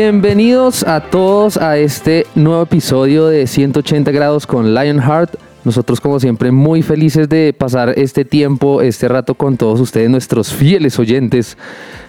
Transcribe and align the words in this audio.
Bienvenidos 0.00 0.84
a 0.84 1.00
todos 1.00 1.56
a 1.56 1.76
este 1.76 2.24
nuevo 2.36 2.62
episodio 2.62 3.26
de 3.26 3.48
180 3.48 4.12
grados 4.12 4.46
con 4.46 4.72
Lionheart. 4.72 5.34
Nosotros 5.64 6.00
como 6.00 6.20
siempre 6.20 6.52
muy 6.52 6.82
felices 6.82 7.28
de 7.28 7.52
pasar 7.52 7.94
este 7.96 8.24
tiempo, 8.24 8.80
este 8.80 9.08
rato 9.08 9.34
con 9.34 9.56
todos 9.56 9.80
ustedes, 9.80 10.08
nuestros 10.08 10.54
fieles 10.54 11.00
oyentes. 11.00 11.58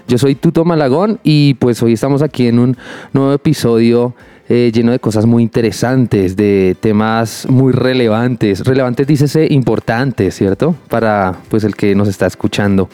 Yo 0.07 0.19
soy 0.19 0.35
Tuto 0.35 0.65
Malagón 0.65 1.19
y 1.23 1.55
pues 1.55 1.81
hoy 1.81 1.93
estamos 1.93 2.21
aquí 2.21 2.45
en 2.45 2.59
un 2.59 2.77
nuevo 3.11 3.33
episodio 3.33 4.13
eh, 4.49 4.69
lleno 4.71 4.91
de 4.91 4.99
cosas 4.99 5.25
muy 5.25 5.41
interesantes, 5.41 6.35
de 6.35 6.77
temas 6.79 7.47
muy 7.49 7.73
relevantes. 7.73 8.63
Relevantes, 8.65 9.07
dícese, 9.07 9.47
importantes, 9.49 10.35
¿cierto? 10.35 10.75
Para 10.89 11.37
pues 11.49 11.63
el 11.63 11.75
que 11.75 11.95
nos 11.95 12.07
está 12.07 12.27
escuchando. 12.27 12.87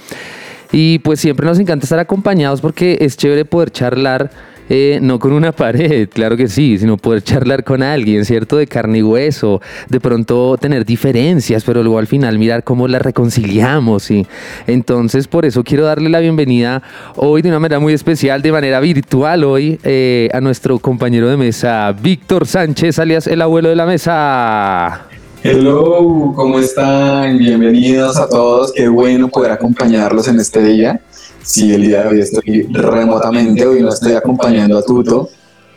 Y 0.72 1.00
pues 1.00 1.20
siempre 1.20 1.46
nos 1.46 1.60
encanta 1.60 1.84
estar 1.84 2.00
acompañados 2.00 2.62
porque 2.62 2.98
es 3.02 3.18
chévere 3.18 3.44
poder 3.44 3.72
charlar 3.72 4.55
eh, 4.70 5.00
no 5.02 5.20
con 5.20 5.34
una 5.34 5.52
pared, 5.56 6.10
claro 6.10 6.38
que 6.38 6.48
sí, 6.48 6.78
sino 6.78 6.98
poder 6.98 7.24
charlar 7.24 7.64
con 7.64 7.84
alguien, 7.84 8.26
¿cierto? 8.26 8.58
De 8.58 8.68
carne 8.68 9.00
y 9.00 9.04
hueso, 9.04 9.62
de 9.90 10.00
pronto 10.00 10.58
tener 10.60 10.86
diferencias, 10.86 11.64
pero 11.64 11.84
luego 11.84 12.00
al 12.00 12.08
final 12.08 12.38
mirar 12.40 12.64
cómo 12.64 12.88
las 12.88 13.02
reconciliamos. 13.02 14.10
Y 14.12 14.26
entonces 14.68 15.28
por 15.28 15.46
eso 15.46 15.64
quiero 15.64 15.86
darle 15.86 16.10
la 16.10 16.20
bienvenida 16.20 16.82
hoy 17.16 17.42
de 17.42 17.50
una 17.50 17.60
manera 17.60 17.80
muy 17.80 17.94
especial, 17.94 18.42
de 18.42 18.52
manera 18.52 18.80
virtual 18.80 19.44
hoy, 19.44 19.80
eh, 19.84 20.30
a 20.34 20.42
nuestro 20.42 20.80
compañero 20.80 21.30
de 21.30 21.38
mesa, 21.38 21.92
Víctor 21.92 22.48
Sánchez, 22.48 23.00
alias 23.00 23.28
el 23.28 23.42
abuelo 23.42 23.70
de 23.70 23.76
la 23.76 23.86
mesa. 23.86 25.08
Hello, 25.44 26.34
¿cómo 26.36 26.58
están? 26.58 27.38
Bienvenidos 27.38 28.18
a 28.18 28.28
todos. 28.28 28.74
Qué 28.74 28.88
bueno 28.88 29.28
poder 29.28 29.52
acompañarlos 29.52 30.28
en 30.28 30.40
este 30.40 30.60
día. 30.64 31.00
Sí, 31.46 31.74
el 31.74 31.84
día 31.84 32.02
de 32.04 32.08
hoy 32.10 32.20
estoy 32.22 32.64
remotamente, 32.72 33.66
hoy 33.66 33.82
no 33.82 33.90
estoy 33.90 34.14
acompañando 34.14 34.78
a 34.80 34.84
Tuto, 34.84 35.30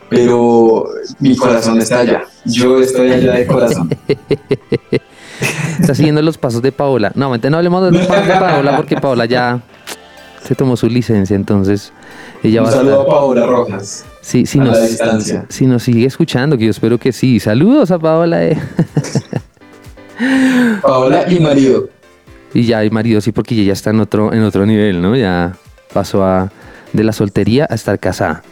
pero 0.09 0.85
mi 1.19 1.35
corazón 1.37 1.79
está 1.79 1.99
allá. 1.99 2.23
Yo 2.45 2.79
estoy 2.81 3.11
allá 3.11 3.33
de 3.33 3.45
corazón. 3.47 3.89
Está 5.79 5.93
siguiendo 5.95 6.21
los 6.21 6.37
pasos 6.37 6.61
de 6.61 6.71
Paola. 6.71 7.11
No, 7.15 7.37
no 7.37 7.57
hablemos 7.57 7.83
de 7.91 7.97
los 7.97 8.07
pasos 8.07 8.27
de 8.27 8.33
Paola 8.33 8.75
porque 8.75 8.97
Paola 8.97 9.25
ya 9.25 9.61
se 10.43 10.55
tomó 10.55 10.75
su 10.75 10.87
licencia, 10.87 11.35
entonces 11.35 11.93
ella 12.43 12.61
Un 12.61 12.65
va 12.67 12.69
a 12.71 12.73
saludo 12.73 12.95
a 12.99 13.03
estar- 13.03 13.07
Paola 13.15 13.45
Rojas. 13.45 14.05
Sí, 14.21 14.45
si 14.45 14.59
a 14.59 14.63
nos, 14.63 14.77
la 14.77 14.85
distancia. 14.85 15.45
si 15.49 15.67
nos 15.67 15.83
sigue 15.83 16.05
escuchando, 16.07 16.57
que 16.57 16.65
yo 16.65 16.71
espero 16.71 16.97
que 16.97 17.11
sí. 17.11 17.39
Saludos 17.39 17.91
a 17.91 17.99
Paola. 17.99 18.43
eh. 18.43 18.57
Paola 20.81 21.31
y 21.31 21.39
marido. 21.39 21.89
Y 22.53 22.63
ya 22.63 22.79
hay 22.79 22.89
marido, 22.89 23.21
sí, 23.21 23.31
porque 23.31 23.55
ella 23.55 23.65
ya 23.65 23.73
está 23.73 23.91
en 23.91 23.99
otro, 23.99 24.33
en 24.33 24.43
otro 24.43 24.65
nivel, 24.65 25.01
¿no? 25.01 25.15
Ya 25.15 25.55
pasó 25.93 26.23
a, 26.23 26.51
de 26.93 27.03
la 27.03 27.13
soltería 27.13 27.67
a 27.69 27.75
estar 27.75 27.99
casada. 27.99 28.43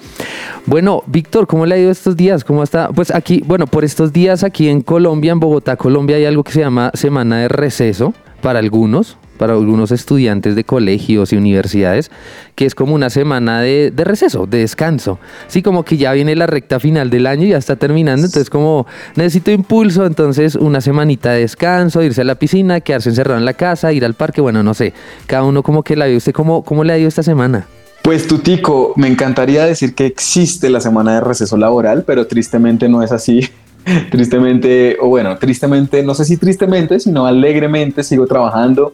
Bueno, 0.66 1.03
Víctor, 1.08 1.48
¿cómo 1.48 1.66
le 1.66 1.76
ha 1.76 1.78
ido 1.78 1.92
estos 1.92 2.16
días? 2.16 2.44
¿Cómo 2.44 2.64
está? 2.64 2.90
Pues 2.90 3.13
aquí, 3.13 3.41
bueno, 3.46 3.68
por 3.68 3.84
estos 3.84 4.12
días 4.13 4.44
aquí 4.44 4.69
en 4.69 4.81
Colombia, 4.81 5.31
en 5.31 5.40
Bogotá, 5.40 5.78
Colombia, 5.78 6.18
hay 6.18 6.25
algo 6.25 6.44
que 6.44 6.52
se 6.52 6.59
llama 6.59 6.91
Semana 6.94 7.38
de 7.38 7.47
Receso 7.47 8.13
para 8.41 8.59
algunos, 8.59 9.18
para 9.38 9.53
algunos 9.53 9.92
estudiantes 9.92 10.56
de 10.56 10.64
colegios 10.64 11.31
y 11.31 11.38
universidades, 11.38 12.12
que 12.56 12.66
es 12.66 12.75
como 12.75 12.94
una 12.96 13.09
semana 13.09 13.62
de, 13.62 13.92
de 13.92 14.03
receso, 14.03 14.48
de 14.48 14.59
descanso. 14.59 15.20
Sí, 15.48 15.62
como 15.62 15.86
que 15.86 15.98
ya 15.98 16.14
viene 16.14 16.36
la 16.36 16.48
recta 16.48 16.80
final 16.80 17.09
del 17.09 17.28
año 17.28 17.46
y 17.46 17.50
ya 17.50 17.58
está 17.58 17.75
terminando, 17.75 18.25
entonces 18.25 18.50
como 18.50 18.86
necesito 19.16 19.52
impulso, 19.52 20.06
entonces 20.06 20.56
una 20.56 20.81
semanita 20.81 21.31
de 21.31 21.42
descanso, 21.42 22.02
irse 22.03 22.22
a 22.22 22.25
la 22.25 22.36
piscina, 22.36 22.81
quedarse 22.81 23.09
encerrado 23.09 23.40
en 23.40 23.46
la 23.46 23.53
casa, 23.53 23.94
ir 23.94 24.03
al 24.03 24.14
parque, 24.14 24.42
bueno, 24.42 24.64
no 24.64 24.74
sé, 24.74 24.94
cada 25.25 25.44
uno 25.44 25.64
como 25.64 25.84
que 25.84 25.96
la 25.96 26.06
ve. 26.06 26.18
¿Usted 26.18 26.34
cómo, 26.34 26.64
cómo 26.64 26.84
le 26.84 26.94
ha 26.94 26.98
ido 26.98 27.08
esta 27.08 27.24
semana? 27.24 27.68
Pues 28.02 28.25
Tutico, 28.28 28.94
me 28.96 29.08
encantaría 29.08 29.66
decir 29.66 29.94
que 29.94 30.06
existe 30.06 30.69
la 30.69 30.80
semana 30.80 31.16
de 31.16 31.22
receso 31.22 31.58
laboral, 31.58 32.06
pero 32.08 32.25
tristemente 32.25 32.88
no 32.88 33.04
es 33.04 33.12
así. 33.12 33.50
tristemente, 34.12 34.98
o 35.00 35.08
bueno, 35.08 35.38
tristemente, 35.38 36.03
no 36.03 36.14
sé 36.14 36.25
si 36.25 36.38
tristemente, 36.38 37.00
sino 37.00 37.25
alegremente 37.25 38.03
sigo 38.03 38.28
trabajando. 38.28 38.94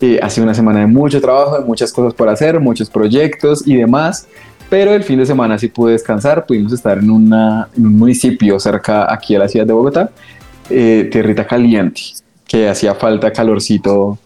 Eh, 0.00 0.18
ha 0.22 0.28
una 0.40 0.54
semana 0.54 0.80
de 0.80 0.86
mucho 0.86 1.20
trabajo, 1.20 1.58
de 1.58 1.64
muchas 1.64 1.92
cosas 1.92 2.14
por 2.14 2.28
hacer, 2.28 2.58
muchos 2.58 2.88
proyectos 2.88 3.66
y 3.66 3.76
demás. 3.76 4.26
Pero 4.70 4.94
el 4.94 5.02
fin 5.02 5.18
de 5.18 5.26
semana 5.26 5.58
sí 5.58 5.68
pude 5.68 5.92
descansar, 5.92 6.46
pudimos 6.46 6.72
estar 6.72 6.98
en, 6.98 7.10
una, 7.10 7.68
en 7.76 7.86
un 7.86 7.98
municipio 7.98 8.58
cerca 8.60 9.12
aquí 9.12 9.34
a 9.34 9.40
la 9.40 9.48
ciudad 9.48 9.66
de 9.66 9.72
Bogotá, 9.72 10.10
eh, 10.70 11.08
Tierrita 11.10 11.46
Caliente, 11.46 12.00
que 12.46 12.68
hacía 12.68 12.94
falta 12.94 13.32
calorcito 13.32 14.16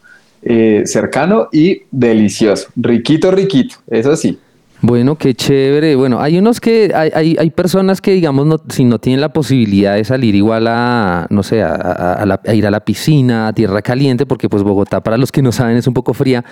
eh, 0.43 0.83
cercano 0.85 1.49
y 1.51 1.83
delicioso. 1.91 2.69
Riquito, 2.77 3.31
riquito, 3.31 3.77
eso 3.89 4.15
sí. 4.15 4.39
Bueno, 4.87 5.17
qué 5.17 5.33
chévere. 5.34 5.97
Bueno, 5.97 6.21
hay 6.21 6.37
unos 6.37 6.61
que, 6.61 6.93
hay, 6.95 7.11
hay, 7.15 7.37
hay 7.41 7.50
personas 7.50 8.03
que, 8.03 8.11
digamos, 8.11 8.45
no, 8.45 8.61
si 8.69 8.84
no 8.84 8.99
tienen 8.99 9.22
la 9.22 9.33
posibilidad 9.33 9.95
de 9.95 10.05
salir 10.05 10.34
igual 10.34 10.67
a, 10.69 11.27
no 11.31 11.43
sé, 11.43 11.62
a, 11.62 12.22
la- 12.27 12.41
ir 12.53 12.67
a 12.67 12.71
la 12.71 12.81
piscina, 12.84 13.49
a 13.49 13.53
tierra 13.55 13.81
caliente, 13.81 14.27
porque 14.27 14.50
pues 14.50 14.62
Bogotá, 14.62 15.00
para 15.03 15.17
los 15.17 15.33
que 15.33 15.41
no 15.41 15.53
saben, 15.53 15.78
es 15.78 15.87
un 15.87 15.95
poco 15.95 16.12
fría. 16.12 16.45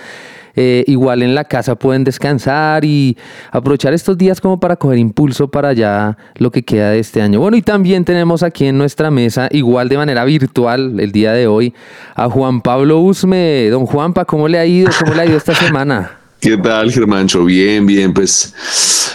eh, 0.55 0.83
igual 0.87 1.21
en 1.21 1.35
la 1.35 1.43
casa 1.43 1.75
pueden 1.75 2.03
descansar 2.03 2.85
y 2.85 3.17
aprovechar 3.51 3.93
estos 3.93 4.17
días 4.17 4.41
como 4.41 4.59
para 4.59 4.77
coger 4.77 4.97
impulso 4.97 5.49
para 5.49 5.73
ya 5.73 6.17
lo 6.35 6.49
que 6.51 6.63
queda 6.63 6.89
de 6.89 6.99
este 6.99 7.21
año. 7.21 7.39
Bueno, 7.39 7.55
y 7.57 7.61
también 7.61 8.03
tenemos 8.03 8.41
aquí 8.41 8.65
en 8.65 8.79
nuestra 8.79 9.11
mesa, 9.11 9.47
igual 9.51 9.89
de 9.89 9.97
manera 9.97 10.25
virtual, 10.25 10.99
el 10.99 11.11
día 11.11 11.33
de 11.33 11.45
hoy, 11.45 11.73
a 12.15 12.27
Juan 12.29 12.61
Pablo 12.61 12.99
Usme. 12.99 13.69
Don 13.69 13.85
Juanpa, 13.85 14.25
¿cómo 14.25 14.47
le 14.47 14.57
ha 14.57 14.65
ido? 14.65 14.89
¿Cómo 14.99 15.13
le 15.13 15.21
ha 15.21 15.25
ido 15.27 15.37
esta 15.37 15.53
semana? 15.53 16.22
¿Qué 16.43 16.57
tal, 16.57 16.91
Germancho? 16.91 17.45
Bien, 17.45 17.85
bien, 17.85 18.13
pues 18.13 18.53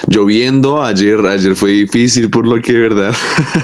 lloviendo. 0.07 0.83
Ayer, 0.83 1.21
ayer 1.27 1.55
fue 1.55 1.73
difícil 1.73 2.31
por 2.31 2.47
lo 2.47 2.59
que, 2.63 2.73
verdad, 2.73 3.15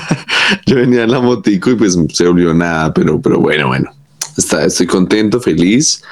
yo 0.66 0.76
venía 0.76 1.04
en 1.04 1.10
la 1.10 1.19
motico 1.19 1.70
y 1.70 1.74
pues 1.74 1.98
se 2.12 2.26
volvió 2.26 2.53
nada, 2.53 2.92
pero, 2.92 3.19
pero 3.22 3.41
bueno, 3.41 3.69
bueno. 3.69 3.91
Estoy 4.36 4.86
contento, 4.86 5.41
feliz 5.41 6.03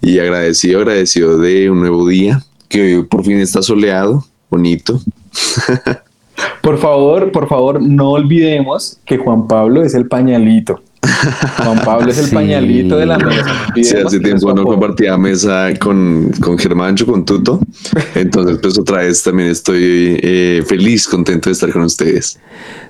y 0.00 0.18
agradecido, 0.18 0.80
agradecido 0.80 1.38
de 1.38 1.70
un 1.70 1.78
nuevo 1.78 2.08
día 2.08 2.42
que 2.68 3.06
por 3.08 3.24
fin 3.24 3.38
está 3.38 3.62
soleado, 3.62 4.26
bonito. 4.50 5.00
Por 6.60 6.76
favor, 6.76 7.32
por 7.32 7.48
favor, 7.48 7.80
no 7.80 8.10
olvidemos 8.10 8.98
que 9.06 9.16
Juan 9.16 9.46
Pablo 9.46 9.82
es 9.82 9.94
el 9.94 10.06
pañalito. 10.06 10.82
Juan 11.64 11.78
Pablo 11.84 12.10
es 12.10 12.18
el 12.18 12.26
Sí. 12.26 12.34
pañalito 12.34 12.96
de 12.96 13.06
la 13.06 13.18
mesa. 13.18 13.44
Sí, 13.74 13.96
hace 14.04 14.20
tiempo 14.20 14.52
no 14.52 14.64
compartía 14.64 15.16
mesa 15.16 15.68
con, 15.78 16.30
con 16.40 16.58
Germancho, 16.58 17.06
con 17.06 17.24
Tuto. 17.24 17.60
Entonces, 18.14 18.58
pues 18.60 18.78
otra 18.78 18.98
vez 18.98 19.22
también 19.22 19.50
estoy 19.50 20.18
eh, 20.22 20.62
feliz, 20.66 21.06
contento 21.06 21.48
de 21.48 21.52
estar 21.54 21.70
con 21.72 21.82
ustedes. 21.82 22.38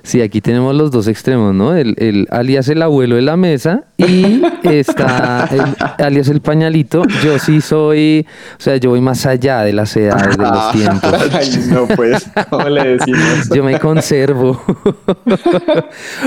Sí, 0.03 0.21
aquí 0.21 0.39
tenemos 0.41 0.73
los 0.75 0.91
dos 0.91 1.07
extremos, 1.07 1.53
¿no? 1.53 1.75
El, 1.75 1.95
el 1.97 2.27
alias 2.31 2.67
el 2.69 2.81
abuelo 2.81 3.15
de 3.17 3.21
la 3.21 3.35
mesa 3.37 3.83
y 3.97 4.41
está 4.63 5.47
el 5.51 6.05
alias 6.05 6.29
el 6.29 6.41
pañalito. 6.41 7.03
Yo 7.23 7.37
sí 7.39 7.59
soy, 7.61 8.25
o 8.57 8.61
sea, 8.61 8.77
yo 8.77 8.91
voy 8.91 9.01
más 9.01 9.25
allá 9.25 9.61
de 9.63 9.73
las 9.73 9.95
edades, 9.97 10.37
de 10.37 10.43
los 10.43 10.71
tiempos. 10.71 11.13
Ay, 11.33 11.49
no, 11.69 11.87
pues, 11.95 12.25
¿cómo 12.49 12.69
le 12.69 12.97
decimos? 12.97 13.49
Yo 13.53 13.63
me 13.63 13.77
conservo. 13.79 14.61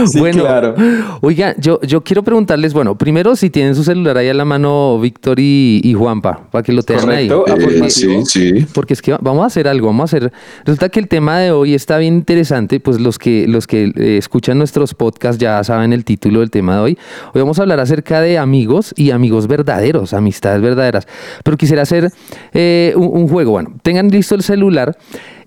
Sí, 0.07 0.21
claro. 0.33 0.75
Oiga, 1.23 1.55
yo, 1.59 1.80
yo 1.83 2.03
quiero 2.03 2.23
preguntarles, 2.23 2.73
bueno, 2.73 2.97
primero 2.97 3.37
si 3.37 3.51
tienen 3.51 3.75
su 3.75 3.85
celular 3.85 4.17
ahí 4.19 4.29
a 4.29 4.35
la 4.35 4.45
mano, 4.45 4.99
Víctor 5.01 5.39
y, 5.41 5.81
y 5.85 5.95
Juanpa, 5.95 6.49
para 6.51 6.63
que 6.63 6.73
lo 6.73 6.83
tengan 6.83 7.05
Correcto. 7.05 7.45
ahí. 7.47 7.65
Eh, 7.83 7.91
sí, 7.91 8.25
sí. 8.27 8.67
Porque 8.75 8.95
es 8.95 9.03
que 9.03 9.17
vamos 9.21 9.43
a 9.43 9.47
hacer 9.47 9.69
algo, 9.69 9.87
vamos 9.89 10.13
a 10.13 10.17
hacer. 10.17 10.33
Resulta 10.65 10.89
que 10.89 11.01
el 11.01 11.09
tema 11.09 11.39
de 11.39 11.51
hoy 11.53 11.75
está 11.75 11.99
bien 11.99 12.15
interesante, 12.15 12.81
pues 12.81 13.01
los 13.01 13.19
que 13.19 13.47
los 13.49 13.67
que 13.67 13.93
eh, 13.97 14.17
escuchan 14.19 14.59
nuestros 14.59 14.95
podcasts 14.95 15.39
ya 15.41 15.63
saben 15.65 15.93
el 15.93 16.05
título 16.05 16.41
del 16.41 16.51
tema 16.51 16.77
de 16.77 16.81
hoy. 16.83 16.99
Hoy 17.35 17.41
vamos 17.41 17.59
a 17.59 17.63
hablar 17.63 17.81
acerca 17.81 18.21
de 18.21 18.39
amigos 18.39 18.93
y 18.97 19.11
amigos 19.11 19.47
verdaderos, 19.47 20.13
amistades 20.15 20.61
verdaderas. 20.63 21.07
Pero 21.45 21.57
quisiera 21.57 21.83
hacer 21.83 22.11
eh, 22.53 22.93
un, 22.97 23.09
un 23.13 23.29
juego. 23.29 23.53
Bueno, 23.53 23.75
tengan 23.83 24.09
listo 24.09 24.35
el 24.35 24.43
celular 24.43 24.97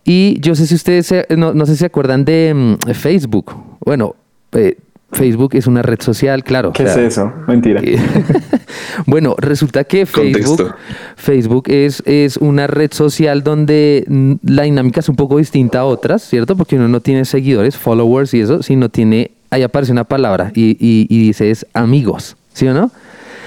y 0.05 0.39
yo 0.41 0.55
sé 0.55 0.67
si 0.67 0.75
ustedes 0.75 1.07
se- 1.07 1.25
no, 1.37 1.53
no 1.53 1.65
sé 1.65 1.73
si 1.73 1.79
se 1.79 1.85
acuerdan 1.85 2.25
de 2.25 2.53
mm, 2.53 2.91
Facebook. 2.93 3.53
Bueno, 3.85 4.15
eh, 4.51 4.77
Facebook 5.13 5.55
es 5.55 5.67
una 5.67 5.81
red 5.81 6.01
social, 6.01 6.43
claro. 6.43 6.73
¿Qué 6.73 6.83
o 6.83 6.87
es 6.87 6.97
eso? 6.97 7.31
Mentira. 7.47 7.81
que- 7.81 7.99
Bueno, 9.05 9.35
resulta 9.37 9.83
que 9.83 10.05
Facebook, 10.05 10.57
Contexto. 10.57 10.75
Facebook 11.15 11.63
es, 11.67 12.01
es 12.05 12.37
una 12.37 12.67
red 12.67 12.91
social 12.91 13.43
donde 13.43 14.37
la 14.43 14.63
dinámica 14.63 14.99
es 14.99 15.09
un 15.09 15.15
poco 15.15 15.37
distinta 15.37 15.79
a 15.79 15.85
otras, 15.85 16.23
¿cierto? 16.23 16.55
Porque 16.55 16.75
uno 16.75 16.87
no 16.87 16.99
tiene 16.99 17.25
seguidores, 17.25 17.77
followers 17.77 18.33
y 18.33 18.41
eso, 18.41 18.63
sino 18.63 18.89
tiene, 18.89 19.31
ahí 19.49 19.63
aparece 19.63 19.91
una 19.91 20.03
palabra 20.03 20.51
y, 20.55 20.71
y- 20.79 21.07
y 21.09 21.19
dice 21.27 21.51
es 21.51 21.65
amigos, 21.73 22.35
¿sí 22.53 22.67
o 22.67 22.73
no? 22.73 22.91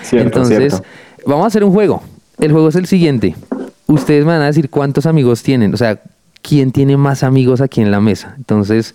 Cierto, 0.02 0.26
Entonces, 0.26 0.72
cierto. 0.74 0.82
vamos 1.26 1.44
a 1.44 1.46
hacer 1.48 1.64
un 1.64 1.72
juego. 1.72 2.02
El 2.38 2.52
juego 2.52 2.68
es 2.68 2.76
el 2.76 2.86
siguiente. 2.86 3.34
Ustedes 3.86 4.24
me 4.24 4.32
van 4.32 4.42
a 4.42 4.46
decir 4.46 4.68
cuántos 4.70 5.06
amigos 5.06 5.42
tienen, 5.42 5.72
o 5.74 5.76
sea, 5.76 6.00
quién 6.42 6.70
tiene 6.70 6.96
más 6.96 7.22
amigos 7.24 7.60
aquí 7.60 7.80
en 7.80 7.90
la 7.90 8.00
mesa. 8.00 8.34
Entonces, 8.36 8.94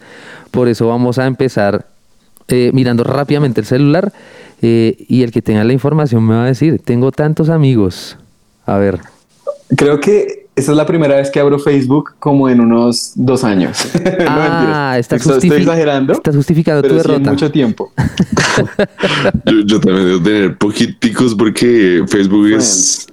por 0.52 0.68
eso 0.68 0.88
vamos 0.88 1.18
a 1.18 1.26
empezar 1.28 1.86
eh, 2.52 2.72
mirando 2.74 3.04
rápidamente 3.04 3.62
el 3.62 3.68
celular 3.68 4.12
eh, 4.62 4.96
y 5.08 5.24
el 5.24 5.32
que 5.32 5.42
tenga 5.42 5.64
la 5.64 5.74
información 5.74 6.26
me 6.26 6.36
va 6.36 6.44
a 6.44 6.48
decir, 6.48 6.80
tengo 6.84 7.12
tantos 7.12 7.50
amigos. 7.50 8.18
A 8.66 8.78
ver, 8.78 9.00
Creo 9.76 10.00
que 10.02 10.48
esta 10.54 10.72
es 10.72 10.78
la 10.78 10.86
primera 10.86 11.16
vez 11.16 11.32
que 11.32 11.40
abro 11.40 11.58
Facebook 11.58 12.12
como 12.20 12.50
en 12.50 12.60
unos 12.60 13.14
dos 13.16 13.44
años. 13.46 13.88
no 13.96 14.02
ah, 14.28 14.92
mentiras. 14.96 15.00
estás, 15.00 15.26
Estoy- 15.26 15.58
exagerando. 15.62 16.14
estás 16.14 16.36
justificando 16.36 16.82
tu 16.82 16.90
pero 16.90 17.02
sí 17.02 17.08
en 17.08 17.14
derrota. 17.14 17.32
mucho 17.32 17.52
tiempo. 17.52 17.92
Yo, 19.46 19.60
yo 19.66 19.80
también 19.80 20.08
debo 20.08 20.22
tener 20.24 20.58
poquiticos 20.58 21.34
porque 21.36 22.04
Facebook 22.08 22.48
es, 22.52 23.08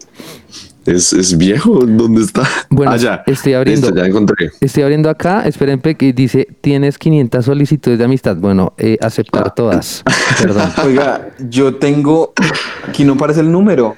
es, 0.90 1.12
es 1.12 1.36
viejo. 1.36 1.80
¿Dónde 1.86 2.22
está? 2.22 2.42
Bueno, 2.70 2.92
Ah, 2.92 2.96
ya. 2.96 3.22
estoy 3.26 3.54
abriendo. 3.54 3.86
Listo, 3.88 4.00
ya 4.00 4.06
encontré. 4.06 4.50
Estoy 4.60 4.82
abriendo 4.82 5.10
acá, 5.10 5.42
esperen 5.46 5.80
que 5.80 6.12
dice, 6.12 6.48
tienes 6.60 6.98
500 6.98 7.44
solicitudes 7.44 7.98
de 7.98 8.04
amistad. 8.04 8.36
Bueno, 8.36 8.72
eh, 8.78 8.98
aceptar 9.00 9.54
todas. 9.54 10.02
Perdón. 10.42 10.70
Oiga, 10.84 11.28
yo 11.48 11.76
tengo, 11.76 12.32
aquí 12.86 13.04
no 13.04 13.14
aparece 13.14 13.40
el 13.40 13.50
número, 13.50 13.96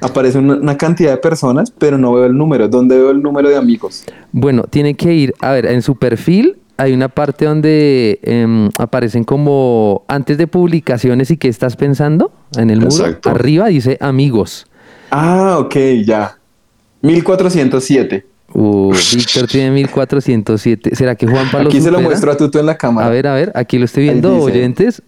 aparece 0.00 0.38
una, 0.38 0.54
una 0.56 0.76
cantidad 0.76 1.10
de 1.12 1.16
personas, 1.18 1.70
pero 1.70 1.98
no 1.98 2.12
veo 2.12 2.26
el 2.26 2.36
número. 2.36 2.68
¿Dónde 2.68 2.96
veo 2.96 3.10
el 3.10 3.22
número 3.22 3.48
de 3.48 3.56
amigos? 3.56 4.04
Bueno, 4.32 4.64
tiene 4.64 4.94
que 4.94 5.14
ir, 5.14 5.34
a 5.40 5.52
ver, 5.52 5.66
en 5.66 5.82
su 5.82 5.96
perfil 5.96 6.56
hay 6.78 6.94
una 6.94 7.08
parte 7.08 7.44
donde 7.44 8.18
em, 8.22 8.68
aparecen 8.78 9.22
como 9.24 10.04
antes 10.08 10.36
de 10.38 10.46
publicaciones 10.48 11.30
y 11.30 11.36
qué 11.36 11.48
estás 11.48 11.76
pensando 11.76 12.32
en 12.56 12.70
el 12.70 12.80
muro. 12.80 12.90
Exacto. 12.90 13.30
Arriba 13.30 13.66
dice 13.68 13.98
amigos. 14.00 14.66
Ah, 15.14 15.58
ok, 15.58 15.74
ya. 16.06 16.38
1407. 17.02 18.24
Uh, 18.54 18.92
Víctor 19.14 19.46
tiene 19.46 19.70
1407. 19.70 20.96
¿Será 20.96 21.14
que 21.14 21.26
Juan 21.26 21.50
Pablo 21.50 21.68
Aquí 21.68 21.80
se 21.80 21.90
lo 21.90 22.00
muestro 22.00 22.32
a 22.32 22.36
Tuto 22.36 22.58
en 22.58 22.66
la 22.66 22.78
cámara. 22.78 23.06
A 23.06 23.10
ver, 23.10 23.26
a 23.26 23.34
ver, 23.34 23.52
aquí 23.54 23.78
lo 23.78 23.84
estoy 23.84 24.04
viendo, 24.04 24.36
oyentes. 24.38 25.02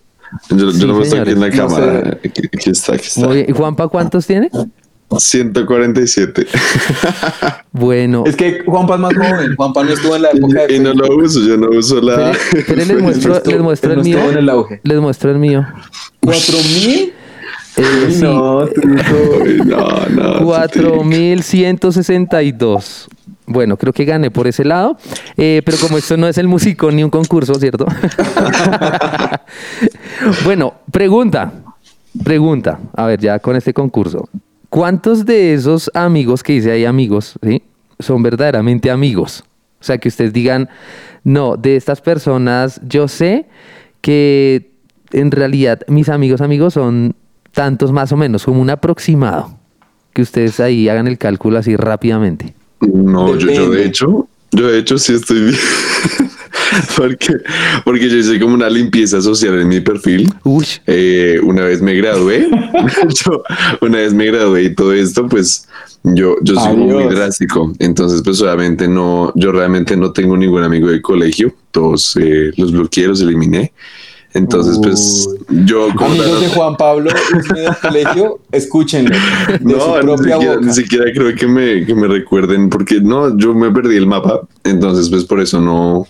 Yo, 0.50 0.56
yo 0.56 0.72
Sí, 0.72 0.86
lo 0.86 0.94
muestro 0.94 1.22
aquí 1.22 1.30
en 1.30 1.40
la 1.40 1.50
señores. 1.50 1.72
No 1.72 1.78
cámara. 1.78 2.18
Aquí, 2.24 2.42
aquí 2.52 2.70
está, 2.70 2.94
aquí 2.94 3.06
está. 3.06 3.26
Muy 3.26 3.34
bien. 3.36 3.46
¿Y 3.48 3.52
Juanpa 3.52 3.88
cuántos 3.88 4.26
tiene? 4.26 4.50
147. 5.18 6.46
Bueno, 7.76 8.22
Es 8.24 8.36
que 8.36 8.62
Juanpa 8.64 8.94
es 8.94 9.00
más 9.00 9.14
joven. 9.14 9.56
Juanpa 9.56 9.82
no 9.82 9.90
estuvo 9.92 10.14
en 10.14 10.22
la 10.22 10.30
época 10.30 10.66
de 10.66 10.76
y 10.76 10.78
no 10.78 10.94
lo 10.94 11.16
uso, 11.16 11.40
yo 11.40 11.56
no 11.56 11.76
uso 11.76 12.00
la. 12.00 12.30
Espere, 12.30 12.60
espere, 12.60 12.86
les 12.86 13.02
muestro, 13.02 13.42
les 13.44 13.60
muestro 13.60 13.92
el 13.94 14.02
mío. 14.04 14.18
estuvo 14.18 14.32
en 14.32 14.38
el 14.38 14.48
auge. 14.48 14.80
Les 14.84 15.00
muestro 15.00 15.30
el 15.32 15.38
mío. 15.38 15.66
¿Cuatro 16.20 16.56
mil? 16.58 17.12
Eh, 17.76 18.09
sí, 18.11 18.23
No. 18.23 18.65
Uy, 18.65 19.61
no, 19.65 19.87
no. 20.11 20.44
4162. 20.44 23.09
Bueno, 23.47 23.76
creo 23.76 23.93
que 23.93 24.05
gané 24.05 24.31
por 24.31 24.47
ese 24.47 24.65
lado. 24.65 24.97
Eh, 25.37 25.62
pero 25.65 25.76
como 25.79 25.99
esto 25.99 26.17
no 26.17 26.29
es 26.29 26.38
el 26.38 26.49
músico 26.49 26.91
ni 26.91 27.05
un 27.05 27.11
concurso, 27.11 27.55
¿cierto? 27.56 27.87
bueno, 30.44 30.75
pregunta. 30.91 31.53
Pregunta. 32.23 32.79
A 32.94 33.06
ver, 33.06 33.21
ya 33.21 33.38
con 33.38 33.56
este 33.56 33.75
concurso. 33.75 34.29
¿Cuántos 34.71 35.26
de 35.26 35.55
esos 35.55 35.91
amigos 35.94 36.43
que 36.43 36.55
dice 36.55 36.73
ahí 36.73 36.85
amigos, 36.85 37.38
¿sí? 37.43 37.62
son 37.99 38.23
verdaderamente 38.23 38.91
amigos? 38.91 39.44
O 39.81 39.85
sea, 39.85 39.99
que 39.99 40.09
ustedes 40.09 40.32
digan, 40.32 40.69
no, 41.23 41.56
de 41.56 41.76
estas 41.76 42.00
personas 42.00 42.81
yo 42.87 43.06
sé 43.06 43.47
que 44.00 44.73
en 45.12 45.31
realidad 45.31 45.81
mis 45.88 46.09
amigos 46.09 46.41
amigos 46.41 46.75
son 46.75 47.15
tantos 47.54 47.92
más 47.92 48.12
o 48.12 48.16
menos, 48.16 48.44
como 48.44 48.60
un 48.60 48.70
aproximado. 48.70 49.56
Que 50.12 50.22
ustedes 50.22 50.60
ahí 50.60 50.88
hagan 50.88 51.08
el 51.08 51.18
cálculo 51.18 51.58
así 51.58 51.74
rápidamente. 51.74 52.54
No, 52.80 53.36
yo, 53.36 53.70
de 53.70 53.86
hecho, 53.86 54.28
yo 54.52 54.68
de 54.68 54.78
hecho 54.78 54.98
sí 54.98 55.14
estoy 55.14 55.40
bien. 55.40 55.56
porque, 56.96 57.34
porque 57.84 58.08
yo 58.08 58.16
hice 58.16 58.38
como 58.38 58.54
una 58.54 58.68
limpieza 58.68 59.20
social 59.20 59.58
en 59.60 59.68
mi 59.68 59.80
perfil. 59.80 60.32
Uy, 60.44 60.66
Eh, 60.86 61.40
una 61.42 61.64
vez 61.64 61.80
me 61.80 61.94
gradué, 61.94 62.48
yo, 63.24 63.42
una 63.80 63.98
vez 63.98 64.14
me 64.14 64.26
gradué 64.26 64.64
y 64.64 64.74
todo 64.74 64.92
esto, 64.92 65.26
pues 65.28 65.66
yo, 66.04 66.36
yo 66.42 66.54
soy 66.54 66.76
muy 66.76 67.04
drástico. 67.04 67.72
Entonces, 67.78 68.22
pues 68.22 68.40
obviamente 68.42 68.86
no, 68.86 69.32
yo 69.34 69.52
realmente 69.52 69.96
no 69.96 70.12
tengo 70.12 70.36
ningún 70.36 70.62
amigo 70.62 70.88
de 70.88 71.00
colegio. 71.00 71.54
Todos 71.70 72.16
eh, 72.20 72.52
los 72.56 72.72
bloqueé, 72.72 73.08
los 73.08 73.20
eliminé. 73.20 73.72
Entonces, 74.34 74.78
pues 74.82 75.28
yo 75.64 75.88
como 75.94 76.10
Amigos 76.10 76.40
de 76.40 76.48
Juan 76.48 76.76
Pablo 76.76 77.10
del 77.54 77.76
colegio, 77.81 78.40
escúchenlo. 78.50 79.14
De 79.60 79.60
no, 79.60 79.81
su 79.81 79.94
ni 79.94 80.00
propia 80.02 80.34
siquiera, 80.34 80.54
boca. 80.56 80.66
ni 80.66 80.72
siquiera 80.72 81.04
creo 81.14 81.34
que 81.36 81.46
me, 81.46 81.86
que 81.86 81.94
me 81.94 82.08
recuerden, 82.08 82.69
porque 82.69 83.00
no, 83.00 83.36
yo 83.38 83.54
me 83.54 83.70
perdí 83.70 83.96
el 83.96 84.06
mapa, 84.08 84.40
entonces 84.64 85.08
pues 85.08 85.25
por 85.25 85.38
eso 85.40 85.60
no, 85.60 86.04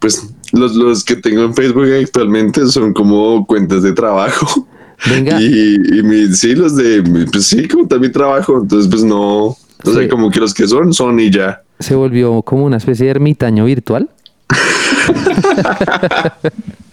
pues 0.00 0.28
los, 0.52 0.74
los 0.74 1.04
que 1.04 1.14
tengo 1.16 1.42
en 1.44 1.54
Facebook 1.54 1.86
actualmente 2.02 2.66
son 2.66 2.92
como 2.92 3.46
cuentas 3.46 3.82
de 3.84 3.92
trabajo. 3.92 4.66
Venga. 5.08 5.38
Y, 5.40 5.76
y 5.98 6.02
mi, 6.02 6.26
sí, 6.34 6.54
los 6.56 6.74
de, 6.74 7.02
pues 7.30 7.46
sí, 7.46 7.68
como 7.68 7.86
también 7.86 8.12
trabajo, 8.12 8.58
entonces 8.60 8.90
pues 8.90 9.04
no, 9.04 9.46
o 9.48 9.56
sea, 9.84 10.02
Sí. 10.02 10.08
como 10.08 10.30
que 10.30 10.40
los 10.40 10.52
que 10.52 10.66
son, 10.66 10.92
son 10.92 11.20
y 11.20 11.30
ya. 11.30 11.62
se 11.78 11.94
volvió 11.94 12.42
como 12.42 12.64
una 12.64 12.78
especie 12.78 13.04
de 13.04 13.10
ermitaño 13.12 13.66
virtual. 13.66 14.08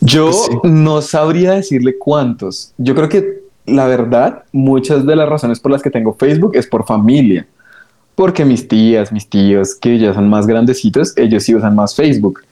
Yo 0.00 0.30
Pues 0.30 0.46
sí. 0.46 0.58
no 0.64 1.00
sabría 1.02 1.52
decirle 1.52 1.96
cuántos. 1.98 2.72
Yo 2.78 2.94
creo 2.94 3.08
que 3.08 3.44
la 3.66 3.86
verdad, 3.86 4.44
muchas 4.52 5.06
de 5.06 5.16
las 5.16 5.28
razones 5.28 5.60
por 5.60 5.72
las 5.72 5.82
que 5.82 5.90
tengo 5.90 6.14
Facebook 6.14 6.52
es 6.54 6.66
por 6.66 6.84
familia. 6.86 7.46
Porque 8.14 8.44
mis 8.44 8.68
tías, 8.68 9.10
mis 9.10 9.28
tíos, 9.28 9.74
que 9.74 9.98
ya 9.98 10.14
son 10.14 10.28
más 10.28 10.46
grandecitos, 10.46 11.16
ellos 11.16 11.42
sí 11.42 11.54
usan 11.54 11.74
más 11.74 11.96
Facebook. 11.96 12.42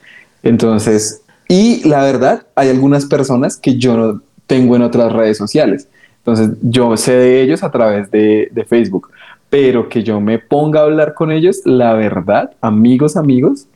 Entonces, 0.43 1.23
y 1.49 1.87
la 1.89 2.03
verdad, 2.03 2.47
hay 2.55 2.71
algunas 2.71 3.05
personas 3.07 3.57
que 3.57 3.77
yo 3.77 3.97
no 3.97 4.23
tengo 4.47 4.75
en 4.75 4.83
otras 4.83 5.13
redes 5.13 5.37
sociales. 5.39 5.89
Entonces, 6.19 6.57
yo 6.63 6.97
sé 6.97 7.13
de 7.13 7.43
ellos 7.43 7.63
a 7.63 7.71
través 7.71 8.11
de, 8.11 8.49
de 8.51 8.65
Facebook. 8.65 9.11
Pero 9.51 9.89
que 9.89 10.03
yo 10.03 10.21
me 10.21 10.39
ponga 10.39 10.81
a 10.81 10.85
hablar 10.85 11.15
con 11.15 11.31
ellos, 11.31 11.61
la 11.65 11.93
verdad, 11.93 12.53
amigos, 12.63 13.17
amigos, 13.17 13.67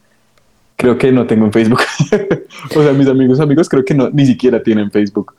creo 0.77 0.97
que 0.99 1.11
no 1.11 1.27
tengo 1.27 1.47
en 1.47 1.53
Facebook. 1.53 1.81
o 2.77 2.83
sea, 2.83 2.93
mis 2.93 3.09
amigos, 3.09 3.41
amigos, 3.41 3.69
creo 3.69 3.85
que 3.85 3.95
no, 3.95 4.11
ni 4.11 4.27
siquiera 4.27 4.63
tienen 4.63 4.91
Facebook. 4.91 5.35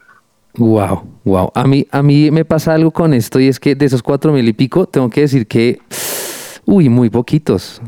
Wow, 0.57 1.03
wow. 1.23 1.51
A 1.53 1.65
mí, 1.65 1.87
a 1.91 2.01
mí 2.01 2.31
me 2.31 2.43
pasa 2.43 2.73
algo 2.73 2.91
con 2.91 3.13
esto 3.13 3.39
y 3.39 3.47
es 3.47 3.59
que 3.59 3.75
de 3.75 3.85
esos 3.85 4.01
cuatro 4.01 4.33
mil 4.33 4.47
y 4.47 4.53
pico, 4.53 4.87
tengo 4.87 5.09
que 5.09 5.21
decir 5.21 5.47
que, 5.47 5.79
uy, 6.65 6.89
muy 6.89 7.09
poquitos. 7.09 7.81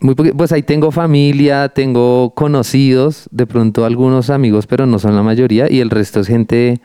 Muy 0.00 0.14
pues 0.14 0.52
ahí 0.52 0.62
tengo 0.62 0.90
familia, 0.92 1.68
tengo 1.68 2.32
conocidos, 2.34 3.28
de 3.30 3.46
pronto 3.46 3.84
algunos 3.84 4.30
amigos, 4.30 4.66
pero 4.66 4.86
no 4.86 4.98
son 4.98 5.14
la 5.14 5.22
mayoría 5.22 5.70
y 5.70 5.80
el 5.80 5.90
resto 5.90 6.20
es 6.20 6.26
gente 6.26 6.80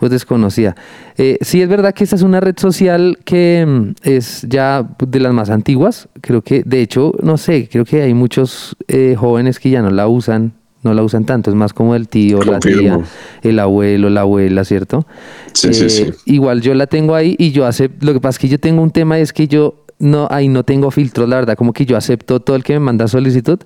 pues 0.00 0.10
desconocida. 0.10 0.74
Eh, 1.18 1.36
sí 1.42 1.60
es 1.60 1.68
verdad 1.68 1.92
que 1.92 2.04
esta 2.04 2.16
es 2.16 2.22
una 2.22 2.40
red 2.40 2.54
social 2.58 3.18
que 3.22 3.66
mm, 3.68 3.90
es 4.02 4.46
ya 4.48 4.88
de 4.98 5.20
las 5.20 5.34
más 5.34 5.50
antiguas. 5.50 6.08
Creo 6.22 6.40
que, 6.40 6.62
de 6.64 6.80
hecho, 6.80 7.12
no 7.22 7.36
sé, 7.36 7.68
creo 7.70 7.84
que 7.84 8.00
hay 8.00 8.14
muchos 8.14 8.76
eh, 8.88 9.14
jóvenes 9.16 9.60
que 9.60 9.68
ya 9.68 9.82
no 9.82 9.90
la 9.90 10.08
usan, 10.08 10.54
no 10.82 10.94
la 10.94 11.02
usan 11.02 11.26
tanto. 11.26 11.50
Es 11.50 11.54
más 11.54 11.74
como 11.74 11.94
el 11.94 12.08
tío, 12.08 12.38
la 12.42 12.58
tía, 12.60 12.72
Confirmo. 12.72 13.02
el 13.42 13.58
abuelo, 13.58 14.08
la 14.08 14.22
abuela, 14.22 14.64
¿cierto? 14.64 15.06
Sí, 15.52 15.74
sí, 15.74 15.84
Eh, 15.84 15.90
sí. 15.90 16.10
Igual 16.24 16.62
yo 16.62 16.72
la 16.72 16.86
tengo 16.86 17.14
ahí 17.14 17.36
y 17.38 17.50
yo 17.52 17.66
acepto. 17.66 18.06
Lo 18.06 18.14
que 18.14 18.20
pasa 18.20 18.36
es 18.36 18.38
que 18.38 18.48
yo 18.48 18.58
tengo 18.58 18.82
un 18.82 18.92
tema 18.92 19.18
es 19.18 19.34
que 19.34 19.48
yo 19.48 19.84
no, 19.98 20.28
ahí 20.30 20.48
no 20.48 20.64
tengo 20.64 20.90
filtros, 20.90 21.28
la 21.28 21.36
verdad, 21.36 21.56
como 21.56 21.74
que 21.74 21.84
yo 21.84 21.98
acepto 21.98 22.40
todo 22.40 22.56
el 22.56 22.64
que 22.64 22.72
me 22.72 22.80
manda 22.80 23.06
solicitud. 23.06 23.58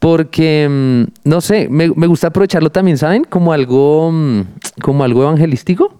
Porque, 0.00 0.66
mm, 0.68 1.28
no 1.28 1.40
sé, 1.40 1.68
me, 1.68 1.88
me 1.94 2.06
gusta 2.06 2.28
aprovecharlo 2.28 2.70
también, 2.70 2.98
¿saben? 2.98 3.22
Como 3.24 3.52
algo, 3.52 4.10
mm, 4.10 4.40
como 4.82 5.04
algo 5.04 5.22
evangelístico. 5.22 5.94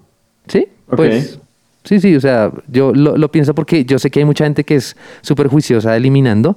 ¿Sí? 0.49 0.67
Ok. 0.89 0.97
Pues, 0.97 1.39
sí, 1.85 2.01
sí, 2.01 2.17
o 2.17 2.21
sea, 2.21 2.51
yo 2.67 2.93
lo, 2.93 3.17
lo 3.17 3.31
pienso 3.31 3.55
porque 3.55 3.85
yo 3.85 3.99
sé 3.99 4.11
que 4.11 4.21
hay 4.21 4.25
mucha 4.25 4.45
gente 4.45 4.65
que 4.65 4.77
es 4.77 4.97
súper 5.21 5.49
juiciosa 5.49 5.97
eliminando, 5.97 6.57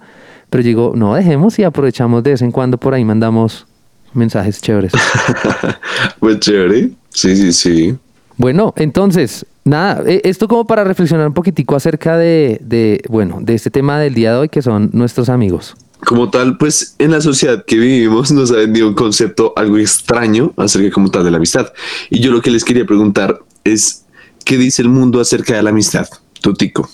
pero 0.49 0.63
digo, 0.63 0.93
no, 0.95 1.13
dejemos 1.15 1.59
y 1.59 1.63
aprovechamos 1.63 2.23
de 2.23 2.31
vez 2.31 2.41
en 2.41 2.51
cuando 2.51 2.77
por 2.77 2.93
ahí 2.93 3.03
mandamos 3.03 3.67
mensajes 4.13 4.61
chéveres. 4.61 4.93
Pues 6.19 6.39
chévere. 6.39 6.91
Sí, 7.09 7.35
sí, 7.35 7.51
sí. 7.51 7.97
Bueno, 8.37 8.73
entonces, 8.77 9.45
nada, 9.65 10.03
eh, 10.07 10.21
esto 10.23 10.47
como 10.47 10.65
para 10.65 10.83
reflexionar 10.83 11.27
un 11.27 11.33
poquitico 11.33 11.75
acerca 11.75 12.17
de, 12.17 12.59
de, 12.61 13.01
bueno, 13.09 13.39
de 13.41 13.53
este 13.53 13.69
tema 13.69 13.99
del 13.99 14.13
día 14.13 14.31
de 14.31 14.37
hoy 14.37 14.49
que 14.49 14.61
son 14.61 14.89
nuestros 14.93 15.29
amigos. 15.29 15.75
Como 16.05 16.29
tal, 16.29 16.57
pues 16.57 16.95
en 16.99 17.11
la 17.11 17.21
sociedad 17.21 17.63
que 17.65 17.77
vivimos 17.77 18.31
nos 18.31 18.51
ha 18.51 18.55
vendido 18.55 18.87
un 18.87 18.93
concepto 18.93 19.53
algo 19.55 19.77
extraño 19.77 20.53
acerca 20.57 20.91
como 20.91 21.09
tal 21.09 21.23
de 21.23 21.31
la 21.31 21.37
amistad. 21.37 21.73
Y 22.09 22.19
yo 22.19 22.31
lo 22.31 22.41
que 22.41 22.51
les 22.51 22.63
quería 22.63 22.85
preguntar 22.85 23.39
es, 23.63 24.05
¿qué 24.45 24.57
dice 24.57 24.81
el 24.81 24.89
mundo 24.89 25.19
acerca 25.19 25.55
de 25.55 25.63
la 25.63 25.69
amistad? 25.69 26.07
Tutico. 26.41 26.89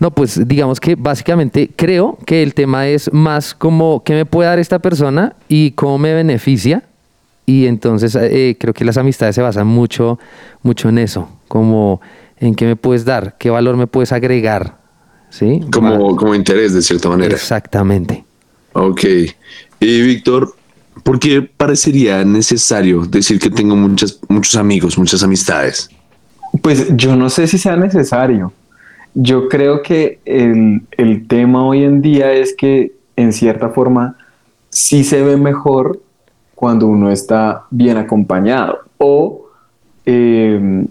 No, 0.00 0.12
pues 0.12 0.46
digamos 0.46 0.78
que 0.78 0.94
básicamente 0.94 1.70
creo 1.74 2.18
que 2.24 2.42
el 2.42 2.54
tema 2.54 2.86
es 2.86 3.12
más 3.12 3.54
como 3.54 4.02
qué 4.04 4.14
me 4.14 4.26
puede 4.26 4.48
dar 4.48 4.58
esta 4.58 4.78
persona 4.78 5.34
y 5.48 5.72
cómo 5.72 5.98
me 5.98 6.14
beneficia. 6.14 6.84
Y 7.46 7.66
entonces 7.66 8.14
eh, 8.14 8.56
creo 8.60 8.74
que 8.74 8.84
las 8.84 8.96
amistades 8.96 9.34
se 9.34 9.42
basan 9.42 9.66
mucho, 9.66 10.18
mucho 10.62 10.88
en 10.88 10.98
eso, 10.98 11.30
como 11.48 12.00
en 12.38 12.54
qué 12.54 12.66
me 12.66 12.76
puedes 12.76 13.04
dar, 13.04 13.36
qué 13.38 13.50
valor 13.50 13.76
me 13.76 13.86
puedes 13.86 14.12
agregar. 14.12 14.76
¿sí? 15.30 15.62
Como, 15.72 16.16
como 16.16 16.34
interés 16.34 16.74
de 16.74 16.82
cierta 16.82 17.08
manera. 17.08 17.34
Exactamente. 17.34 18.24
Ok. 18.78 19.04
Y 19.80 20.02
Víctor, 20.02 20.54
¿por 21.02 21.18
qué 21.18 21.42
parecería 21.42 22.24
necesario 22.24 23.04
decir 23.06 23.38
que 23.38 23.50
tengo 23.50 23.76
muchas, 23.76 24.20
muchos 24.28 24.56
amigos, 24.56 24.98
muchas 24.98 25.22
amistades? 25.22 25.90
Pues 26.62 26.96
yo 26.96 27.16
no 27.16 27.28
sé 27.28 27.46
si 27.46 27.58
sea 27.58 27.76
necesario. 27.76 28.52
Yo 29.14 29.48
creo 29.48 29.82
que 29.82 30.20
el, 30.24 30.82
el 30.92 31.26
tema 31.26 31.64
hoy 31.64 31.82
en 31.84 32.02
día 32.02 32.32
es 32.32 32.54
que 32.54 32.92
en 33.16 33.32
cierta 33.32 33.70
forma 33.70 34.16
sí 34.70 35.02
se 35.02 35.22
ve 35.22 35.36
mejor 35.36 36.00
cuando 36.54 36.86
uno 36.86 37.10
está 37.10 37.64
bien 37.70 37.96
acompañado 37.96 38.80
o 38.98 39.46
em, 40.04 40.86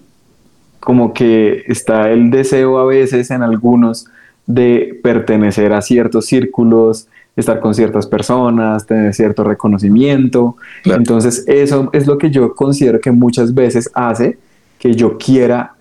como 0.79 1.13
que 1.13 1.63
está 1.67 2.09
el 2.09 2.31
deseo 2.31 2.79
a 2.79 2.85
veces 2.85 3.31
en 3.31 3.43
algunos 3.43 4.07
de 4.45 4.97
pertenecer 5.03 5.73
a 5.73 5.81
ciertos 5.81 6.25
círculos, 6.25 7.07
estar 7.37 7.59
con 7.59 7.73
ciertas 7.73 8.07
personas, 8.07 8.85
tener 8.85 9.13
cierto 9.13 9.43
reconocimiento. 9.43 10.57
Entonces 10.83 11.45
eso 11.47 11.89
es 11.93 12.07
lo 12.07 12.17
que 12.17 12.31
yo 12.31 12.53
considero 12.55 12.99
que 12.99 13.11
muchas 13.11 13.53
veces 13.53 13.89
hace 13.93 14.37
que 14.79 14.93
yo 14.93 15.17
quiera 15.17 15.73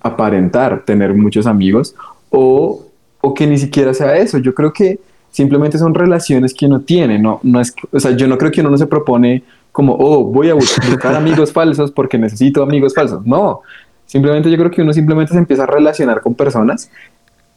aparentar 0.00 0.84
tener 0.84 1.14
muchos 1.14 1.46
amigos 1.46 1.94
o, 2.30 2.84
o 3.20 3.34
que 3.34 3.46
ni 3.46 3.56
siquiera 3.56 3.94
sea 3.94 4.16
eso. 4.16 4.38
Yo 4.38 4.54
creo 4.54 4.72
que 4.72 4.98
simplemente 5.30 5.78
son 5.78 5.94
relaciones 5.94 6.52
que 6.52 6.66
uno 6.66 6.80
tiene, 6.80 7.18
no, 7.18 7.40
no 7.42 7.60
es, 7.60 7.74
o 7.92 8.00
sea, 8.00 8.12
yo 8.12 8.26
no 8.26 8.38
creo 8.38 8.50
que 8.50 8.60
uno 8.60 8.70
no 8.70 8.78
se 8.78 8.86
propone 8.86 9.42
como, 9.70 9.94
oh, 9.94 10.24
voy 10.24 10.48
a 10.48 10.54
buscar 10.54 11.14
amigos 11.14 11.52
falsos 11.52 11.90
porque 11.92 12.18
necesito 12.18 12.62
amigos 12.62 12.94
falsos. 12.94 13.24
No, 13.26 13.60
simplemente 14.06 14.50
yo 14.50 14.56
creo 14.56 14.70
que 14.70 14.82
uno 14.82 14.92
simplemente 14.92 15.32
se 15.32 15.38
empieza 15.38 15.64
a 15.64 15.66
relacionar 15.66 16.20
con 16.20 16.34
personas 16.34 16.90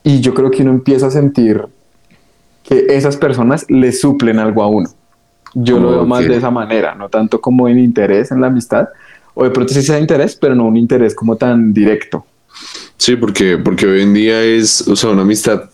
y 0.03 0.19
yo 0.19 0.33
creo 0.33 0.51
que 0.51 0.61
uno 0.61 0.71
empieza 0.71 1.07
a 1.07 1.11
sentir 1.11 1.65
que 2.63 2.85
esas 2.89 3.17
personas 3.17 3.65
le 3.69 3.91
suplen 3.91 4.39
algo 4.39 4.63
a 4.63 4.67
uno. 4.67 4.89
Yo 5.53 5.79
lo 5.79 5.91
veo 5.91 6.05
más 6.05 6.27
de 6.27 6.35
esa 6.35 6.51
manera, 6.51 6.93
no 6.93 7.09
tanto 7.09 7.41
como 7.41 7.67
en 7.67 7.79
interés 7.79 8.31
en 8.31 8.41
la 8.41 8.47
amistad, 8.47 8.89
o 9.33 9.43
de 9.43 9.49
pronto 9.49 9.73
sí 9.73 9.81
sea 9.81 9.99
interés, 9.99 10.35
pero 10.35 10.53
no 10.53 10.65
un 10.65 10.77
interés 10.77 11.15
como 11.15 11.35
tan 11.35 11.73
directo. 11.73 12.25
Sí, 12.97 13.15
porque, 13.15 13.57
porque 13.57 13.87
hoy 13.87 14.01
en 14.01 14.13
día 14.13 14.43
es, 14.43 14.87
o 14.87 14.95
sea, 14.95 15.11
una 15.11 15.21
amistad, 15.21 15.69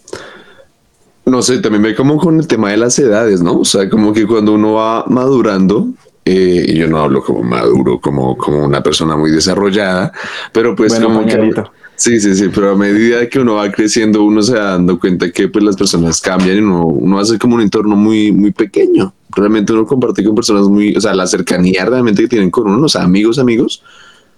no 1.25 1.41
sé, 1.41 1.57
también 1.59 1.81
ve 1.81 1.95
como 1.95 2.17
con 2.17 2.39
el 2.39 2.47
tema 2.47 2.71
de 2.71 2.77
las 2.77 2.97
edades, 2.99 3.41
¿no? 3.41 3.59
O 3.59 3.65
sea, 3.65 3.89
como 3.89 4.13
que 4.13 4.27
cuando 4.27 4.53
uno 4.53 4.73
va 4.73 5.05
madurando, 5.07 5.87
eh, 6.23 6.65
y 6.67 6.75
yo 6.75 6.87
no 6.87 6.99
hablo 6.99 7.23
como 7.23 7.43
maduro, 7.43 7.99
como, 7.99 8.37
como 8.37 8.63
una 8.63 8.81
persona 8.81 9.17
muy 9.17 9.31
desarrollada, 9.31 10.11
pero 10.51 10.75
pues 10.75 10.99
como 10.99 11.25
que, 11.25 11.53
Sí, 11.97 12.19
sí, 12.19 12.35
sí, 12.35 12.49
pero 12.53 12.71
a 12.71 12.75
medida 12.75 13.27
que 13.29 13.39
uno 13.39 13.55
va 13.55 13.71
creciendo, 13.71 14.23
uno 14.23 14.41
se 14.41 14.53
va 14.53 14.71
dando 14.71 14.99
cuenta 14.99 15.31
que 15.31 15.47
pues 15.47 15.63
las 15.63 15.77
personas 15.77 16.19
cambian 16.19 16.57
y 16.57 16.59
uno, 16.59 16.85
uno 16.85 17.19
hace 17.19 17.39
como 17.39 17.55
un 17.55 17.61
entorno 17.61 17.95
muy, 17.95 18.31
muy 18.31 18.51
pequeño. 18.51 19.13
Realmente 19.29 19.71
uno 19.71 19.85
comparte 19.85 20.23
con 20.23 20.35
personas 20.35 20.67
muy, 20.67 20.95
o 20.95 21.01
sea, 21.01 21.13
la 21.15 21.25
cercanía 21.25 21.85
realmente 21.85 22.23
que 22.23 22.27
tienen 22.27 22.51
con 22.51 22.67
uno, 22.67 22.87
o 22.93 22.99
amigos, 22.99 23.39
amigos, 23.39 23.81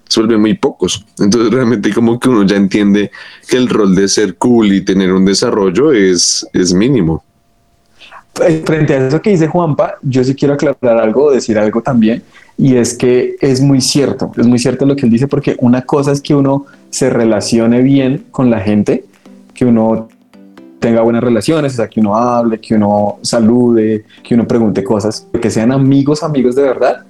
se 0.08 0.20
vuelven 0.20 0.40
muy 0.40 0.54
pocos. 0.54 1.04
Entonces 1.18 1.52
realmente 1.52 1.92
como 1.92 2.18
que 2.18 2.28
uno 2.28 2.44
ya 2.44 2.56
entiende 2.56 3.10
que 3.48 3.56
el 3.56 3.68
rol 3.68 3.94
de 3.94 4.08
ser 4.08 4.36
cool 4.36 4.72
y 4.72 4.80
tener 4.82 5.12
un 5.12 5.24
desarrollo 5.24 5.92
es, 5.92 6.46
es 6.52 6.72
mínimo. 6.72 7.24
Eh, 8.46 8.62
frente 8.64 8.94
a 8.94 9.08
eso 9.08 9.20
que 9.20 9.30
dice 9.30 9.48
Juanpa, 9.48 9.96
yo 10.02 10.22
sí 10.22 10.34
quiero 10.34 10.54
aclarar 10.54 10.98
algo, 10.98 11.32
decir 11.32 11.58
algo 11.58 11.82
también, 11.82 12.22
y 12.58 12.76
es 12.76 12.94
que 12.94 13.36
es 13.40 13.60
muy 13.60 13.80
cierto, 13.80 14.32
es 14.36 14.46
muy 14.46 14.58
cierto 14.58 14.84
lo 14.84 14.96
que 14.96 15.06
él 15.06 15.12
dice, 15.12 15.28
porque 15.28 15.56
una 15.60 15.82
cosa 15.82 16.10
es 16.10 16.20
que 16.20 16.34
uno 16.34 16.66
se 16.90 17.08
relacione 17.08 17.82
bien 17.82 18.24
con 18.32 18.50
la 18.50 18.58
gente, 18.58 19.04
que 19.54 19.64
uno 19.64 20.08
tenga 20.80 21.02
buenas 21.02 21.22
relaciones, 21.22 21.74
o 21.74 21.76
sea, 21.76 21.88
que 21.88 22.00
uno 22.00 22.16
hable, 22.16 22.60
que 22.60 22.74
uno 22.74 23.18
salude, 23.22 24.04
que 24.24 24.34
uno 24.34 24.46
pregunte 24.46 24.82
cosas, 24.82 25.28
que 25.40 25.50
sean 25.50 25.70
amigos, 25.70 26.24
amigos 26.24 26.56
de 26.56 26.62
verdad, 26.62 27.04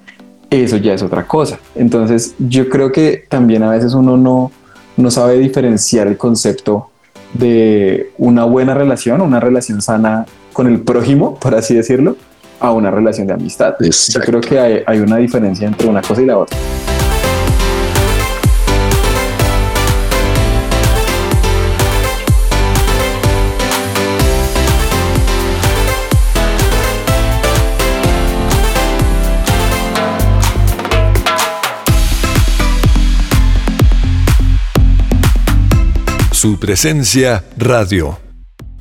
eso 0.51 0.77
ya 0.77 0.93
es 0.93 1.03
otra 1.03 1.27
cosa. 1.27 1.59
Entonces, 1.75 2.35
yo 2.39 2.69
creo 2.69 2.93
que 2.93 3.25
también 3.29 3.63
a 3.63 3.71
veces 3.71 3.95
uno 3.95 4.19
no, 4.19 4.53
no 4.99 5.11
sabe 5.11 5.39
diferenciar 5.39 6.09
el 6.09 6.19
concepto 6.19 6.91
de 7.33 8.11
una 8.19 8.45
buena 8.45 8.75
relación, 8.75 9.23
una 9.23 9.41
relación 9.41 9.81
sana 9.81 10.27
con 10.53 10.67
el 10.67 10.81
prójimo, 10.81 11.37
por 11.37 11.55
así 11.55 11.75
decirlo, 11.75 12.17
a 12.61 12.73
una 12.73 12.91
relación 12.91 13.27
de 13.27 13.35
amistad. 13.35 13.75
Yo 13.81 14.21
creo 14.21 14.41
que 14.41 14.59
hay, 14.59 14.83
hay 14.87 15.01
una 15.01 15.17
diferencia 15.17 15.67
entre 15.67 15.89
una 15.89 16.03
cosa 16.03 16.23
y 16.23 16.27
la 16.27 16.39
otra. 16.39 16.57
Su 36.33 36.57
presencia 36.61 37.43
radio. 37.57 38.28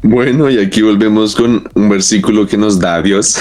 Bueno, 0.04 0.50
y 0.50 0.60
aquí 0.60 0.84
volvemos 0.84 1.36
con 1.36 1.68
un 1.74 1.89
versículo 1.89 2.46
que 2.46 2.56
nos 2.56 2.80
da 2.80 3.01
Dios, 3.01 3.36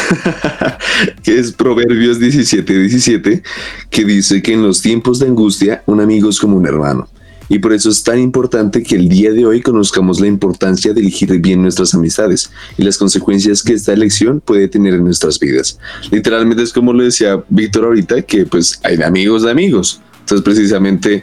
que 1.23 1.39
es 1.39 1.53
Proverbios 1.53 2.19
17, 2.19 2.79
17, 2.79 3.43
que 3.91 4.05
dice 4.05 4.41
que 4.43 4.55
en 4.55 4.63
los 4.63 4.81
tiempos 4.81 5.19
de 5.19 5.27
angustia 5.27 5.83
un 5.85 6.01
amigo 6.01 6.31
es 6.31 6.41
como 6.41 6.57
un 6.57 6.67
hermano. 6.67 7.09
Y 7.49 7.59
por 7.59 7.75
eso 7.75 7.91
es 7.91 8.03
tan 8.03 8.19
importante 8.19 8.83
que 8.83 8.97
el 8.97 9.09
día 9.09 9.33
de 9.33 9.47
hoy 9.47 9.61
conozcamos 9.61 10.19
la 10.19 10.27
importancia 10.27 10.93
de 10.93 11.01
elegir 11.01 11.31
bien 11.41 11.63
nuestras 11.63 11.95
amistades 11.95 12.51
y 12.77 12.83
las 12.83 12.99
consecuencias 12.99 13.63
que 13.63 13.75
esta 13.75 13.93
elección 13.93 14.41
puede 14.41 14.67
tener 14.67 14.95
en 14.95 15.05
nuestras 15.05 15.39
vidas. 15.39 15.79
Literalmente 16.11 16.63
es 16.63 16.73
como 16.73 16.93
lo 16.93 17.05
decía 17.05 17.45
Víctor 17.51 17.85
ahorita, 17.85 18.23
que 18.23 18.47
pues 18.47 18.81
hay 18.83 19.01
amigos 19.03 19.43
de 19.43 19.51
amigos. 19.51 20.01
Entonces 20.21 20.43
precisamente 20.43 21.23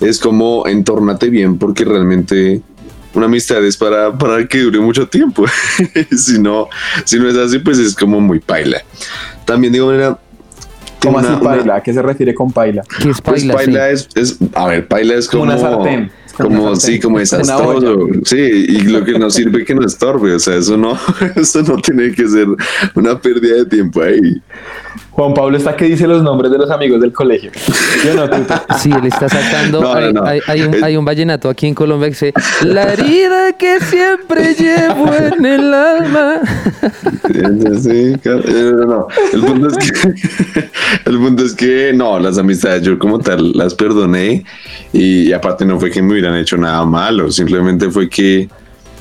es 0.00 0.20
como 0.20 0.68
entórnate 0.68 1.30
bien 1.30 1.58
porque 1.58 1.84
realmente 1.84 2.62
una 3.16 3.26
amistad 3.26 3.64
es 3.64 3.76
para, 3.76 4.16
para 4.16 4.46
que 4.46 4.60
dure 4.60 4.78
mucho 4.78 5.08
tiempo. 5.08 5.46
si, 6.16 6.38
no, 6.38 6.68
si 7.04 7.18
no 7.18 7.28
es 7.28 7.36
así, 7.36 7.58
pues 7.58 7.78
es 7.78 7.94
como 7.94 8.20
muy 8.20 8.40
paila. 8.40 8.82
También 9.44 9.72
digo, 9.72 9.90
mira, 9.90 10.18
¿Cómo 11.00 11.18
así 11.18 11.28
paila? 11.42 11.76
¿A 11.76 11.82
qué 11.82 11.92
se 11.92 12.02
refiere 12.02 12.34
con 12.34 12.52
paila? 12.52 12.82
¿Qué 13.00 13.10
es 13.10 13.20
pues 13.20 13.44
paila? 13.44 13.90
es, 13.90 14.08
es, 14.14 14.38
a 14.54 14.66
ver, 14.66 14.88
paila 14.88 15.14
es 15.14 15.28
como, 15.28 15.44
una 15.44 15.58
sartén. 15.58 16.10
Como, 16.36 16.76
sí, 16.76 17.00
como 17.00 17.18
desastroso. 17.18 18.08
Sí, 18.24 18.36
y 18.36 18.80
lo 18.82 19.04
que 19.04 19.18
nos 19.18 19.34
sirve 19.34 19.64
que 19.64 19.74
no 19.74 19.86
estorbe. 19.86 20.34
O 20.34 20.38
sea, 20.38 20.56
eso 20.56 20.76
no, 20.76 20.98
eso 21.36 21.62
no 21.62 21.76
tiene 21.78 22.12
que 22.12 22.28
ser 22.28 22.46
una 22.94 23.18
pérdida 23.18 23.56
de 23.56 23.66
tiempo 23.66 24.02
ahí. 24.02 24.42
Juan 25.16 25.32
Pablo 25.32 25.56
está 25.56 25.74
que 25.74 25.86
dice 25.86 26.06
los 26.06 26.22
nombres 26.22 26.50
de 26.50 26.58
los 26.58 26.70
amigos 26.70 27.00
del 27.00 27.10
colegio. 27.10 27.50
Sí, 28.78 28.90
él 28.92 29.06
está 29.06 29.30
sacando. 29.30 29.90
hay, 30.46 30.60
un, 30.60 30.84
hay, 30.84 30.94
un, 30.94 31.06
vallenato 31.06 31.48
aquí 31.48 31.66
en 31.66 31.74
Colombia 31.74 32.08
que 32.08 32.10
dice: 32.10 32.34
La 32.62 32.92
herida 32.92 33.54
que 33.54 33.80
siempre 33.80 34.54
llevo 34.54 35.10
en 35.14 35.46
el 35.46 35.72
alma. 35.72 36.40
Sí, 37.80 38.14
no, 38.86 39.08
El 39.32 39.40
punto 39.40 39.68
es 39.68 39.76
que, 39.78 40.14
el 41.06 41.18
punto 41.18 41.44
es 41.44 41.54
que 41.54 41.92
no, 41.94 42.18
las 42.18 42.36
amistades 42.36 42.82
yo 42.82 42.98
como 42.98 43.18
tal 43.18 43.52
las 43.52 43.74
perdoné 43.74 44.44
y, 44.92 45.28
y 45.28 45.32
aparte 45.32 45.64
no 45.64 45.80
fue 45.80 45.90
que 45.90 46.02
me 46.02 46.12
hubieran 46.12 46.36
hecho 46.36 46.58
nada 46.58 46.84
malo, 46.84 47.32
simplemente 47.32 47.90
fue 47.90 48.10
que, 48.10 48.50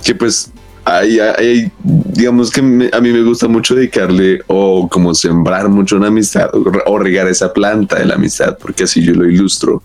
que 0.01 0.15
pues 0.15 0.49
hay, 0.85 1.71
digamos 1.83 2.51
que 2.51 2.59
a 2.59 3.01
mí 3.01 3.11
me 3.11 3.23
gusta 3.23 3.47
mucho 3.47 3.75
dedicarle 3.75 4.41
o 4.47 4.87
como 4.87 5.15
sembrar 5.15 5.67
mucho 5.67 5.97
una 5.97 6.07
amistad 6.07 6.49
o, 6.53 6.99
regar 6.99 7.27
esa 7.27 7.51
planta 7.51 7.97
de 7.97 8.05
la 8.05 8.15
amistad, 8.15 8.57
porque 8.59 8.83
así 8.83 9.03
yo 9.03 9.13
lo 9.13 9.29
ilustro. 9.29 9.81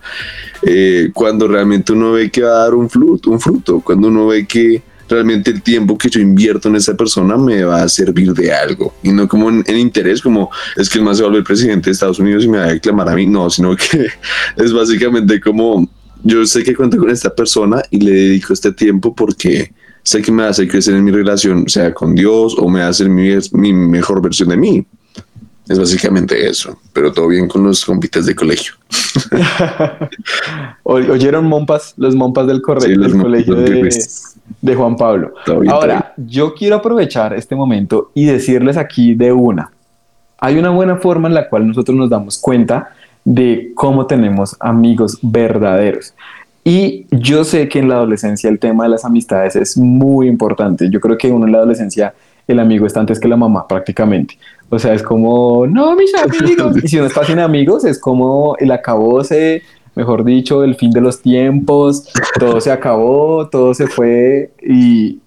Eh, 0.62 1.10
cuando 1.14 1.48
realmente 1.48 1.92
uno 1.92 2.12
ve 2.12 2.30
que 2.30 2.42
va 2.42 2.50
a 2.50 2.64
dar 2.64 2.74
un 2.74 2.90
fruto, 2.90 3.30
un 3.30 3.40
fruto, 3.40 3.80
cuando 3.80 4.08
uno 4.08 4.26
ve 4.26 4.46
que 4.46 4.82
realmente 5.08 5.50
el 5.50 5.62
tiempo 5.62 5.96
que 5.98 6.08
yo 6.08 6.20
invierto 6.20 6.68
en 6.68 6.76
esa 6.76 6.94
persona 6.94 7.36
me 7.36 7.64
va 7.64 7.82
a 7.82 7.88
servir 7.88 8.32
de 8.32 8.52
algo 8.52 8.94
y 9.02 9.10
no 9.10 9.26
como 9.26 9.48
en, 9.48 9.76
interés, 9.76 10.20
como 10.20 10.50
es 10.76 10.88
que 10.88 10.98
el 10.98 11.04
más 11.04 11.16
se 11.16 11.24
vuelve 11.24 11.38
el 11.38 11.44
presidente 11.44 11.86
de 11.86 11.92
Estados 11.92 12.20
Unidos 12.20 12.44
y 12.44 12.48
me 12.48 12.58
va 12.58 12.64
a 12.64 12.72
declamar 12.72 13.08
a 13.08 13.14
mí, 13.14 13.26
no, 13.26 13.50
sino 13.50 13.74
que 13.74 14.06
es 14.56 14.72
básicamente 14.72 15.40
como 15.40 15.88
yo 16.22 16.44
sé 16.46 16.62
que 16.62 16.76
cuento 16.76 16.98
con 16.98 17.10
esta 17.10 17.34
persona 17.34 17.82
y 17.90 18.00
le 18.00 18.12
dedico 18.12 18.52
este 18.52 18.72
tiempo 18.72 19.14
porque 19.14 19.72
sé 20.02 20.22
que 20.22 20.32
me 20.32 20.44
hacer 20.44 20.68
crecer 20.68 20.94
en 20.94 21.04
mi 21.04 21.10
relación, 21.10 21.68
sea 21.68 21.92
con 21.92 22.14
Dios 22.14 22.56
o 22.58 22.68
me 22.68 22.82
hacer 22.82 23.08
mi, 23.08 23.30
mi 23.52 23.72
mejor 23.72 24.22
versión 24.22 24.48
de 24.48 24.56
mí. 24.56 24.86
Es 25.70 25.78
básicamente 25.78 26.48
eso, 26.48 26.76
pero 26.92 27.12
todo 27.12 27.28
bien 27.28 27.46
con 27.46 27.62
los 27.62 27.84
compitas 27.84 28.26
de 28.26 28.34
colegio. 28.34 28.74
¿Oyeron 30.82 31.46
Mompas? 31.46 31.94
Los 31.96 32.16
Mompas 32.16 32.48
del, 32.48 32.60
del 32.60 33.16
colegio 33.22 33.54
de, 33.54 34.74
Juan 34.74 34.96
Pablo. 34.96 35.32
Ahora, 35.68 36.12
yo 36.16 36.54
quiero 36.54 36.74
aprovechar 36.74 37.34
este 37.34 37.54
momento 37.54 38.10
y 38.14 38.24
decirles 38.24 38.76
aquí 38.76 39.14
de 39.14 39.32
una. 39.32 39.70
Hay 40.38 40.58
una 40.58 40.70
buena 40.70 40.96
forma 40.96 41.28
en 41.28 41.34
la 41.34 41.48
cual 41.48 41.68
nosotros 41.68 41.96
nos 41.96 42.10
damos 42.10 42.38
cuenta 42.38 42.92
de 43.24 43.70
cómo 43.76 44.06
tenemos 44.06 44.56
amigos 44.58 45.18
verdaderos. 45.22 46.14
Y 46.64 47.06
yo 47.10 47.44
sé 47.44 47.68
que 47.68 47.78
en 47.78 47.88
la 47.88 47.96
adolescencia 47.96 48.50
el 48.50 48.58
tema 48.58 48.84
de 48.84 48.90
las 48.90 49.04
amistades 49.04 49.56
es 49.56 49.76
muy 49.76 50.28
importante. 50.28 50.90
Yo 50.90 51.00
creo 51.00 51.16
que 51.16 51.30
uno 51.32 51.46
en 51.46 51.52
la 51.52 51.58
adolescencia 51.58 52.14
el 52.46 52.58
amigo 52.58 52.86
está 52.86 53.00
antes 53.00 53.20
que 53.20 53.28
la 53.28 53.36
mamá 53.36 53.66
prácticamente. 53.66 54.36
O 54.68 54.78
sea, 54.78 54.94
es 54.94 55.02
como, 55.02 55.66
no, 55.66 55.94
mis 55.96 56.12
amigos. 56.42 56.76
y 56.82 56.88
si 56.88 56.98
uno 56.98 57.06
está 57.06 57.24
sin 57.24 57.38
amigos, 57.38 57.84
es 57.84 57.98
como 57.98 58.56
el 58.58 58.70
acabose, 58.72 59.62
mejor 59.94 60.24
dicho, 60.24 60.64
el 60.64 60.74
fin 60.76 60.90
de 60.90 61.00
los 61.00 61.22
tiempos, 61.22 62.08
todo 62.38 62.60
se 62.60 62.70
acabó, 62.70 63.48
todo 63.48 63.74
se 63.74 63.86
fue 63.86 64.50
y 64.62 65.20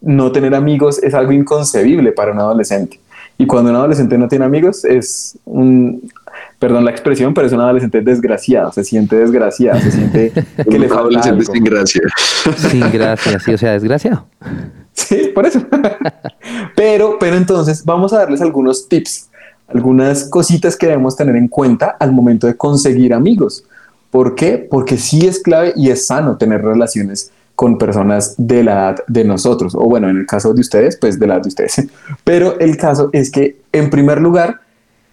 no 0.00 0.30
tener 0.32 0.54
amigos 0.54 1.02
es 1.02 1.14
algo 1.14 1.32
inconcebible 1.32 2.12
para 2.12 2.32
un 2.32 2.38
adolescente. 2.38 3.00
Y 3.36 3.46
cuando 3.46 3.70
un 3.70 3.76
adolescente 3.76 4.18
no 4.18 4.28
tiene 4.28 4.44
amigos 4.44 4.84
es 4.84 5.38
un, 5.44 6.02
perdón 6.58 6.84
la 6.84 6.90
expresión, 6.90 7.34
pero 7.34 7.46
es 7.46 7.52
un 7.52 7.60
adolescente 7.60 8.00
desgraciado, 8.00 8.72
se 8.72 8.84
siente 8.84 9.16
desgraciado, 9.16 9.80
se 9.80 9.92
siente 9.92 10.32
que 10.70 10.78
le 10.78 10.88
falta 10.88 11.20
adolescente 11.20 11.44
sin 11.44 11.64
gracia. 11.64 12.02
Sin 12.56 12.90
gracia, 12.90 13.38
sí, 13.38 13.54
o 13.54 13.58
sea, 13.58 13.72
desgraciado. 13.72 14.26
Sí, 14.92 15.30
por 15.34 15.46
eso. 15.46 15.64
pero, 16.76 17.18
pero 17.18 17.36
entonces 17.36 17.84
vamos 17.84 18.12
a 18.12 18.18
darles 18.18 18.40
algunos 18.40 18.88
tips, 18.88 19.28
algunas 19.68 20.24
cositas 20.24 20.76
que 20.76 20.86
debemos 20.86 21.16
tener 21.16 21.36
en 21.36 21.48
cuenta 21.48 21.96
al 22.00 22.12
momento 22.12 22.46
de 22.46 22.56
conseguir 22.56 23.14
amigos. 23.14 23.64
¿Por 24.10 24.34
qué? 24.34 24.66
Porque 24.70 24.96
sí 24.96 25.26
es 25.26 25.40
clave 25.40 25.72
y 25.76 25.90
es 25.90 26.06
sano 26.06 26.36
tener 26.36 26.62
relaciones 26.64 27.30
con 27.54 27.76
personas 27.76 28.34
de 28.38 28.62
la 28.62 28.72
edad 28.72 29.04
de 29.08 29.24
nosotros, 29.24 29.74
o 29.74 29.80
bueno, 29.80 30.08
en 30.08 30.16
el 30.16 30.26
caso 30.26 30.54
de 30.54 30.60
ustedes, 30.60 30.96
pues 30.96 31.18
de 31.18 31.26
la 31.26 31.34
edad 31.34 31.42
de 31.42 31.48
ustedes. 31.48 31.88
Pero 32.24 32.58
el 32.60 32.76
caso 32.76 33.10
es 33.12 33.32
que, 33.32 33.60
en 33.72 33.90
primer 33.90 34.20
lugar, 34.20 34.60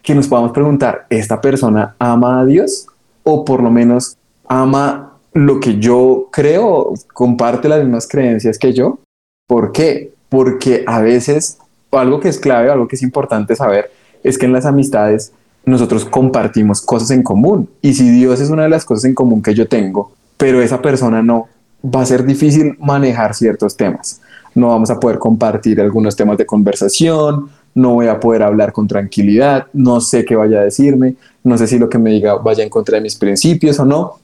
que 0.06 0.16
nos 0.16 0.28
podamos 0.28 0.52
preguntar, 0.52 1.08
¿esta 1.10 1.42
persona 1.42 1.96
ama 2.00 2.40
a 2.40 2.46
Dios? 2.46 2.86
O 3.24 3.44
por 3.44 3.62
lo 3.62 3.72
menos 3.72 4.18
ama 4.48 5.14
lo 5.34 5.60
que 5.60 5.80
yo 5.80 6.30
creo, 6.32 6.94
comparte 7.14 7.68
las 7.68 7.84
mismas 7.84 8.08
creencias 8.08 8.58
que 8.58 8.72
yo. 8.72 9.00
¿Por 9.48 9.72
qué? 9.72 10.14
Porque 10.30 10.84
a 10.88 11.02
veces 11.02 11.58
algo 11.92 12.20
que 12.20 12.30
es 12.30 12.40
clave, 12.40 12.70
algo 12.70 12.88
que 12.88 12.96
es 12.96 13.02
importante 13.02 13.56
saber, 13.56 13.92
es 14.24 14.38
que 14.38 14.46
en 14.46 14.54
las 14.54 14.66
amistades 14.66 15.32
nosotros 15.66 16.06
compartimos 16.06 16.82
cosas 16.82 17.12
en 17.12 17.24
común. 17.24 17.68
Y 17.82 17.94
si 17.94 18.10
Dios 18.10 18.40
es 18.40 18.50
una 18.50 18.64
de 18.64 18.70
las 18.70 18.86
cosas 18.86 19.06
en 19.06 19.16
común 19.16 19.42
que 19.42 19.56
yo 19.56 19.68
tengo, 19.68 20.12
pero 20.38 20.62
esa 20.62 20.82
persona 20.82 21.24
no, 21.24 21.48
va 21.84 22.02
a 22.02 22.06
ser 22.06 22.26
difícil 22.26 22.78
manejar 22.80 23.34
ciertos 23.34 23.76
temas. 23.76 24.22
No 24.54 24.68
vamos 24.70 24.90
a 24.90 25.00
poder 25.00 25.20
compartir 25.20 25.82
algunos 25.82 26.16
temas 26.16 26.38
de 26.38 26.46
conversación, 26.46 27.50
no 27.76 27.94
voy 27.94 28.08
a 28.08 28.20
poder 28.20 28.42
hablar 28.42 28.72
con 28.72 28.88
tranquilidad, 28.88 29.68
no 29.74 30.02
sé 30.02 30.26
qué 30.26 30.36
vaya 30.36 30.62
a 30.62 30.64
decirme, 30.64 31.16
no 31.44 31.58
sé 31.58 31.68
si 31.68 31.78
lo 31.78 31.90
que 31.90 32.00
me 32.00 32.10
diga 32.10 32.36
vaya 32.36 32.64
en 32.64 32.70
contra 32.70 32.96
de 32.96 33.02
mis 33.02 33.16
principios 33.16 33.80
o 33.80 33.86
no. 33.86 34.16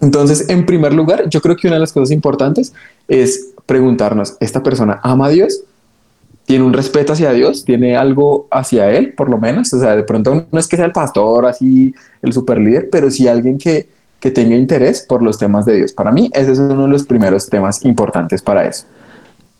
Entonces, 0.00 0.48
en 0.48 0.64
primer 0.64 0.94
lugar, 0.94 1.28
yo 1.28 1.40
creo 1.40 1.56
que 1.56 1.66
una 1.66 1.76
de 1.76 1.80
las 1.80 1.92
cosas 1.92 2.10
importantes 2.12 2.72
es 3.06 3.50
preguntarnos, 3.66 4.36
¿esta 4.40 4.62
persona 4.62 5.00
ama 5.02 5.26
a 5.26 5.30
Dios? 5.30 5.62
¿Tiene 6.46 6.64
un 6.64 6.72
respeto 6.72 7.12
hacia 7.12 7.32
Dios? 7.32 7.64
¿Tiene 7.64 7.94
algo 7.94 8.48
hacia 8.50 8.90
Él, 8.90 9.12
por 9.12 9.28
lo 9.28 9.36
menos? 9.36 9.70
O 9.74 9.78
sea, 9.78 9.94
de 9.94 10.02
pronto 10.02 10.46
no 10.50 10.58
es 10.58 10.66
que 10.66 10.76
sea 10.76 10.86
el 10.86 10.92
pastor, 10.92 11.44
así, 11.44 11.94
el 12.22 12.32
super 12.32 12.58
líder, 12.58 12.88
pero 12.90 13.10
sí 13.10 13.28
alguien 13.28 13.58
que, 13.58 13.86
que 14.18 14.30
tenga 14.30 14.56
interés 14.56 15.04
por 15.06 15.22
los 15.22 15.36
temas 15.36 15.66
de 15.66 15.76
Dios. 15.76 15.92
Para 15.92 16.10
mí, 16.10 16.30
ese 16.32 16.52
es 16.52 16.58
uno 16.58 16.84
de 16.84 16.88
los 16.88 17.04
primeros 17.04 17.50
temas 17.50 17.84
importantes 17.84 18.40
para 18.40 18.66
eso. 18.66 18.86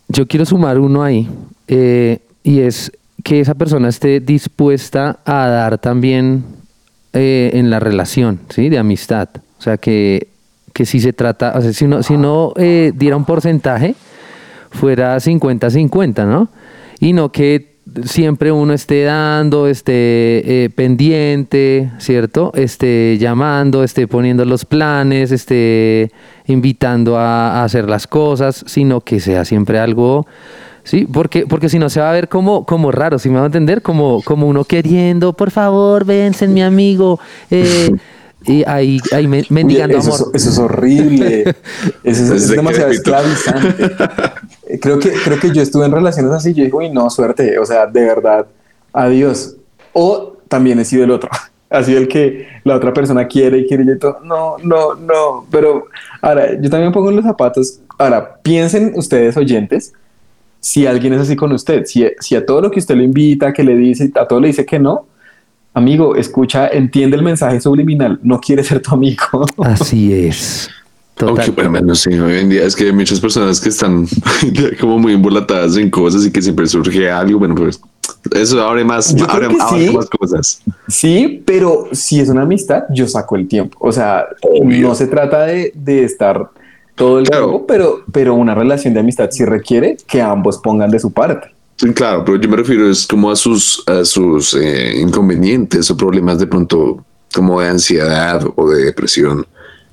Yo 0.08 0.26
quiero 0.26 0.46
sumar 0.46 0.78
uno 0.78 1.02
ahí, 1.02 1.28
eh, 1.66 2.20
y 2.42 2.60
es 2.60 2.90
que 3.28 3.40
esa 3.40 3.54
persona 3.54 3.88
esté 3.88 4.20
dispuesta 4.20 5.18
a 5.26 5.48
dar 5.48 5.76
también 5.78 6.44
eh, 7.12 7.50
en 7.52 7.68
la 7.68 7.78
relación, 7.78 8.40
¿sí? 8.48 8.70
De 8.70 8.78
amistad. 8.78 9.28
O 9.58 9.62
sea, 9.62 9.76
que 9.76 10.28
que 10.78 10.86
si 10.86 11.00
se 11.00 11.12
trata, 11.12 11.54
o 11.56 11.60
sea, 11.60 11.72
si 11.72 11.88
no, 11.88 12.04
si 12.04 12.16
no 12.16 12.52
eh, 12.56 12.92
diera 12.94 13.16
un 13.16 13.24
porcentaje, 13.24 13.96
fuera 14.70 15.16
50-50, 15.16 16.24
¿no? 16.24 16.50
Y 17.00 17.12
no 17.14 17.32
que 17.32 17.78
siempre 18.04 18.52
uno 18.52 18.72
esté 18.72 19.02
dando, 19.02 19.66
esté 19.66 20.64
eh, 20.64 20.70
pendiente, 20.70 21.90
¿cierto? 21.98 22.52
Esté 22.54 23.18
llamando, 23.18 23.82
esté 23.82 24.06
poniendo 24.06 24.44
los 24.44 24.64
planes, 24.64 25.32
esté 25.32 26.12
invitando 26.46 27.18
a, 27.18 27.64
hacer 27.64 27.88
las 27.88 28.06
cosas, 28.06 28.62
sino 28.68 29.00
que 29.00 29.18
sea 29.18 29.44
siempre 29.44 29.80
algo... 29.80 30.26
Sí, 30.88 31.06
porque, 31.06 31.46
porque 31.46 31.68
si 31.68 31.78
no 31.78 31.90
se 31.90 32.00
va 32.00 32.08
a 32.08 32.12
ver 32.14 32.30
como, 32.30 32.64
como 32.64 32.90
raro, 32.90 33.18
si 33.18 33.28
me 33.28 33.36
va 33.36 33.42
a 33.42 33.46
entender, 33.46 33.82
como, 33.82 34.22
como 34.22 34.46
uno 34.46 34.64
queriendo, 34.64 35.34
por 35.34 35.50
favor, 35.50 36.06
vense 36.06 36.48
mi 36.48 36.62
amigo, 36.62 37.20
eh, 37.50 37.90
y 38.46 38.64
ahí, 38.66 38.98
ahí 39.12 39.28
mendigando 39.28 39.98
eso, 39.98 40.14
amor. 40.14 40.30
Es, 40.32 40.42
eso 40.46 40.50
es 40.50 40.58
horrible. 40.58 41.54
Eso 42.04 42.34
es, 42.34 42.48
demasiado 42.48 42.90
esclavizante. 42.90 43.90
creo, 44.80 44.98
que, 44.98 45.12
creo 45.12 45.38
que 45.38 45.52
yo 45.52 45.60
estuve 45.60 45.84
en 45.84 45.92
relaciones 45.92 46.32
así. 46.32 46.54
Yo 46.54 46.64
digo, 46.64 46.78
uy, 46.78 46.88
no, 46.88 47.10
suerte. 47.10 47.58
O 47.58 47.66
sea, 47.66 47.86
de 47.86 48.06
verdad, 48.06 48.46
adiós. 48.94 49.56
O 49.92 50.38
también 50.48 50.78
he 50.78 50.86
sido 50.86 51.04
el 51.04 51.10
otro. 51.10 51.28
Ha 51.70 51.82
sido 51.82 51.98
el 51.98 52.08
que 52.08 52.48
la 52.64 52.76
otra 52.76 52.94
persona 52.94 53.26
quiere 53.26 53.58
y 53.58 53.66
quiere 53.66 53.84
y 53.84 53.98
todo. 53.98 54.20
No, 54.24 54.56
no, 54.62 54.94
no. 54.94 55.46
Pero 55.50 55.88
ahora, 56.22 56.58
yo 56.58 56.70
también 56.70 56.92
pongo 56.92 57.10
en 57.10 57.16
los 57.16 57.26
zapatos. 57.26 57.80
Ahora, 57.98 58.40
piensen 58.42 58.92
ustedes, 58.96 59.36
oyentes, 59.36 59.92
si 60.60 60.86
alguien 60.86 61.12
es 61.14 61.20
así 61.20 61.36
con 61.36 61.52
usted, 61.52 61.84
si, 61.86 62.06
si 62.20 62.34
a 62.34 62.44
todo 62.44 62.60
lo 62.60 62.70
que 62.70 62.80
usted 62.80 62.96
le 62.96 63.04
invita, 63.04 63.52
que 63.52 63.62
le 63.62 63.76
dice, 63.76 64.10
a 64.14 64.26
todo 64.26 64.40
le 64.40 64.48
dice 64.48 64.66
que 64.66 64.78
no, 64.78 65.06
amigo, 65.74 66.16
escucha, 66.16 66.68
entiende 66.68 67.16
el 67.16 67.22
mensaje 67.22 67.60
subliminal, 67.60 68.18
no 68.22 68.40
quiere 68.40 68.62
ser 68.64 68.80
tu 68.80 68.94
amigo. 68.94 69.46
Así 69.58 70.12
es. 70.26 70.68
Total. 71.14 71.46
Aunque 71.46 71.68
bueno, 71.68 71.94
sí, 71.96 72.10
hoy 72.10 72.38
en 72.38 72.48
día 72.48 72.62
es 72.62 72.76
que 72.76 72.84
hay 72.84 72.92
muchas 72.92 73.18
personas 73.18 73.60
que 73.60 73.70
están 73.70 74.06
como 74.80 75.00
muy 75.00 75.14
embolatadas 75.14 75.76
en 75.76 75.90
cosas 75.90 76.24
y 76.24 76.30
que 76.30 76.40
siempre 76.40 76.66
surge 76.68 77.10
algo, 77.10 77.40
bueno, 77.40 77.56
pues 77.56 77.80
eso 78.32 78.62
abre 78.62 78.84
más, 78.84 79.14
abre, 79.28 79.48
más 79.48 80.08
cosas. 80.10 80.62
Sí, 80.86 81.42
pero 81.44 81.88
si 81.92 82.20
es 82.20 82.28
una 82.28 82.42
amistad, 82.42 82.84
yo 82.90 83.08
saco 83.08 83.34
el 83.34 83.48
tiempo. 83.48 83.76
O 83.80 83.90
sea, 83.90 84.26
no 84.62 84.94
se 84.94 85.08
trata 85.08 85.46
de, 85.46 85.72
de 85.74 86.04
estar 86.04 86.50
todo 86.98 87.18
el 87.20 87.28
tiempo, 87.28 87.64
pero, 87.66 88.02
pero 88.12 88.34
una 88.34 88.54
relación 88.54 88.92
de 88.92 89.00
amistad 89.00 89.30
sí 89.30 89.44
requiere 89.44 89.96
que 90.06 90.20
ambos 90.20 90.58
pongan 90.58 90.90
de 90.90 90.98
su 90.98 91.12
parte. 91.12 91.48
Claro, 91.94 92.24
pero 92.24 92.40
yo 92.40 92.48
me 92.48 92.56
refiero 92.56 92.90
es 92.90 93.06
como 93.06 93.30
a 93.30 93.36
sus, 93.36 93.84
a 93.86 94.04
sus 94.04 94.54
eh, 94.54 94.98
inconvenientes 95.00 95.90
o 95.90 95.96
problemas 95.96 96.38
de 96.40 96.46
pronto 96.48 97.04
como 97.32 97.60
de 97.60 97.68
ansiedad 97.68 98.44
o 98.56 98.68
de 98.68 98.84
depresión. 98.84 99.46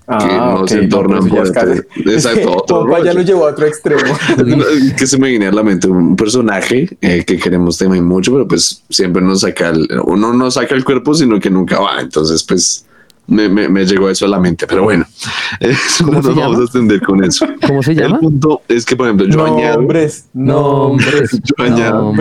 Ah, 0.07 0.17
que 0.19 0.37
no 0.37 0.67
se 0.67 0.83
entornan 0.83 1.27
por 1.27 1.47
Exacto, 2.05 2.57
otro 2.57 3.03
ya 3.03 3.13
lo 3.13 3.21
llevó 3.21 3.47
a 3.47 3.51
otro 3.51 3.65
extremo. 3.65 4.01
que 4.97 5.07
se 5.07 5.17
me 5.17 5.29
viene 5.29 5.47
a 5.47 5.51
la 5.51 5.63
mente 5.63 5.87
un 5.87 6.15
personaje 6.15 6.95
eh, 7.01 7.23
que 7.25 7.37
queremos 7.37 7.77
tener 7.77 8.01
mucho, 8.01 8.31
pero 8.31 8.47
pues 8.47 8.83
siempre 8.89 9.21
nos 9.21 9.41
saca 9.41 9.69
el, 9.69 9.87
uno 10.05 10.33
no 10.33 10.51
saca 10.51 10.75
el 10.75 10.83
cuerpo, 10.83 11.13
sino 11.15 11.39
que 11.39 11.49
nunca 11.49 11.79
va. 11.79 12.01
Entonces, 12.01 12.43
pues 12.43 12.85
me, 13.27 13.49
me, 13.49 13.85
llegó 13.85 14.09
eso 14.09 14.25
a 14.25 14.27
la 14.27 14.39
mente, 14.39 14.67
pero 14.67 14.83
bueno, 14.83 15.05
eso 15.59 16.05
no 16.05 16.21
nos 16.21 16.35
vamos 16.35 16.59
a 16.59 16.63
extender 16.63 17.01
con 17.01 17.23
eso. 17.23 17.45
¿Cómo 17.65 17.81
se 17.81 17.95
llama? 17.95 18.15
El 18.15 18.19
punto 18.19 18.61
es 18.67 18.85
que, 18.85 18.95
por 18.95 19.07
ejemplo, 19.07 19.27
yo 19.27 19.45
añado. 19.45 19.77
Nombres, 19.77 20.27
nombres. 20.33 21.31
Yo 21.43 21.63
añado. 21.63 22.13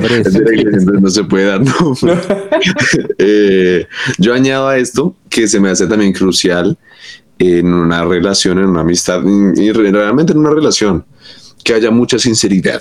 no 1.01 1.11
se 1.11 1.25
puede 1.25 1.47
dar 1.47 1.61
nombre. 1.62 2.19
eh, 3.19 3.87
yo 4.19 4.35
añado 4.35 4.69
a 4.69 4.79
esto 4.79 5.14
que 5.29 5.47
se 5.47 5.61
me 5.61 5.71
hace 5.71 5.87
también 5.87 6.12
crucial 6.12 6.77
en 7.38 7.73
una 7.73 8.05
relación, 8.05 8.59
en 8.59 8.67
una 8.67 8.81
amistad 8.81 9.23
y 9.25 9.73
realmente 9.73 10.33
en 10.33 10.38
una 10.38 10.51
relación, 10.51 11.05
que 11.62 11.75
haya 11.75 11.90
mucha 11.90 12.19
sinceridad. 12.19 12.81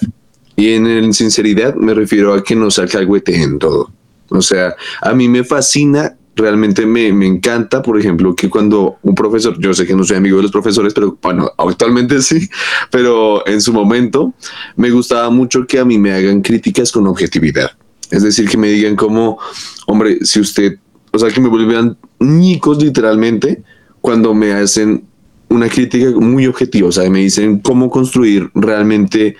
Y 0.55 0.73
en 0.73 1.13
sinceridad 1.13 1.75
me 1.75 1.93
refiero 1.93 2.33
a 2.33 2.43
que 2.43 2.55
no 2.55 2.69
salga 2.69 2.99
algo 2.99 3.17
en 3.25 3.59
todo. 3.59 3.91
O 4.29 4.41
sea, 4.41 4.75
a 5.01 5.13
mí 5.13 5.27
me 5.27 5.43
fascina 5.43 6.15
realmente 6.35 6.85
me, 6.85 7.13
me, 7.13 7.27
encanta, 7.27 7.81
por 7.81 7.99
ejemplo, 7.99 8.35
que 8.35 8.49
cuando 8.49 8.97
un 9.03 9.15
profesor, 9.15 9.57
yo 9.59 9.73
sé 9.73 9.85
que 9.85 9.95
no 9.95 10.03
soy 10.03 10.17
amigo 10.17 10.37
de 10.37 10.43
los 10.43 10.51
profesores, 10.51 10.93
pero 10.93 11.17
bueno, 11.21 11.51
actualmente 11.57 12.21
sí, 12.21 12.49
pero 12.89 13.45
en 13.47 13.61
su 13.61 13.73
momento 13.73 14.33
me 14.75 14.89
gustaba 14.89 15.29
mucho 15.29 15.65
que 15.67 15.79
a 15.79 15.85
mí 15.85 15.97
me 15.97 16.11
hagan 16.11 16.41
críticas 16.41 16.91
con 16.91 17.07
objetividad. 17.07 17.71
Es 18.09 18.23
decir, 18.23 18.49
que 18.49 18.57
me 18.57 18.69
digan 18.69 18.95
como, 18.95 19.39
hombre, 19.87 20.19
si 20.23 20.39
usted, 20.39 20.77
o 21.11 21.19
sea, 21.19 21.29
que 21.29 21.41
me 21.41 21.49
vuelvan 21.49 21.97
ñicos 22.19 22.81
literalmente 22.81 23.63
cuando 24.01 24.33
me 24.33 24.53
hacen 24.53 25.05
una 25.49 25.69
crítica 25.69 26.11
muy 26.11 26.47
objetiva, 26.47 26.89
o 26.89 26.91
sea, 26.91 27.09
me 27.09 27.19
dicen 27.19 27.59
cómo 27.59 27.89
construir 27.89 28.49
realmente 28.55 29.35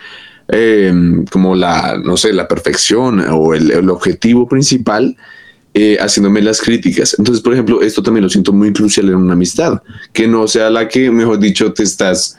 eh, 0.48 0.94
como 1.32 1.56
la, 1.56 1.98
no 2.04 2.18
sé, 2.18 2.34
la 2.34 2.48
perfección 2.48 3.24
o 3.32 3.54
el, 3.54 3.72
el 3.72 3.90
objetivo 3.90 4.48
principal 4.48 5.18
eh, 5.74 5.98
haciéndome 6.00 6.42
las 6.42 6.62
críticas. 6.62 7.16
Entonces, 7.18 7.42
por 7.44 7.54
ejemplo, 7.54 7.82
esto 7.82 8.04
también 8.04 8.24
lo 8.24 8.30
siento 8.30 8.54
muy 8.54 8.72
crucial 8.72 9.10
en 9.10 9.16
una 9.16 9.34
amistad, 9.34 9.82
que 10.12 10.28
no 10.28 10.48
sea 10.48 10.70
la 10.70 10.88
que, 10.88 11.10
mejor 11.10 11.40
dicho, 11.40 11.74
te 11.74 11.84
estás, 11.84 12.38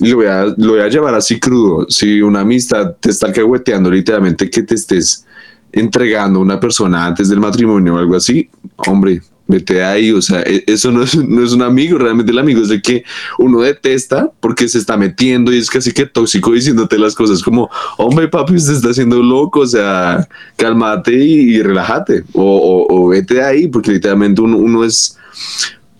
lo 0.00 0.16
voy 0.16 0.26
a, 0.26 0.44
lo 0.56 0.72
voy 0.72 0.80
a 0.80 0.88
llevar 0.88 1.14
así 1.14 1.40
crudo, 1.40 1.86
si 1.88 2.20
una 2.20 2.40
amistad 2.40 2.96
te 3.00 3.10
está 3.10 3.28
alcahueteando 3.28 3.90
literalmente 3.90 4.50
que 4.50 4.62
te 4.62 4.74
estés 4.74 5.24
entregando 5.72 6.38
a 6.38 6.42
una 6.42 6.60
persona 6.60 7.06
antes 7.06 7.28
del 7.28 7.40
matrimonio 7.40 7.94
o 7.94 7.98
algo 7.98 8.16
así, 8.16 8.48
hombre, 8.76 9.22
vete 9.46 9.84
ahí, 9.84 10.10
o 10.10 10.22
sea, 10.22 10.42
e- 10.42 10.64
eso 10.66 10.90
no 10.90 11.02
es, 11.02 11.16
no 11.28 11.44
es 11.44 11.52
un 11.52 11.62
amigo, 11.62 11.98
realmente 11.98 12.32
el 12.32 12.38
amigo 12.38 12.62
es 12.62 12.70
el 12.70 12.82
que 12.82 13.04
uno 13.38 13.60
detesta 13.60 14.30
porque 14.40 14.68
se 14.68 14.78
está 14.78 14.96
metiendo 14.96 15.52
y 15.52 15.58
es 15.58 15.70
casi 15.70 15.92
que 15.92 16.06
tóxico 16.06 16.52
diciéndote 16.52 16.98
las 16.98 17.14
cosas 17.14 17.42
como, 17.42 17.70
hombre 17.98 18.28
papi, 18.28 18.54
usted 18.54 18.74
está 18.74 18.90
haciendo 18.90 19.22
loco, 19.22 19.60
o 19.60 19.66
sea, 19.66 20.26
cálmate 20.56 21.14
y, 21.14 21.62
relájate, 21.62 22.24
o, 22.32 23.08
vete 23.08 23.42
ahí, 23.42 23.68
porque 23.68 23.92
literalmente 23.92 24.40
uno, 24.40 24.56
uno 24.56 24.84
es, 24.84 25.18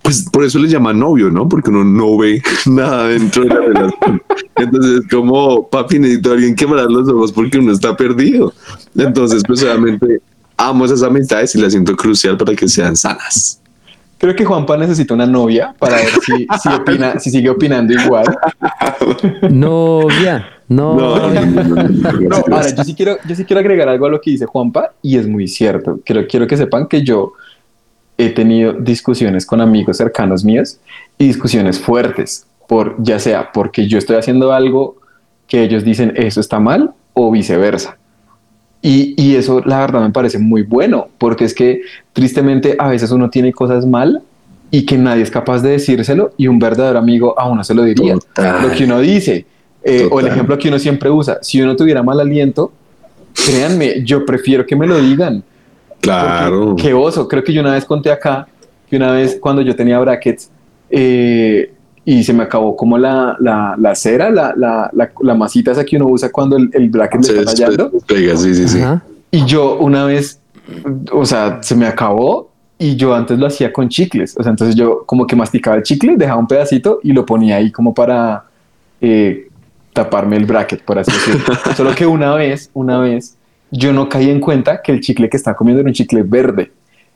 pues 0.02 0.28
por 0.30 0.44
eso 0.44 0.58
le 0.58 0.68
llaman 0.68 0.98
novio, 0.98 1.30
¿no? 1.30 1.48
Porque 1.48 1.70
uno 1.70 1.84
no 1.84 2.18
ve 2.18 2.42
nada 2.66 3.08
dentro 3.08 3.44
de 3.44 3.48
la 3.48 3.60
relación. 3.60 4.22
Entonces 4.56 5.00
es 5.02 5.10
como, 5.10 5.68
papi, 5.68 5.98
necesito 5.98 6.32
alguien 6.32 6.54
que 6.54 6.66
me 6.66 6.76
los 6.76 7.08
ojos 7.08 7.32
porque 7.32 7.58
uno 7.58 7.72
está 7.72 7.96
perdido. 7.96 8.52
Entonces, 8.96 9.42
pues 9.46 9.62
obviamente 9.62 10.20
amo 10.56 10.84
esas 10.84 11.02
amistades 11.02 11.54
y 11.54 11.60
las 11.60 11.72
siento 11.72 11.96
crucial 11.96 12.36
para 12.36 12.54
que 12.54 12.68
sean 12.68 12.96
sanas. 12.96 13.60
Creo 14.18 14.34
que 14.34 14.44
Juanpa 14.44 14.76
necesita 14.76 15.12
una 15.12 15.26
novia 15.26 15.74
para 15.78 15.96
ver 15.96 16.08
si, 16.24 16.46
si, 16.62 16.68
opina, 16.68 17.18
si 17.18 17.30
sigue 17.30 17.50
opinando 17.50 17.92
igual. 17.92 18.24
Novia, 19.50 20.48
no. 20.68 20.94
No, 20.94 21.18
no, 21.18 21.44
no, 21.44 21.64
no, 21.64 21.74
no, 21.74 22.12
No, 22.12 22.42
gracias. 22.42 22.48
ahora 22.48 22.74
yo 22.74 22.84
sí 22.84 22.94
quiero, 22.94 23.18
yo 23.26 23.34
sí 23.34 23.44
quiero 23.44 23.60
agregar 23.60 23.88
algo 23.88 24.06
a 24.06 24.10
lo 24.10 24.20
que 24.20 24.30
dice 24.30 24.46
Juanpa 24.46 24.92
y 25.02 25.18
es 25.18 25.26
muy 25.26 25.48
cierto. 25.48 26.00
Quiero, 26.04 26.26
quiero 26.26 26.46
que 26.46 26.56
sepan 26.56 26.86
que 26.86 27.02
yo 27.02 27.32
he 28.16 28.30
tenido 28.30 28.72
discusiones 28.72 29.44
con 29.44 29.60
amigos 29.60 29.96
cercanos 29.96 30.44
míos 30.44 30.78
y 31.18 31.26
discusiones 31.26 31.80
fuertes, 31.80 32.46
por 32.68 32.94
ya 32.98 33.18
sea 33.18 33.52
porque 33.52 33.88
yo 33.88 33.98
estoy 33.98 34.16
haciendo 34.16 34.52
algo 34.52 34.96
que 35.48 35.62
ellos 35.64 35.84
dicen 35.84 36.12
eso 36.16 36.40
está 36.40 36.60
mal 36.60 36.94
o 37.12 37.30
viceversa. 37.30 37.98
Y, 38.86 39.14
y 39.16 39.36
eso 39.36 39.62
la 39.64 39.80
verdad 39.80 40.02
me 40.02 40.10
parece 40.10 40.38
muy 40.38 40.62
bueno, 40.62 41.08
porque 41.16 41.46
es 41.46 41.54
que 41.54 41.80
tristemente 42.12 42.76
a 42.78 42.88
veces 42.88 43.10
uno 43.10 43.30
tiene 43.30 43.50
cosas 43.50 43.86
mal 43.86 44.22
y 44.70 44.84
que 44.84 44.98
nadie 44.98 45.22
es 45.22 45.30
capaz 45.30 45.62
de 45.62 45.70
decírselo 45.70 46.32
y 46.36 46.48
un 46.48 46.58
verdadero 46.58 46.98
amigo 46.98 47.38
a 47.38 47.48
uno 47.48 47.64
se 47.64 47.74
lo 47.74 47.82
diría. 47.82 48.14
Total. 48.14 48.60
Lo 48.60 48.74
que 48.74 48.84
uno 48.84 49.00
dice, 49.00 49.46
eh, 49.82 50.06
o 50.10 50.20
el 50.20 50.26
ejemplo 50.26 50.58
que 50.58 50.68
uno 50.68 50.78
siempre 50.78 51.08
usa, 51.10 51.38
si 51.40 51.62
uno 51.62 51.76
tuviera 51.76 52.02
mal 52.02 52.20
aliento, 52.20 52.72
créanme, 53.32 54.02
yo 54.04 54.26
prefiero 54.26 54.66
que 54.66 54.76
me 54.76 54.86
lo 54.86 54.98
digan. 54.98 55.42
Claro. 56.00 56.76
Qué 56.76 56.92
oso. 56.92 57.26
Creo 57.26 57.42
que 57.42 57.52
yo 57.52 57.62
una 57.62 57.72
vez 57.72 57.84
conté 57.84 58.12
acá 58.12 58.46
que 58.90 58.96
una 58.96 59.12
vez 59.12 59.38
cuando 59.40 59.62
yo 59.62 59.74
tenía 59.74 59.98
brackets 59.98 60.50
eh, 60.90 61.72
y 62.04 62.22
se 62.22 62.32
me 62.32 62.42
acabó 62.44 62.76
como 62.76 62.98
la, 62.98 63.36
la, 63.40 63.74
la 63.78 63.94
cera, 63.94 64.30
la, 64.30 64.52
la, 64.56 64.90
la, 64.92 65.10
la 65.20 65.34
masita 65.34 65.72
esa 65.72 65.84
que 65.84 65.96
uno 65.96 66.06
usa 66.06 66.30
cuando 66.30 66.56
el, 66.56 66.70
el 66.72 66.90
bracket 66.90 67.22
Se 67.22 67.32
le 67.32 67.38
está 67.40 67.52
rayando. 67.52 67.88
despega, 67.88 68.36
sí, 68.36 68.54
sí, 68.54 68.68
sí. 68.68 68.80
Ajá. 68.80 69.02
Y 69.30 69.44
yo 69.46 69.78
una 69.78 70.04
vez, 70.04 70.40
o 71.10 71.24
sea, 71.24 71.58
se 71.62 71.74
me 71.74 71.86
acabó 71.86 72.50
y 72.78 72.96
yo 72.96 73.14
antes 73.14 73.38
lo 73.38 73.46
hacía 73.46 73.72
con 73.72 73.88
chicles. 73.88 74.36
O 74.38 74.42
sea, 74.42 74.50
entonces 74.50 74.76
yo 74.76 75.04
como 75.06 75.26
que 75.26 75.34
masticaba 75.34 75.76
el 75.76 75.82
chicle, 75.82 76.16
dejaba 76.16 76.38
un 76.38 76.46
pedacito 76.46 77.00
y 77.02 77.12
lo 77.12 77.24
ponía 77.24 77.56
ahí 77.56 77.72
como 77.72 77.94
para 77.94 78.44
eh, 79.00 79.48
taparme 79.92 80.36
el 80.36 80.44
bracket, 80.44 80.82
por 80.84 80.98
así 80.98 81.10
decirlo. 81.10 81.54
Solo 81.76 81.94
que 81.94 82.06
una 82.06 82.34
vez, 82.34 82.70
una 82.74 82.98
vez, 82.98 83.36
yo 83.70 83.92
no 83.92 84.08
caí 84.08 84.28
en 84.30 84.40
cuenta 84.40 84.82
que 84.82 84.92
el 84.92 85.00
chicle 85.00 85.28
que 85.28 85.36
estaba 85.36 85.56
comiendo 85.56 85.80
era 85.80 85.88
un 85.88 85.94
chicle 85.94 86.22
verde. 86.22 86.70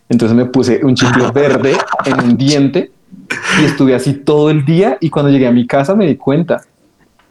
Entonces 0.08 0.36
me 0.36 0.46
puse 0.46 0.80
un 0.82 0.94
chicle 0.94 1.30
verde 1.34 1.76
en 2.06 2.20
un 2.20 2.36
diente 2.36 2.90
y 3.60 3.64
estuve 3.64 3.94
así 3.94 4.14
todo 4.14 4.50
el 4.50 4.64
día 4.64 4.98
y 5.00 5.10
cuando 5.10 5.30
llegué 5.30 5.46
a 5.46 5.52
mi 5.52 5.66
casa 5.66 5.94
me 5.94 6.06
di 6.06 6.16
cuenta. 6.16 6.62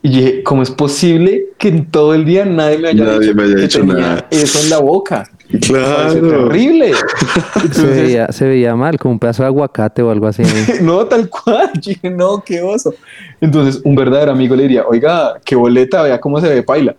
Y 0.03 0.09
dije, 0.09 0.43
¿cómo 0.43 0.61
es 0.61 0.69
posible 0.71 1.47
que 1.57 1.69
en 1.69 1.89
todo 1.89 2.13
el 2.13 2.23
día 2.23 2.45
nadie 2.45 2.77
me 2.77 2.89
haya 2.89 3.03
Nadie 3.03 3.19
dicho 3.19 3.35
me 3.35 3.43
haya 3.43 3.55
que 3.55 3.61
dicho 3.61 3.79
tenía 3.79 3.95
nada? 3.95 4.27
eso 4.29 4.59
en 4.63 4.69
la 4.69 4.77
boca? 4.79 5.29
Claro. 5.61 6.13
terrible. 6.13 6.91
Se 7.71 7.85
veía, 7.85 8.31
se 8.31 8.45
veía 8.45 8.75
mal, 8.75 8.97
como 8.99 9.13
un 9.13 9.19
pedazo 9.19 9.43
de 9.43 9.47
aguacate 9.47 10.01
o 10.01 10.11
algo 10.11 10.27
así. 10.27 10.43
no, 10.81 11.05
tal 11.05 11.29
cual. 11.29 11.71
Yo 11.75 11.81
dije, 11.91 12.09
no, 12.09 12.43
qué 12.45 12.61
oso. 12.61 12.93
Entonces, 13.41 13.81
un 13.83 13.95
verdadero 13.95 14.31
amigo 14.33 14.55
le 14.55 14.63
diría, 14.63 14.85
oiga, 14.85 15.39
qué 15.43 15.55
boleta, 15.55 16.03
vea 16.03 16.19
cómo 16.19 16.39
se 16.41 16.49
ve 16.49 16.63
paila. 16.63 16.95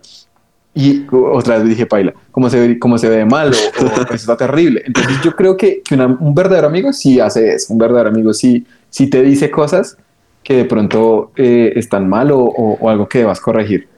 Y 0.81 1.05
otra 1.11 1.57
vez 1.57 1.67
dije 1.67 1.85
paila, 1.85 2.13
cómo 2.31 2.49
se 2.49 2.57
ve, 2.59 2.79
cómo 2.79 2.97
se 2.97 3.09
ve 3.09 3.25
mal 3.25 3.51
o, 3.81 3.85
o 3.85 4.01
eso 4.03 4.13
está 4.13 4.37
terrible. 4.37 4.81
Entonces, 4.85 5.13
yo 5.23 5.35
creo 5.35 5.57
que, 5.57 5.81
que 5.83 5.95
una- 5.95 6.05
un 6.07 6.33
verdadero 6.33 6.67
amigo 6.67 6.93
sí 6.93 7.19
hace 7.19 7.53
eso. 7.55 7.73
Un 7.73 7.79
verdadero 7.79 8.09
amigo 8.09 8.33
sí, 8.33 8.65
sí 8.89 9.07
te 9.09 9.21
dice 9.21 9.51
cosas 9.51 9.97
que 10.41 10.55
de 10.55 10.65
pronto 10.65 11.31
eh, 11.35 11.73
están 11.75 12.07
mal 12.07 12.31
o, 12.31 12.39
o- 12.39 12.77
o 12.79 12.89
algo 12.89 13.09
que 13.09 13.19
debas 13.19 13.41
corregir. 13.41 13.89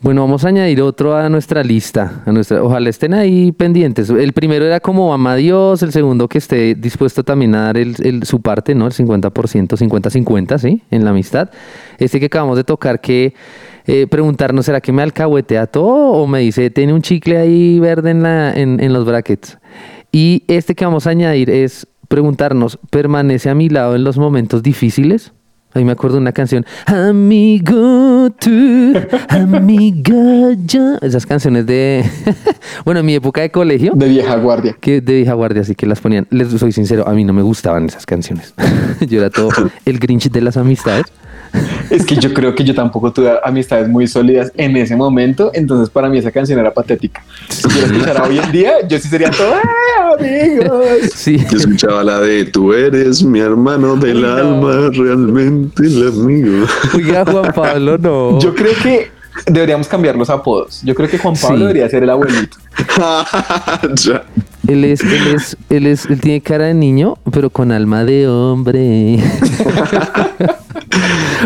Bueno, 0.00 0.22
vamos 0.22 0.44
a 0.44 0.48
añadir 0.48 0.80
otro 0.82 1.14
a 1.14 1.28
nuestra 1.28 1.62
lista. 1.62 2.22
A 2.26 2.32
nuestra, 2.32 2.60
ojalá 2.62 2.88
estén 2.88 3.14
ahí 3.14 3.52
pendientes. 3.52 4.10
El 4.10 4.32
primero 4.32 4.64
era 4.64 4.80
como 4.80 5.12
ama 5.14 5.32
a 5.34 5.36
Dios, 5.36 5.80
el 5.82 5.92
segundo 5.92 6.28
que 6.28 6.38
esté 6.38 6.74
dispuesto 6.74 7.22
también 7.22 7.54
a 7.54 7.64
dar 7.66 7.76
el, 7.76 7.94
el- 8.02 8.22
su 8.24 8.40
parte, 8.40 8.74
¿no? 8.74 8.86
El 8.86 8.92
50%, 8.92 9.76
50-50, 9.76 10.58
¿sí? 10.58 10.82
En 10.90 11.04
la 11.04 11.10
amistad. 11.10 11.50
Este 11.98 12.18
que 12.18 12.26
acabamos 12.26 12.56
de 12.56 12.64
tocar, 12.64 13.00
que 13.00 13.34
eh, 13.86 14.06
preguntarnos, 14.06 14.66
¿será 14.66 14.80
que 14.80 14.92
me 14.92 15.02
alcahuetea 15.02 15.66
todo 15.66 16.12
o 16.12 16.26
me 16.26 16.40
dice, 16.40 16.70
tiene 16.70 16.92
un 16.92 17.02
chicle 17.02 17.38
ahí 17.38 17.78
verde 17.80 18.10
en, 18.10 18.22
la, 18.22 18.52
en, 18.52 18.82
en 18.82 18.92
los 18.92 19.04
brackets? 19.04 19.58
Y 20.12 20.44
este 20.48 20.74
que 20.74 20.84
vamos 20.84 21.06
a 21.06 21.10
añadir 21.10 21.48
es 21.50 21.86
preguntarnos, 22.08 22.78
¿permanece 22.90 23.48
a 23.48 23.54
mi 23.54 23.68
lado 23.68 23.94
en 23.96 24.04
los 24.04 24.18
momentos 24.18 24.62
difíciles? 24.62 25.32
Ahí 25.74 25.86
me 25.86 25.92
acuerdo 25.92 26.16
de 26.16 26.20
una 26.20 26.32
canción, 26.32 26.66
Amigo 26.84 28.28
tú, 28.38 28.92
amiga 29.30 30.52
yo. 30.66 30.98
Esas 31.00 31.24
canciones 31.24 31.64
de, 31.64 32.04
bueno, 32.84 33.00
en 33.00 33.06
mi 33.06 33.14
época 33.14 33.40
de 33.40 33.50
colegio, 33.50 33.92
De 33.96 34.06
vieja 34.06 34.36
guardia. 34.36 34.76
que 34.78 35.00
de 35.00 35.14
vieja 35.14 35.32
guardia, 35.32 35.62
así 35.62 35.74
que 35.74 35.86
las 35.86 36.00
ponían. 36.00 36.26
Les 36.28 36.48
soy 36.48 36.72
sincero, 36.72 37.08
a 37.08 37.14
mí 37.14 37.24
no 37.24 37.32
me 37.32 37.40
gustaban 37.40 37.86
esas 37.86 38.04
canciones. 38.04 38.52
yo 39.08 39.20
era 39.20 39.30
todo 39.30 39.48
el 39.86 39.98
Grinch 39.98 40.30
de 40.30 40.42
las 40.42 40.58
amistades. 40.58 41.06
Es 41.90 42.06
que 42.06 42.16
yo 42.16 42.32
creo 42.32 42.54
que 42.54 42.64
yo 42.64 42.74
tampoco 42.74 43.12
tuve 43.12 43.30
amistades 43.44 43.88
muy 43.88 44.06
sólidas 44.06 44.50
en 44.56 44.76
ese 44.76 44.96
momento, 44.96 45.50
entonces 45.54 45.90
para 45.90 46.08
mí 46.08 46.18
esa 46.18 46.30
canción 46.30 46.58
era 46.58 46.72
patética. 46.72 47.22
Si 47.48 47.62
yo 47.68 47.80
la 47.80 47.86
escuchara 47.92 48.22
hoy 48.24 48.38
en 48.38 48.52
día, 48.52 48.72
yo 48.88 48.98
sí 48.98 49.08
sería 49.08 49.30
todo, 49.30 49.52
¡ah, 49.54 50.14
amigos! 50.18 51.12
Sí. 51.14 51.36
Yo 51.50 51.58
escuchaba 51.58 52.02
la 52.02 52.20
de 52.20 52.46
tú 52.46 52.72
eres 52.72 53.22
mi 53.22 53.40
hermano 53.40 53.96
del 53.96 54.22
no. 54.22 54.32
alma, 54.34 54.90
realmente 54.92 55.82
el 55.86 56.08
amigo. 56.08 56.66
Oiga, 56.94 57.24
Juan 57.26 57.52
Pablo, 57.54 57.98
no. 57.98 58.38
Yo 58.40 58.54
creo 58.54 58.72
que 58.82 59.10
deberíamos 59.46 59.88
cambiar 59.88 60.16
los 60.16 60.30
apodos. 60.30 60.80
Yo 60.84 60.94
creo 60.94 61.08
que 61.08 61.18
Juan 61.18 61.34
Pablo 61.40 61.56
Sí. 61.58 61.62
debería 61.62 61.88
ser 61.88 62.02
el 62.04 62.10
abuelito. 62.10 62.56
Ya. 63.96 64.22
Él 64.68 64.84
es, 64.84 65.00
él 65.02 65.26
es, 65.34 65.56
él 65.70 65.86
es, 65.88 66.06
él 66.06 66.20
tiene 66.20 66.40
cara 66.40 66.66
de 66.66 66.74
niño, 66.74 67.18
pero 67.32 67.50
con 67.50 67.72
alma 67.72 68.04
de 68.04 68.28
hombre. 68.28 69.18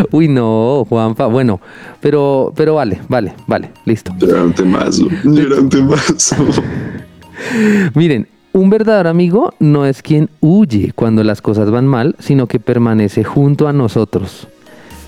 Uy, 0.11 0.27
no, 0.27 0.85
Juanpa. 0.87 1.27
Bueno, 1.27 1.59
pero, 1.99 2.53
pero 2.55 2.75
vale, 2.75 3.01
vale, 3.07 3.33
vale, 3.47 3.71
listo. 3.85 4.13
Era 4.21 4.43
un 4.43 4.53
temazo. 4.53 5.07
Era 5.23 5.59
un 5.59 5.69
temazo. 5.69 6.35
Miren, 7.93 8.27
un 8.53 8.69
verdadero 8.69 9.09
amigo 9.09 9.53
no 9.59 9.85
es 9.85 10.01
quien 10.01 10.29
huye 10.39 10.91
cuando 10.95 11.23
las 11.23 11.41
cosas 11.41 11.69
van 11.69 11.85
mal, 11.87 12.15
sino 12.19 12.47
que 12.47 12.59
permanece 12.59 13.23
junto 13.23 13.67
a 13.67 13.73
nosotros. 13.73 14.47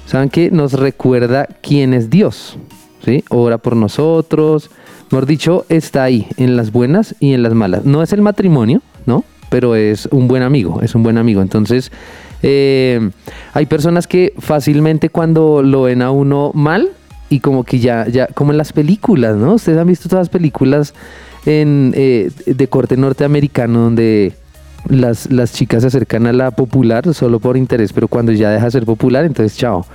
¿Saben 0.06 0.30
que 0.30 0.52
Nos 0.52 0.74
recuerda 0.74 1.48
quién 1.62 1.94
es 1.94 2.10
Dios, 2.10 2.58
¿sí? 3.04 3.24
Ora 3.30 3.58
por 3.58 3.76
nosotros. 3.76 4.72
Mejor 5.12 5.26
dicho, 5.26 5.66
está 5.70 6.04
ahí, 6.04 6.28
en 6.38 6.56
las 6.56 6.72
buenas 6.72 7.16
y 7.20 7.34
en 7.34 7.44
las 7.44 7.54
malas. 7.54 7.86
No 7.86 8.04
es 8.04 8.14
el 8.14 8.22
matrimonio, 8.22 8.82
¿no? 9.06 9.24
Pero 9.50 9.76
es 9.76 10.08
un 10.12 10.28
buen 10.28 10.44
amigo, 10.44 10.82
es 10.82 10.94
un 10.94 11.02
buen 11.02 11.18
amigo. 11.18 11.42
Entonces, 11.42 11.92
eh, 12.42 13.10
hay 13.54 13.66
personas 13.66 14.08
que 14.08 14.34
fácilmente 14.40 15.10
cuando 15.10 15.62
lo 15.62 15.84
ven 15.84 16.02
a 16.02 16.12
uno 16.12 16.52
mal 16.54 16.90
y 17.30 17.40
como 17.40 17.64
que 17.64 17.80
ya, 17.80 18.08
ya, 18.08 18.28
como 18.28 18.52
en 18.52 18.58
las 18.58 18.74
películas, 18.74 19.36
¿no? 19.36 19.56
Ustedes 19.56 19.78
han 19.78 19.88
visto 19.88 20.10
todas 20.10 20.28
las 20.28 20.30
películas 20.30 20.94
en, 21.46 21.94
eh, 21.96 22.32
de 22.46 22.68
corte 22.68 22.98
norteamericano 22.98 23.80
donde 23.82 24.34
las, 24.88 25.28
chicas 25.54 25.82
se 25.82 25.88
acercan 25.88 26.26
a 26.28 26.34
la 26.34 26.52
popular 26.52 27.14
solo 27.14 27.40
por 27.40 27.58
interés, 27.58 27.94
pero 27.94 28.08
cuando 28.08 28.32
ya 28.32 28.50
deja 28.50 28.66
de 28.66 28.72
ser 28.72 28.86
popular, 28.86 29.26
entonces 29.26 29.58
chao. 29.58 29.86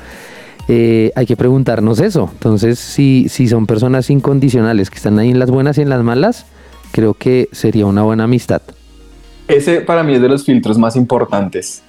Eh, 0.67 1.13
hay 1.15 1.27
que 1.27 1.37
preguntarnos 1.37 2.01
eso. 2.01 2.31
Entonces, 2.33 2.79
si, 2.79 3.27
si 3.29 3.49
son 3.49 3.67
personas 3.67 4.09
incondicionales 4.09 4.89
que 4.89 4.97
están 4.97 5.19
ahí 5.19 5.31
en 5.31 5.39
las 5.39 5.51
buenas 5.51 5.77
y 5.77 5.83
en 5.83 5.91
las 5.91 6.03
malas, 6.03 6.47
creo 6.91 7.13
que 7.13 7.51
sería 7.53 7.85
una 7.85 8.03
buena 8.03 8.25
amistad. 8.25 8.63
Ese 9.47 9.83
para 9.83 10.03
mí 10.03 10.15
es 10.15 10.23
de 10.23 10.29
los 10.29 10.45
filtros 10.45 10.79
más 10.79 10.97
importantes. 10.97 11.83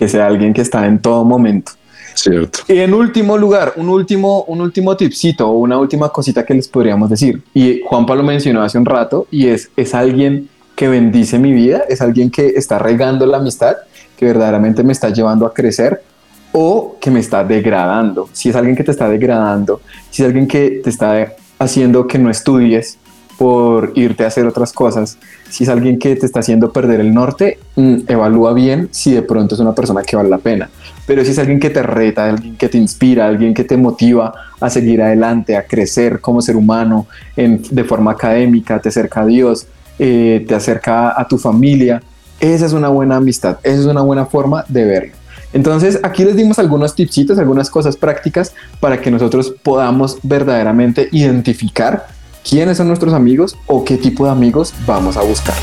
Que 0.00 0.08
sea 0.08 0.26
alguien 0.26 0.54
que 0.54 0.62
está 0.62 0.86
en 0.86 0.98
todo 0.98 1.26
momento. 1.26 1.72
Cierto. 2.14 2.60
Y 2.68 2.78
en 2.78 2.94
último 2.94 3.36
lugar, 3.36 3.74
un 3.76 3.90
último, 3.90 4.44
un 4.44 4.62
último 4.62 4.96
tipcito 4.96 5.46
o 5.46 5.58
una 5.58 5.76
última 5.78 6.08
cosita 6.08 6.46
que 6.46 6.54
les 6.54 6.68
podríamos 6.68 7.10
decir. 7.10 7.42
Y 7.52 7.82
Juanpa 7.84 8.14
lo 8.14 8.22
mencionó 8.22 8.62
hace 8.62 8.78
un 8.78 8.86
rato 8.86 9.26
y 9.30 9.48
es, 9.48 9.70
es 9.76 9.94
alguien 9.94 10.48
que 10.74 10.88
bendice 10.88 11.38
mi 11.38 11.52
vida, 11.52 11.82
es 11.86 12.00
alguien 12.00 12.30
que 12.30 12.46
está 12.56 12.78
regando 12.78 13.26
la 13.26 13.36
amistad, 13.36 13.76
que 14.16 14.24
verdaderamente 14.24 14.82
me 14.82 14.92
está 14.94 15.10
llevando 15.10 15.44
a 15.44 15.52
crecer 15.52 16.02
o 16.52 16.96
que 16.98 17.10
me 17.10 17.20
está 17.20 17.44
degradando. 17.44 18.30
Si 18.32 18.48
es 18.48 18.56
alguien 18.56 18.76
que 18.76 18.84
te 18.84 18.90
está 18.90 19.06
degradando, 19.06 19.82
si 20.08 20.22
es 20.22 20.26
alguien 20.26 20.48
que 20.48 20.80
te 20.82 20.88
está 20.88 21.34
haciendo 21.58 22.06
que 22.06 22.18
no 22.18 22.30
estudies 22.30 22.96
por 23.40 23.92
irte 23.94 24.24
a 24.24 24.26
hacer 24.26 24.44
otras 24.44 24.70
cosas, 24.70 25.16
si 25.48 25.64
es 25.64 25.70
alguien 25.70 25.98
que 25.98 26.14
te 26.14 26.26
está 26.26 26.40
haciendo 26.40 26.74
perder 26.74 27.00
el 27.00 27.14
norte, 27.14 27.58
mm, 27.74 28.00
evalúa 28.06 28.52
bien 28.52 28.90
si 28.90 29.12
de 29.14 29.22
pronto 29.22 29.54
es 29.54 29.62
una 29.62 29.74
persona 29.74 30.02
que 30.02 30.14
vale 30.14 30.28
la 30.28 30.36
pena. 30.36 30.68
Pero 31.06 31.24
si 31.24 31.30
es 31.30 31.38
alguien 31.38 31.58
que 31.58 31.70
te 31.70 31.82
reta, 31.82 32.26
alguien 32.26 32.58
que 32.58 32.68
te 32.68 32.76
inspira, 32.76 33.26
alguien 33.26 33.54
que 33.54 33.64
te 33.64 33.78
motiva 33.78 34.34
a 34.60 34.68
seguir 34.68 35.00
adelante, 35.00 35.56
a 35.56 35.62
crecer 35.62 36.20
como 36.20 36.42
ser 36.42 36.54
humano 36.54 37.06
de 37.34 37.84
forma 37.84 38.10
académica, 38.10 38.78
te 38.78 38.90
acerca 38.90 39.22
a 39.22 39.26
Dios, 39.26 39.66
eh, 39.98 40.44
te 40.46 40.54
acerca 40.54 41.18
a 41.18 41.26
tu 41.26 41.38
familia, 41.38 42.02
esa 42.40 42.66
es 42.66 42.74
una 42.74 42.88
buena 42.88 43.16
amistad, 43.16 43.56
esa 43.62 43.80
es 43.80 43.86
una 43.86 44.02
buena 44.02 44.26
forma 44.26 44.66
de 44.68 44.84
verlo. 44.84 45.12
Entonces, 45.54 45.98
aquí 46.02 46.26
les 46.26 46.36
dimos 46.36 46.58
algunos 46.58 46.94
tipsitos, 46.94 47.38
algunas 47.38 47.70
cosas 47.70 47.96
prácticas 47.96 48.52
para 48.80 49.00
que 49.00 49.10
nosotros 49.10 49.54
podamos 49.62 50.18
verdaderamente 50.22 51.08
identificar 51.10 52.19
quiénes 52.48 52.76
son 52.76 52.88
nuestros 52.88 53.14
amigos 53.14 53.56
o 53.66 53.84
qué 53.84 53.96
tipo 53.96 54.24
de 54.24 54.30
amigos 54.30 54.74
vamos 54.86 55.16
a 55.16 55.22
buscar. 55.22 55.56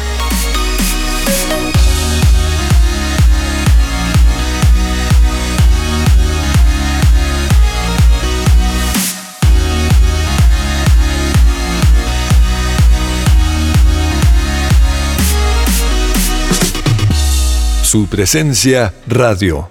Su 17.83 18.05
presencia 18.07 18.93
radio. 19.07 19.69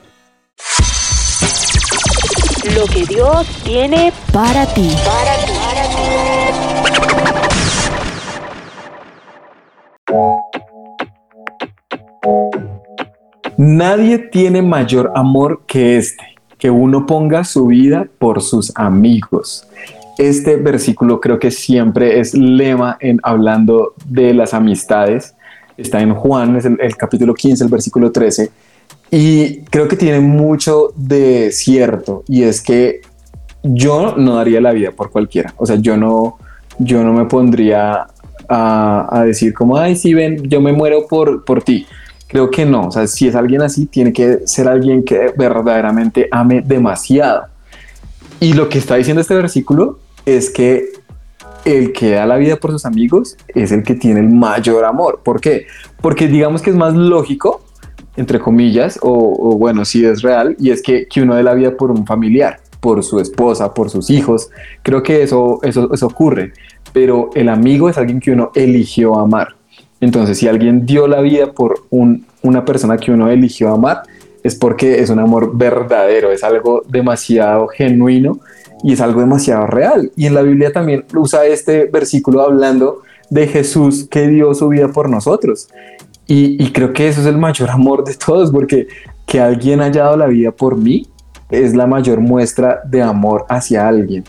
Lo 2.74 2.86
que 2.86 3.04
Dios 3.04 3.46
tiene 3.62 4.10
para 4.32 4.66
ti. 4.72 4.90
Nadie 13.58 14.18
tiene 14.18 14.62
mayor 14.62 15.12
amor 15.14 15.62
que 15.66 15.96
este, 15.96 16.24
que 16.58 16.70
uno 16.70 17.06
ponga 17.06 17.44
su 17.44 17.66
vida 17.66 18.06
por 18.18 18.42
sus 18.42 18.72
amigos. 18.76 19.66
Este 20.18 20.56
versículo 20.56 21.20
creo 21.20 21.38
que 21.38 21.50
siempre 21.50 22.20
es 22.20 22.34
lema 22.34 22.96
en 23.00 23.18
hablando 23.22 23.94
de 24.04 24.34
las 24.34 24.54
amistades. 24.54 25.34
Está 25.76 26.00
en 26.00 26.14
Juan, 26.14 26.56
es 26.56 26.64
el, 26.64 26.78
el 26.80 26.96
capítulo 26.96 27.34
15, 27.34 27.64
el 27.64 27.70
versículo 27.70 28.12
13. 28.12 28.50
Y 29.10 29.60
creo 29.64 29.88
que 29.88 29.96
tiene 29.96 30.20
mucho 30.20 30.92
de 30.96 31.50
cierto. 31.52 32.24
Y 32.28 32.42
es 32.42 32.62
que 32.62 33.00
yo 33.62 34.16
no 34.16 34.36
daría 34.36 34.60
la 34.60 34.72
vida 34.72 34.90
por 34.92 35.10
cualquiera. 35.10 35.54
O 35.56 35.66
sea, 35.66 35.76
yo 35.76 35.96
no, 35.96 36.38
yo 36.78 37.02
no 37.02 37.12
me 37.12 37.26
pondría 37.26 38.06
a, 38.48 39.22
decir 39.26 39.54
como, 39.54 39.76
ay, 39.76 39.96
sí, 39.96 40.14
ven, 40.14 40.48
yo 40.48 40.60
me 40.60 40.72
muero 40.72 41.06
por, 41.06 41.44
por 41.44 41.62
ti. 41.62 41.86
Creo 42.28 42.50
que 42.50 42.66
no. 42.66 42.88
O 42.88 42.90
sea, 42.90 43.06
si 43.06 43.28
es 43.28 43.34
alguien 43.34 43.62
así, 43.62 43.86
tiene 43.86 44.12
que 44.12 44.46
ser 44.46 44.68
alguien 44.68 45.04
que 45.04 45.32
verdaderamente 45.36 46.28
ame 46.30 46.60
demasiado. 46.60 47.46
Y 48.40 48.52
lo 48.52 48.68
que 48.68 48.78
está 48.78 48.96
diciendo 48.96 49.20
este 49.20 49.34
versículo 49.34 49.98
es 50.24 50.50
que 50.50 50.90
el 51.64 51.92
que 51.92 52.10
da 52.10 52.26
la 52.26 52.36
vida 52.36 52.56
por 52.56 52.70
sus 52.70 52.86
amigos 52.86 53.36
es 53.48 53.72
el 53.72 53.82
que 53.82 53.94
tiene 53.94 54.20
el 54.20 54.28
mayor 54.28 54.84
amor. 54.84 55.20
¿Por 55.24 55.40
qué? 55.40 55.66
Porque 56.00 56.28
digamos 56.28 56.62
que 56.62 56.70
es 56.70 56.76
más 56.76 56.94
lógico, 56.94 57.64
entre 58.16 58.38
comillas, 58.38 58.98
o, 59.02 59.10
o 59.10 59.56
bueno, 59.56 59.84
si 59.84 60.04
es 60.04 60.22
real, 60.22 60.56
y 60.58 60.70
es 60.70 60.82
que, 60.82 61.06
que 61.08 61.22
uno 61.22 61.34
dé 61.34 61.42
la 61.42 61.54
vida 61.54 61.76
por 61.76 61.90
un 61.90 62.06
familiar, 62.06 62.60
por 62.80 63.02
su 63.02 63.18
esposa, 63.18 63.74
por 63.74 63.90
sus 63.90 64.10
hijos. 64.10 64.48
Creo 64.82 65.02
que 65.02 65.22
eso, 65.22 65.58
eso, 65.62 65.92
eso 65.92 66.06
ocurre. 66.06 66.52
Pero 66.96 67.28
el 67.34 67.50
amigo 67.50 67.90
es 67.90 67.98
alguien 67.98 68.20
que 68.20 68.30
uno 68.30 68.52
eligió 68.54 69.18
amar. 69.18 69.48
Entonces, 70.00 70.38
si 70.38 70.48
alguien 70.48 70.86
dio 70.86 71.06
la 71.06 71.20
vida 71.20 71.52
por 71.52 71.82
un, 71.90 72.24
una 72.40 72.64
persona 72.64 72.96
que 72.96 73.12
uno 73.12 73.28
eligió 73.28 73.70
amar, 73.70 74.04
es 74.42 74.54
porque 74.54 75.02
es 75.02 75.10
un 75.10 75.18
amor 75.18 75.58
verdadero, 75.58 76.32
es 76.32 76.42
algo 76.42 76.84
demasiado 76.88 77.68
genuino 77.68 78.40
y 78.82 78.94
es 78.94 79.02
algo 79.02 79.20
demasiado 79.20 79.66
real. 79.66 80.10
Y 80.16 80.24
en 80.24 80.32
la 80.32 80.40
Biblia 80.40 80.72
también 80.72 81.04
usa 81.14 81.44
este 81.44 81.84
versículo 81.84 82.40
hablando 82.40 83.02
de 83.28 83.46
Jesús 83.46 84.08
que 84.10 84.26
dio 84.28 84.54
su 84.54 84.70
vida 84.70 84.88
por 84.88 85.10
nosotros. 85.10 85.68
Y, 86.26 86.56
y 86.64 86.72
creo 86.72 86.94
que 86.94 87.08
eso 87.08 87.20
es 87.20 87.26
el 87.26 87.36
mayor 87.36 87.68
amor 87.68 88.04
de 88.04 88.14
todos, 88.14 88.50
porque 88.50 88.86
que 89.26 89.38
alguien 89.38 89.82
haya 89.82 90.04
dado 90.04 90.16
la 90.16 90.28
vida 90.28 90.50
por 90.50 90.78
mí 90.78 91.06
es 91.50 91.74
la 91.74 91.86
mayor 91.86 92.20
muestra 92.20 92.80
de 92.86 93.02
amor 93.02 93.44
hacia 93.50 93.86
alguien. 93.86 94.24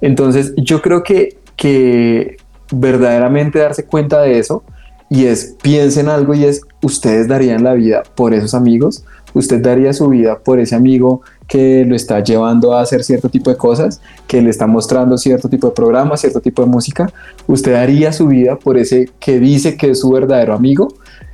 Entonces, 0.00 0.52
yo 0.56 0.82
creo 0.82 1.02
que, 1.02 1.37
que 1.58 2.36
verdaderamente 2.72 3.58
darse 3.58 3.84
cuenta 3.84 4.22
de 4.22 4.38
eso 4.38 4.62
y 5.10 5.26
es 5.26 5.56
piensen 5.60 6.08
algo 6.08 6.32
y 6.34 6.44
es 6.44 6.62
ustedes 6.82 7.28
darían 7.28 7.64
la 7.64 7.74
vida 7.74 8.02
por 8.14 8.32
esos 8.32 8.54
amigos, 8.54 9.04
usted 9.34 9.60
daría 9.60 9.92
su 9.92 10.08
vida 10.08 10.38
por 10.38 10.60
ese 10.60 10.74
amigo 10.74 11.20
que 11.46 11.84
lo 11.84 11.96
está 11.96 12.22
llevando 12.22 12.74
a 12.74 12.82
hacer 12.82 13.02
cierto 13.02 13.28
tipo 13.28 13.50
de 13.50 13.56
cosas, 13.56 14.00
que 14.26 14.40
le 14.40 14.50
está 14.50 14.66
mostrando 14.66 15.16
cierto 15.16 15.48
tipo 15.48 15.68
de 15.68 15.72
programa, 15.74 16.16
cierto 16.16 16.40
tipo 16.40 16.62
de 16.62 16.68
música, 16.68 17.10
usted 17.46 17.72
daría 17.72 18.12
su 18.12 18.28
vida 18.28 18.56
por 18.56 18.76
ese 18.76 19.10
que 19.18 19.40
dice 19.40 19.76
que 19.76 19.90
es 19.90 20.00
su 20.00 20.10
verdadero 20.10 20.54
amigo. 20.54 20.88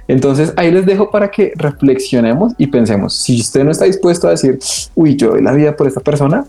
Entonces 0.07 0.53
ahí 0.57 0.71
les 0.71 0.87
dejo 0.87 1.11
para 1.11 1.31
que 1.31 1.53
reflexionemos 1.57 2.53
y 2.59 2.69
pensemos, 2.69 3.15
si 3.15 3.41
usted 3.41 3.65
no 3.65 3.71
está 3.71 3.87
dispuesto 3.87 4.29
a 4.29 4.31
decir, 4.31 4.59
uy, 4.95 5.17
yo 5.17 5.31
doy 5.31 5.43
la 5.43 5.53
vida 5.53 5.75
por 5.75 5.89
esta 5.89 6.01
persona, 6.01 6.45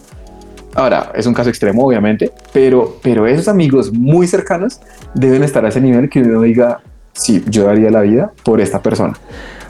Ahora, 0.76 1.14
es 1.16 1.26
un 1.26 1.34
caso 1.34 1.50
extremo, 1.50 1.86
obviamente, 1.86 2.32
pero, 2.52 2.98
pero 3.02 3.26
esos 3.26 3.48
amigos 3.48 3.94
muy 3.94 4.28
cercanos 4.28 4.82
deben 5.14 5.42
estar 5.44 5.66
a 5.66 5.70
ese 5.70 5.80
nivel 5.80 6.10
que 6.10 6.22
uno 6.22 6.42
diga, 6.42 6.82
sí, 7.14 7.44
yo 7.50 7.66
daría 7.66 7.90
la 7.90 8.02
vida 8.02 8.32
por 8.44 8.60
esta 8.60 8.82
persona. 8.82 9.14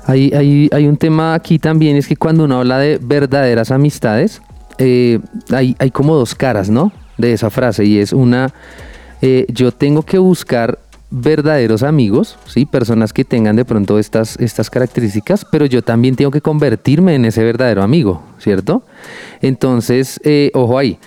Hay, 0.08 0.32
hay, 0.34 0.68
hay 0.72 0.88
un 0.88 0.98
tema 0.98 1.36
aquí 1.36 1.60
también, 1.60 1.96
es 1.96 2.08
que 2.08 2.16
cuando 2.16 2.46
uno 2.46 2.60
habla 2.60 2.80
de 2.80 3.00
verdaderas 3.00 3.70
amistades, 3.70 4.42
eh, 4.80 5.20
hay, 5.52 5.76
hay 5.78 5.92
como 5.92 6.16
dos 6.16 6.34
caras, 6.34 6.70
¿no? 6.70 6.92
De 7.20 7.34
esa 7.34 7.52
frase, 7.52 7.86
y 7.86 8.00
es 8.00 8.12
una, 8.12 8.52
eh, 9.22 9.46
yo 9.50 9.72
tengo 9.72 10.02
que 10.02 10.18
buscar 10.18 10.80
verdaderos 11.18 11.82
amigos, 11.82 12.38
¿sí? 12.46 12.66
Personas 12.66 13.14
que 13.14 13.24
tengan 13.24 13.56
de 13.56 13.64
pronto 13.64 14.00
estas, 14.00 14.38
estas 14.40 14.70
características, 14.70 15.46
pero 15.46 15.66
yo 15.66 15.82
también 15.82 16.16
tengo 16.16 16.32
que 16.32 16.42
convertirme 16.42 17.16
en 17.16 17.24
ese 17.24 17.44
verdadero 17.44 17.84
amigo, 17.84 18.22
¿cierto? 18.38 18.84
Entonces, 19.42 20.20
eh, 20.26 20.52
ojo 20.54 20.78
ahí, 20.78 21.00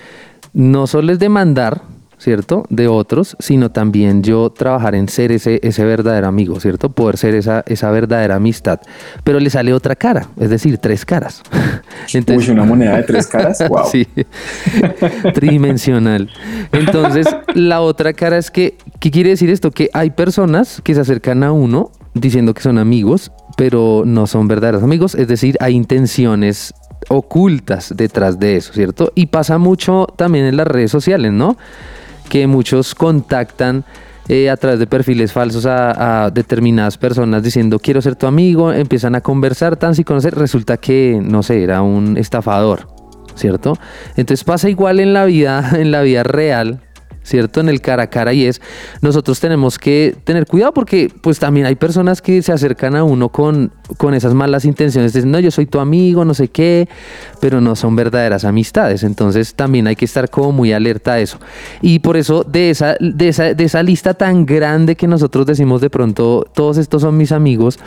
no 0.53 0.87
solo 0.87 1.11
es 1.11 1.19
demandar, 1.19 1.83
¿cierto? 2.19 2.65
De 2.69 2.87
otros, 2.87 3.35
sino 3.39 3.71
también 3.71 4.21
yo 4.21 4.49
trabajar 4.51 4.93
en 4.93 5.07
ser 5.07 5.31
ese, 5.31 5.59
ese 5.63 5.85
verdadero 5.85 6.27
amigo, 6.27 6.59
¿cierto? 6.59 6.89
Poder 6.89 7.17
ser 7.17 7.33
esa, 7.33 7.63
esa 7.65 7.89
verdadera 7.89 8.35
amistad. 8.35 8.81
Pero 9.23 9.39
le 9.39 9.49
sale 9.49 9.73
otra 9.73 9.95
cara, 9.95 10.27
es 10.37 10.49
decir, 10.49 10.77
tres 10.77 11.05
caras. 11.05 11.41
Uy, 12.35 12.49
una 12.49 12.65
moneda 12.65 12.97
de 12.97 13.03
tres 13.03 13.25
caras, 13.25 13.63
wow. 13.69 13.85
sí, 13.89 14.05
tridimensional. 15.33 16.29
Entonces, 16.73 17.25
la 17.55 17.81
otra 17.81 18.13
cara 18.13 18.37
es 18.37 18.51
que, 18.51 18.77
¿qué 18.99 19.09
quiere 19.09 19.29
decir 19.29 19.49
esto? 19.49 19.71
Que 19.71 19.89
hay 19.93 20.09
personas 20.11 20.81
que 20.83 20.93
se 20.93 21.01
acercan 21.01 21.43
a 21.43 21.53
uno 21.53 21.91
diciendo 22.13 22.53
que 22.53 22.61
son 22.61 22.77
amigos, 22.77 23.31
pero 23.55 24.03
no 24.05 24.27
son 24.27 24.47
verdaderos 24.47 24.83
amigos, 24.83 25.15
es 25.15 25.27
decir, 25.27 25.55
hay 25.61 25.73
intenciones 25.73 26.73
ocultas 27.07 27.93
detrás 27.95 28.39
de 28.39 28.57
eso, 28.57 28.73
¿cierto? 28.73 29.13
Y 29.15 29.27
pasa 29.27 29.57
mucho 29.57 30.07
también 30.17 30.45
en 30.45 30.57
las 30.57 30.67
redes 30.67 30.91
sociales, 30.91 31.31
¿no? 31.31 31.55
Que 32.29 32.47
muchos 32.47 32.95
contactan 32.95 33.83
eh, 34.29 34.51
a 34.51 34.57
través 34.57 34.79
de 34.79 34.85
perfiles 34.85 35.33
falsos 35.33 35.65
a, 35.65 36.25
a, 36.25 36.29
determinadas 36.29 36.99
personas 36.99 37.41
diciendo 37.41 37.79
quiero 37.79 37.99
ser 37.99 38.15
tu 38.15 38.27
amigo, 38.27 38.71
empiezan 38.71 39.15
a 39.15 39.21
conversar 39.21 39.75
tan 39.75 39.95
sin 39.95 40.03
conocer, 40.03 40.35
resulta 40.35 40.77
que, 40.77 41.19
no 41.19 41.41
sé, 41.41 41.63
era 41.63 41.81
un 41.81 42.15
estafador, 42.15 42.87
¿cierto? 43.33 43.75
Entonces 44.15 44.43
pasa 44.43 44.69
igual 44.69 44.99
en 44.99 45.13
la 45.13 45.25
vida, 45.25 45.71
en 45.79 45.91
la 45.91 46.03
vida 46.03 46.21
real, 46.21 46.79
¿cierto? 47.29 47.61
En 47.61 47.69
el 47.69 47.81
cara 47.81 48.03
a 48.03 48.07
cara 48.07 48.33
y 48.33 48.45
es, 48.45 48.61
nosotros 49.01 49.39
tenemos 49.39 49.79
que 49.79 50.15
tener 50.23 50.45
cuidado 50.45 50.73
porque 50.73 51.11
pues 51.21 51.39
también 51.39 51.65
hay 51.65 51.75
personas 51.75 52.21
que 52.21 52.41
se 52.41 52.51
acercan 52.51 52.95
a 52.95 53.03
uno 53.03 53.29
con, 53.29 53.71
con 53.97 54.13
esas 54.13 54.33
malas 54.33 54.65
intenciones, 54.65 55.13
dicen, 55.13 55.31
no, 55.31 55.39
yo 55.39 55.51
soy 55.51 55.65
tu 55.65 55.79
amigo, 55.79 56.25
no 56.25 56.33
sé 56.33 56.49
qué, 56.49 56.89
pero 57.39 57.61
no 57.61 57.75
son 57.75 57.95
verdaderas 57.95 58.45
amistades. 58.45 59.03
Entonces 59.03 59.53
también 59.55 59.87
hay 59.87 59.95
que 59.95 60.05
estar 60.05 60.29
como 60.29 60.51
muy 60.51 60.73
alerta 60.73 61.13
a 61.13 61.19
eso. 61.19 61.39
Y 61.81 61.99
por 61.99 62.17
eso 62.17 62.43
de 62.43 62.69
esa, 62.69 62.95
de 62.99 63.29
esa, 63.29 63.53
de 63.53 63.63
esa 63.63 63.83
lista 63.83 64.13
tan 64.13 64.45
grande 64.45 64.95
que 64.95 65.07
nosotros 65.07 65.45
decimos 65.45 65.81
de 65.81 65.89
pronto, 65.89 66.45
todos 66.53 66.77
estos 66.77 67.01
son 67.01 67.17
mis 67.17 67.31
amigos, 67.31 67.79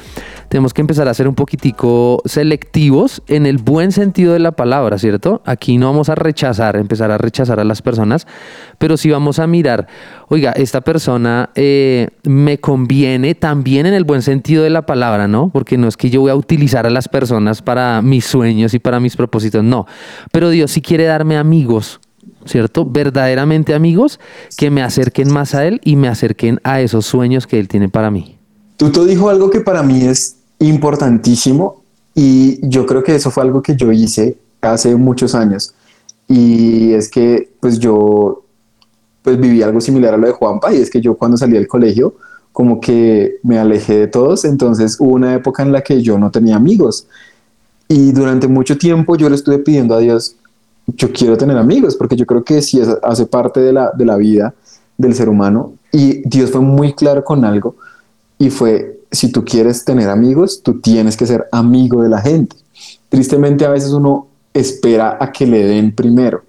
tenemos 0.49 0.75
que 0.75 0.81
empezar 0.81 1.09
a 1.09 1.15
ser 1.15 1.29
un 1.29 1.35
poquitico 1.35 2.23
selectivos 2.25 3.23
en 3.27 3.47
el 3.47 3.59
buen 3.59 3.93
sentido 3.93 4.33
de 4.33 4.39
la 4.39 4.53
palabra, 4.53 4.99
¿cierto? 4.99 5.43
Aquí 5.45 5.79
no 5.79 5.87
vamos 5.87 6.09
a 6.09 6.15
rechazar, 6.15 6.77
empezar 6.77 7.11
a 7.11 7.19
rechazar 7.19 7.59
a 7.59 7.65
las 7.65 7.83
personas, 7.83 8.27
pero 8.79 8.97
sí 8.97 9.11
vamos 9.11 9.32
a 9.39 9.47
mirar, 9.47 9.87
oiga, 10.29 10.53
esta 10.53 10.81
persona 10.81 11.51
eh, 11.55 12.09
me 12.25 12.59
conviene 12.59 13.35
también 13.35 13.87
en 13.87 13.95
el 13.95 14.05
buen 14.05 14.23
sentido 14.23 14.65
de 14.65 14.71
la 14.71 14.87
palabra, 14.87 15.29
¿no? 15.29 15.51
Porque 15.51 15.79
no 15.79 15.89
es 15.89 15.97
que 15.97 16.11
yo 16.11 16.21
voy 16.21 16.31
a 16.31 16.35
utilizar 16.35 16.87
a 16.87 16.91
las 16.91 17.09
personas 17.09 17.63
para 17.63 18.03
mis 18.03 18.25
sueños 18.25 18.75
y 18.75 18.79
para 18.79 19.01
mis 19.01 19.17
propósitos, 19.17 19.65
no. 19.65 19.87
Pero 20.31 20.51
Dios 20.51 20.71
sí 20.71 20.83
quiere 20.83 21.05
darme 21.05 21.37
amigos, 21.37 22.01
¿cierto? 22.45 22.85
Verdaderamente 22.85 23.75
amigos 23.75 24.21
que 24.57 24.71
me 24.71 24.83
acerquen 24.83 25.33
más 25.33 25.55
a 25.55 25.67
Él 25.67 25.81
y 25.85 25.97
me 25.97 26.09
acerquen 26.09 26.61
a 26.65 26.81
esos 26.81 27.07
sueños 27.07 27.47
que 27.47 27.59
Él 27.59 27.69
tiene 27.69 27.89
para 27.89 28.11
mí. 28.11 28.39
Tuto 28.77 29.05
dijo 29.05 29.29
algo 29.29 29.51
que 29.51 29.61
para 29.61 29.83
mí 29.83 30.03
es 30.03 30.37
importantísimo 30.59 31.83
y 32.15 32.59
yo 32.69 32.87
creo 32.87 33.03
que 33.03 33.15
eso 33.15 33.31
fue 33.31 33.43
algo 33.43 33.63
que 33.63 33.77
yo 33.77 33.91
hice 33.93 34.37
hace 34.61 34.95
muchos 34.97 35.35
años 35.35 35.75
y 36.29 36.93
es 36.93 37.09
que 37.11 37.51
pues 37.61 37.79
yo 37.79 38.42
pues 39.23 39.39
viví 39.39 39.63
algo 39.63 39.81
similar 39.81 40.15
a 40.15 40.17
lo 40.17 40.27
de 40.27 40.33
Juanpa 40.33 40.73
y 40.73 40.79
es 40.79 40.91
que 40.91 41.01
yo 41.01 41.17
cuando 41.17 41.37
salí 41.37 41.55
del 41.55 41.69
colegio 41.69 42.15
como 42.53 42.81
que 42.81 43.39
me 43.43 43.59
alejé 43.59 43.97
de 43.97 44.07
todos, 44.09 44.45
entonces 44.45 44.97
hubo 45.01 45.15
una 45.15 45.35
época 45.35 45.63
en 45.63 45.73
la 45.73 45.81
que 45.81 46.03
yo 46.03 46.19
no 46.19 46.31
tenía 46.31 46.57
amigos. 46.57 47.07
Y 47.89 48.13
durante 48.13 48.47
mucho 48.47 48.77
tiempo 48.77 49.17
yo 49.17 49.31
le 49.31 49.37
estuve 49.37 49.59
pidiendo 49.59 49.95
a 49.95 50.01
Dios, 50.01 50.37
yo 50.87 51.13
quiero 51.13 51.39
tener 51.39 51.57
amigos, 51.57 51.97
porque 51.97 52.15
yo 52.15 52.27
creo 52.27 52.45
que 52.45 52.61
sí 52.61 52.81
hace 53.03 53.27
parte 53.27 53.61
de 53.61 53.73
la, 53.73 53.91
de 53.93 54.05
la 54.05 54.17
vida 54.17 54.55
del 54.99 55.15
ser 55.15 55.31
humano. 55.31 55.73
Y 55.93 56.29
Dios 56.29 56.51
fue 56.51 56.61
muy 56.61 56.93
claro 56.93 57.25
con 57.25 57.45
algo 57.45 57.77
y 58.39 58.51
fue, 58.51 59.01
si 59.11 59.33
tú 59.33 59.45
quieres 59.45 59.85
tener 59.85 60.11
amigos, 60.11 60.63
tú 60.63 60.81
tienes 60.81 61.17
que 61.17 61.27
ser 61.27 61.49
amigo 61.53 62.03
de 62.03 62.11
la 62.11 62.21
gente. 62.21 62.57
Tristemente 63.09 63.65
a 63.65 63.71
veces 63.71 63.93
uno 63.93 64.29
espera 64.53 65.17
a 65.19 65.33
que 65.33 65.47
le 65.47 65.65
den 65.65 65.95
primero 65.95 66.43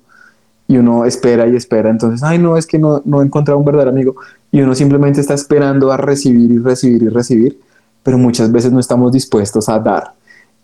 y 0.74 0.78
uno 0.78 1.06
espera 1.06 1.48
y 1.48 1.56
espera, 1.56 1.92
entonces, 1.92 2.24
ay, 2.24 2.40
no, 2.40 2.58
es 2.58 2.66
que 2.66 2.80
no, 2.80 3.04
no 3.06 3.22
he 3.22 3.26
encontrado 3.26 3.60
un 3.60 3.66
verdadero 3.66 3.92
amigo 3.92 4.16
y 4.52 4.62
uno 4.62 4.74
simplemente 4.74 5.22
está 5.22 5.36
esperando 5.36 5.92
a 5.92 5.98
recibir 5.98 6.50
y 6.50 6.58
recibir 6.58 7.04
y 7.04 7.10
recibir, 7.10 7.60
pero 8.02 8.18
muchas 8.18 8.52
veces 8.52 8.72
no 8.72 8.80
estamos 8.80 9.12
dispuestos 9.12 9.70
a 9.70 9.78
dar. 9.78 10.14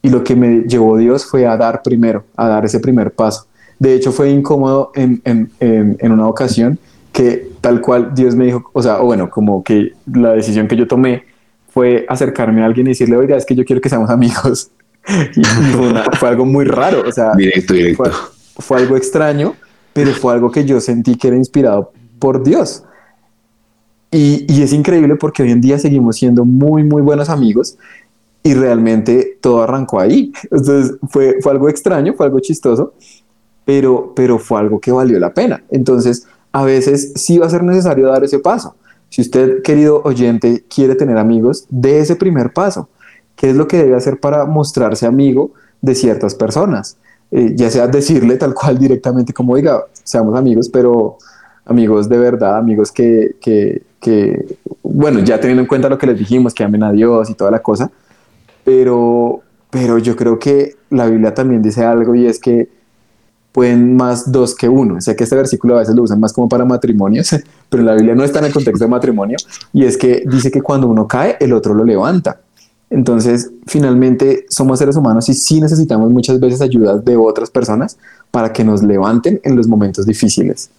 Y 0.01 0.09
lo 0.09 0.23
que 0.23 0.35
me 0.35 0.61
llevó 0.61 0.97
Dios 0.97 1.25
fue 1.25 1.45
a 1.45 1.55
dar 1.57 1.83
primero, 1.83 2.23
a 2.35 2.47
dar 2.47 2.65
ese 2.65 2.79
primer 2.79 3.11
paso. 3.11 3.45
De 3.77 3.93
hecho, 3.93 4.11
fue 4.11 4.31
incómodo 4.31 4.91
en, 4.95 5.21
en, 5.25 5.51
en, 5.59 5.95
en 5.99 6.11
una 6.11 6.27
ocasión 6.27 6.79
que 7.11 7.51
tal 7.61 7.79
cual 7.79 8.15
Dios 8.15 8.33
me 8.33 8.45
dijo, 8.45 8.67
o 8.73 8.81
sea, 8.81 9.01
o 9.01 9.05
bueno, 9.05 9.29
como 9.29 9.63
que 9.63 9.93
la 10.11 10.33
decisión 10.33 10.67
que 10.67 10.75
yo 10.75 10.87
tomé 10.87 11.23
fue 11.69 12.05
acercarme 12.09 12.63
a 12.63 12.65
alguien 12.65 12.87
y 12.87 12.91
decirle, 12.91 13.15
oiga, 13.15 13.37
es 13.37 13.45
que 13.45 13.53
yo 13.53 13.63
quiero 13.63 13.79
que 13.79 13.89
seamos 13.89 14.09
amigos. 14.09 14.71
y 15.35 15.43
fue, 15.43 15.87
una, 15.87 16.03
fue, 16.05 16.29
algo 16.29 16.45
muy 16.45 16.65
raro, 16.65 17.03
o 17.07 17.11
sea, 17.11 17.33
directo, 17.35 17.73
directo. 17.73 18.03
Fue, 18.05 18.11
fue, 18.57 18.77
algo 18.79 18.97
extraño, 18.97 19.55
pero 19.93 20.11
fue 20.13 20.33
algo 20.33 20.51
que 20.51 20.65
yo 20.65 20.79
sentí 20.79 21.15
que 21.15 21.27
era 21.27 21.37
inspirado 21.37 21.91
por 22.19 22.43
Dios. 22.43 22.83
Y, 24.11 24.45
y 24.51 24.63
es 24.63 24.73
increíble 24.73 25.15
porque 25.15 25.43
hoy 25.43 25.51
en 25.51 25.61
día 25.61 25.77
seguimos 25.77 26.15
siendo 26.17 26.45
muy, 26.45 26.83
muy 26.83 27.01
buenos 27.01 27.29
amigos 27.29 27.77
y 28.43 28.53
realmente 28.53 29.37
todo 29.41 29.63
arrancó 29.63 29.99
ahí. 29.99 30.31
Entonces 30.43 30.97
fue, 31.09 31.37
fue 31.41 31.51
algo 31.51 31.69
extraño, 31.69 32.13
fue 32.13 32.25
algo 32.25 32.39
chistoso, 32.39 32.93
pero, 33.65 34.13
pero 34.15 34.39
fue 34.39 34.59
algo 34.59 34.79
que 34.79 34.91
valió 34.91 35.19
la 35.19 35.33
pena. 35.33 35.63
Entonces, 35.69 36.25
a 36.51 36.63
veces 36.63 37.13
sí 37.15 37.37
va 37.37 37.45
a 37.45 37.49
ser 37.49 37.63
necesario 37.63 38.07
dar 38.07 38.23
ese 38.23 38.39
paso. 38.39 38.75
Si 39.09 39.21
usted, 39.21 39.61
querido 39.63 40.01
oyente, 40.03 40.63
quiere 40.73 40.95
tener 40.95 41.17
amigos, 41.17 41.65
dé 41.69 41.99
ese 41.99 42.15
primer 42.15 42.53
paso. 42.53 42.89
¿Qué 43.35 43.49
es 43.49 43.55
lo 43.55 43.67
que 43.67 43.77
debe 43.77 43.95
hacer 43.95 44.19
para 44.19 44.45
mostrarse 44.45 45.05
amigo 45.05 45.51
de 45.81 45.95
ciertas 45.95 46.35
personas? 46.35 46.97
Eh, 47.31 47.53
ya 47.55 47.69
sea 47.69 47.87
decirle 47.87 48.37
tal 48.37 48.55
cual 48.55 48.79
directamente 48.79 49.33
como 49.33 49.55
diga, 49.55 49.83
seamos 50.03 50.37
amigos, 50.37 50.67
pero 50.67 51.17
amigos 51.65 52.09
de 52.09 52.17
verdad, 52.17 52.57
amigos 52.57 52.91
que, 52.91 53.35
que, 53.39 54.57
bueno, 54.81 55.19
ya 55.19 55.39
teniendo 55.39 55.61
en 55.61 55.67
cuenta 55.67 55.89
lo 55.89 55.97
que 55.97 56.07
les 56.07 56.17
dijimos, 56.17 56.53
que 56.53 56.63
amen 56.63 56.83
a 56.83 56.91
Dios 56.91 57.29
y 57.29 57.35
toda 57.35 57.51
la 57.51 57.61
cosa, 57.61 57.91
pero, 58.63 59.41
pero 59.69 59.99
yo 59.99 60.15
creo 60.15 60.39
que 60.39 60.75
la 60.89 61.05
Biblia 61.05 61.33
también 61.33 61.61
dice 61.61 61.85
algo 61.85 62.15
y 62.15 62.25
es 62.25 62.39
que 62.39 62.69
pueden 63.51 63.95
más 63.95 64.31
dos 64.31 64.55
que 64.55 64.67
uno. 64.67 64.99
Sé 65.01 65.15
que 65.15 65.23
este 65.23 65.35
versículo 65.35 65.75
a 65.75 65.79
veces 65.79 65.95
lo 65.95 66.03
usan 66.03 66.19
más 66.19 66.33
como 66.33 66.49
para 66.49 66.65
matrimonios, 66.65 67.35
pero 67.69 67.83
la 67.83 67.93
Biblia 67.93 68.15
no 68.15 68.23
está 68.23 68.39
en 68.39 68.45
el 68.45 68.53
contexto 68.53 68.85
de 68.85 68.89
matrimonio 68.89 69.37
y 69.71 69.85
es 69.85 69.97
que 69.97 70.23
dice 70.25 70.49
que 70.49 70.61
cuando 70.61 70.87
uno 70.87 71.07
cae, 71.07 71.37
el 71.39 71.53
otro 71.53 71.75
lo 71.75 71.83
levanta. 71.83 72.39
Entonces, 72.89 73.51
finalmente 73.67 74.45
somos 74.49 74.79
seres 74.79 74.95
humanos 74.95 75.29
y 75.29 75.33
sí 75.33 75.61
necesitamos 75.61 76.09
muchas 76.11 76.39
veces 76.39 76.61
ayuda 76.61 76.97
de 76.97 77.15
otras 77.15 77.51
personas 77.51 77.97
para 78.31 78.51
que 78.51 78.63
nos 78.63 78.81
levanten 78.81 79.39
en 79.43 79.55
los 79.55 79.67
momentos 79.67 80.05
difíciles. 80.05 80.69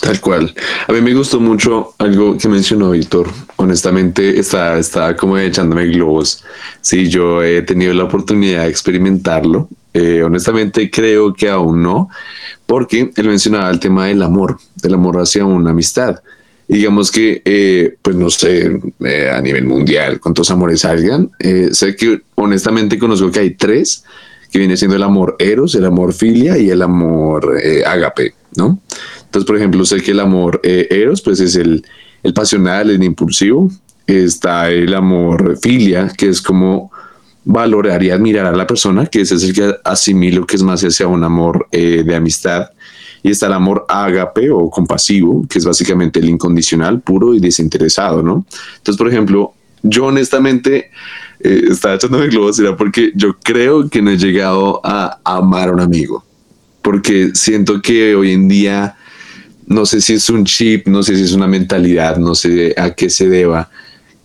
Tal 0.00 0.20
cual. 0.20 0.54
A 0.88 0.92
mí 0.92 1.00
me 1.00 1.14
gustó 1.14 1.40
mucho 1.40 1.94
algo 1.98 2.36
que 2.36 2.48
mencionó 2.48 2.90
Víctor. 2.90 3.28
Honestamente, 3.56 4.38
estaba, 4.38 5.16
como 5.16 5.38
echándome 5.38 5.86
globos. 5.86 6.44
Sí, 6.80 7.08
yo 7.08 7.42
he 7.42 7.62
tenido 7.62 7.94
la 7.94 8.04
oportunidad 8.04 8.64
de 8.64 8.68
experimentarlo. 8.68 9.68
Eh, 9.92 10.22
honestamente, 10.22 10.90
creo 10.90 11.32
que 11.32 11.48
aún 11.48 11.82
no, 11.82 12.08
porque 12.66 13.12
él 13.14 13.28
mencionaba 13.28 13.70
el 13.70 13.78
tema 13.78 14.06
del 14.06 14.22
amor, 14.22 14.58
del 14.82 14.94
amor 14.94 15.20
hacia 15.20 15.44
una 15.44 15.70
amistad. 15.70 16.16
Digamos 16.66 17.10
que, 17.10 17.42
eh, 17.44 17.96
pues 18.00 18.16
no 18.16 18.30
sé, 18.30 18.80
eh, 19.04 19.30
a 19.30 19.40
nivel 19.40 19.64
mundial, 19.64 20.20
cuántos 20.20 20.50
amores 20.50 20.80
salgan. 20.80 21.30
sé 21.72 21.94
que 21.96 22.22
honestamente 22.34 22.98
conozco 22.98 23.30
que 23.30 23.40
hay 23.40 23.50
tres, 23.50 24.04
que 24.50 24.58
viene 24.58 24.76
siendo 24.76 24.96
el 24.96 25.02
amor 25.02 25.36
eros, 25.38 25.74
el 25.74 25.84
amor 25.84 26.12
filia 26.12 26.56
y 26.56 26.70
el 26.70 26.80
amor 26.80 27.58
agape, 27.86 28.34
¿no? 28.56 28.80
Entonces, 29.34 29.48
por 29.48 29.56
ejemplo, 29.56 29.84
sé 29.84 30.00
que 30.00 30.12
el 30.12 30.20
amor 30.20 30.60
eh, 30.62 30.86
eros, 30.90 31.20
pues 31.20 31.40
es 31.40 31.56
el, 31.56 31.84
el, 32.22 32.32
pasional, 32.32 32.88
el 32.88 33.02
impulsivo. 33.02 33.68
Está 34.06 34.70
el 34.70 34.94
amor 34.94 35.58
filia, 35.60 36.12
que 36.16 36.28
es 36.28 36.40
como 36.40 36.92
valorar 37.42 38.00
y 38.04 38.10
admirar 38.10 38.46
a 38.46 38.52
la 38.52 38.64
persona, 38.64 39.06
que 39.06 39.22
ese 39.22 39.34
es 39.34 39.42
el 39.42 39.52
que 39.52 39.74
asimilo 39.82 40.46
que 40.46 40.54
es 40.54 40.62
más 40.62 40.82
hacia 40.84 41.08
un 41.08 41.24
amor 41.24 41.66
eh, 41.72 42.04
de 42.06 42.14
amistad. 42.14 42.70
Y 43.24 43.30
está 43.30 43.46
el 43.46 43.54
amor 43.54 43.84
ágape 43.88 44.50
o 44.50 44.70
compasivo, 44.70 45.44
que 45.48 45.58
es 45.58 45.64
básicamente 45.64 46.20
el 46.20 46.28
incondicional, 46.28 47.00
puro 47.00 47.34
y 47.34 47.40
desinteresado, 47.40 48.22
¿no? 48.22 48.46
Entonces, 48.76 48.96
por 48.96 49.08
ejemplo, 49.08 49.54
yo 49.82 50.06
honestamente 50.06 50.90
eh, 51.40 51.64
estaba 51.70 51.94
echándome 51.96 52.28
globos, 52.28 52.58
era 52.60 52.76
porque 52.76 53.10
yo 53.16 53.36
creo 53.42 53.88
que 53.88 54.00
no 54.00 54.10
he 54.10 54.16
llegado 54.16 54.80
a 54.84 55.18
amar 55.24 55.70
a 55.70 55.72
un 55.72 55.80
amigo, 55.80 56.24
porque 56.82 57.30
siento 57.34 57.82
que 57.82 58.14
hoy 58.14 58.32
en 58.32 58.46
día 58.46 58.96
no 59.66 59.86
sé 59.86 60.00
si 60.00 60.14
es 60.14 60.28
un 60.30 60.44
chip, 60.44 60.86
no 60.86 61.02
sé 61.02 61.16
si 61.16 61.22
es 61.22 61.32
una 61.32 61.46
mentalidad, 61.46 62.16
no 62.18 62.34
sé 62.34 62.74
a 62.76 62.90
qué 62.90 63.08
se 63.08 63.28
deba, 63.28 63.70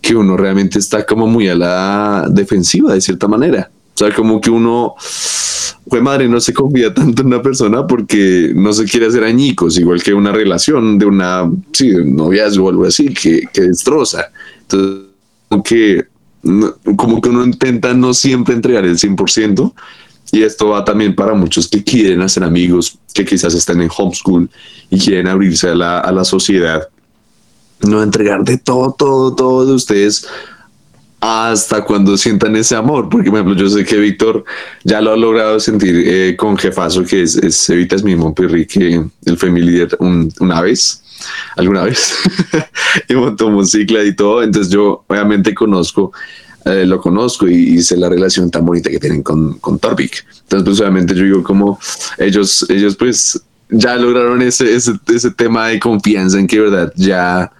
que 0.02 0.16
uno 0.16 0.38
realmente 0.38 0.80
está 0.80 1.06
como 1.06 1.28
muy 1.28 1.48
a 1.50 1.56
la 1.56 2.28
defensiva 2.30 2.94
de 2.94 3.02
cierta 3.02 3.28
manera. 3.28 3.70
O 4.00 4.06
sea, 4.06 4.16
como 4.16 4.40
que 4.40 4.50
uno, 4.50 4.96
pues 5.90 6.02
madre, 6.02 6.30
no 6.30 6.40
se 6.40 6.54
confía 6.54 6.94
tanto 6.94 7.22
en 7.22 7.28
una 7.28 7.42
persona 7.42 7.86
porque 7.86 8.54
no 8.56 8.72
se 8.72 8.86
quiere 8.86 9.08
hacer 9.08 9.26
añicos, 9.26 9.78
igual 9.78 10.02
que 10.02 10.14
una 10.14 10.32
relación 10.32 10.98
de 10.98 11.06
una, 11.06 11.52
sí, 11.74 11.92
noviazgo 12.06 12.68
o 12.68 12.70
algo 12.70 12.86
así, 12.86 13.14
que, 13.14 13.50
destroza. 13.54 14.32
Entonces, 14.62 15.08
como 15.50 15.64
que, 15.64 16.06
como 16.96 17.20
que 17.20 17.28
uno 17.28 17.44
intenta 17.44 17.94
no 17.94 18.14
siempre 18.14 18.56
entregar 18.56 18.86
el 18.86 18.98
100%, 18.98 19.74
y 20.32 20.44
esto 20.44 20.70
va 20.70 20.86
también 20.86 21.14
para 21.14 21.34
muchos 21.34 21.68
que 21.68 21.84
quieren 21.84 22.22
hacer 22.22 22.46
amigos, 22.46 22.98
que 23.14 23.26
quizás 23.26 23.54
están 23.54 23.82
en 23.82 23.90
homeschool 23.98 24.50
y 24.90 24.98
quieren 24.98 25.28
abrirse 25.28 25.68
a 25.68 25.76
la 25.76 26.24
sociedad. 26.24 26.88
No 27.82 28.02
entregar 28.02 28.46
de 28.46 28.58
todo, 28.58 28.96
todo, 28.98 29.36
todo 29.36 29.66
de 29.66 29.74
ustedes 29.74 30.26
hasta 31.20 31.84
cuando 31.84 32.18
sientan 32.18 32.56
ese 32.56 32.76
amor. 32.76 33.10
Porque, 33.10 33.30
por 33.30 33.40
ejemplo, 33.40 33.56
yo 33.56 33.70
sé 33.70 33.86
que 33.86 33.98
Víctor 33.98 34.44
ya 34.84 35.02
lo 35.02 35.12
ha 35.12 35.18
logrado 35.18 35.60
sentir 35.60 36.04
eh, 36.06 36.36
con 36.36 36.58
Jefazo, 36.58 37.04
que 37.04 37.24
es, 37.24 37.36
es 37.36 37.70
Evitas 37.70 38.04
mismo, 38.04 38.34
Pirri, 38.34 38.66
que 38.66 39.06
fue 39.38 39.50
mi 39.50 39.62
líder 39.62 39.98
una 40.00 40.62
vez, 40.62 41.04
alguna 41.58 41.84
vez, 41.84 42.16
y 43.10 43.16
montó 43.16 43.50
música 43.50 44.04
y 44.04 44.16
todo. 44.16 44.44
Entonces, 44.44 44.72
yo 44.72 45.04
obviamente 45.08 45.54
conozco 45.54 46.12
eh, 46.66 46.86
lo 46.86 47.00
conozco 47.00 47.48
y, 47.48 47.82
sé 47.82 47.96
la 47.96 48.10
relación 48.10 48.52
tan 48.52 48.66
bonita 48.66 48.90
que 48.90 49.00
tienen 49.00 49.24
con, 49.24 49.60
con 49.60 49.80
Torvik. 49.80 50.26
Entonces, 50.42 50.66
pues 50.66 50.80
obviamente 50.82 51.16
yo 51.16 51.24
digo 51.24 51.44
como 51.44 51.80
ellos, 52.18 52.66
ellos 52.70 52.96
pues 52.98 53.42
ya 53.70 53.96
lograron 53.96 54.42
ese, 54.42 54.76
ese, 54.76 54.94
ese 55.08 55.32
tema 55.32 55.68
de 55.68 55.80
confianza 55.80 56.38
en 56.38 56.48
que, 56.48 56.60
verdad, 56.60 56.92
ya, 56.96 57.52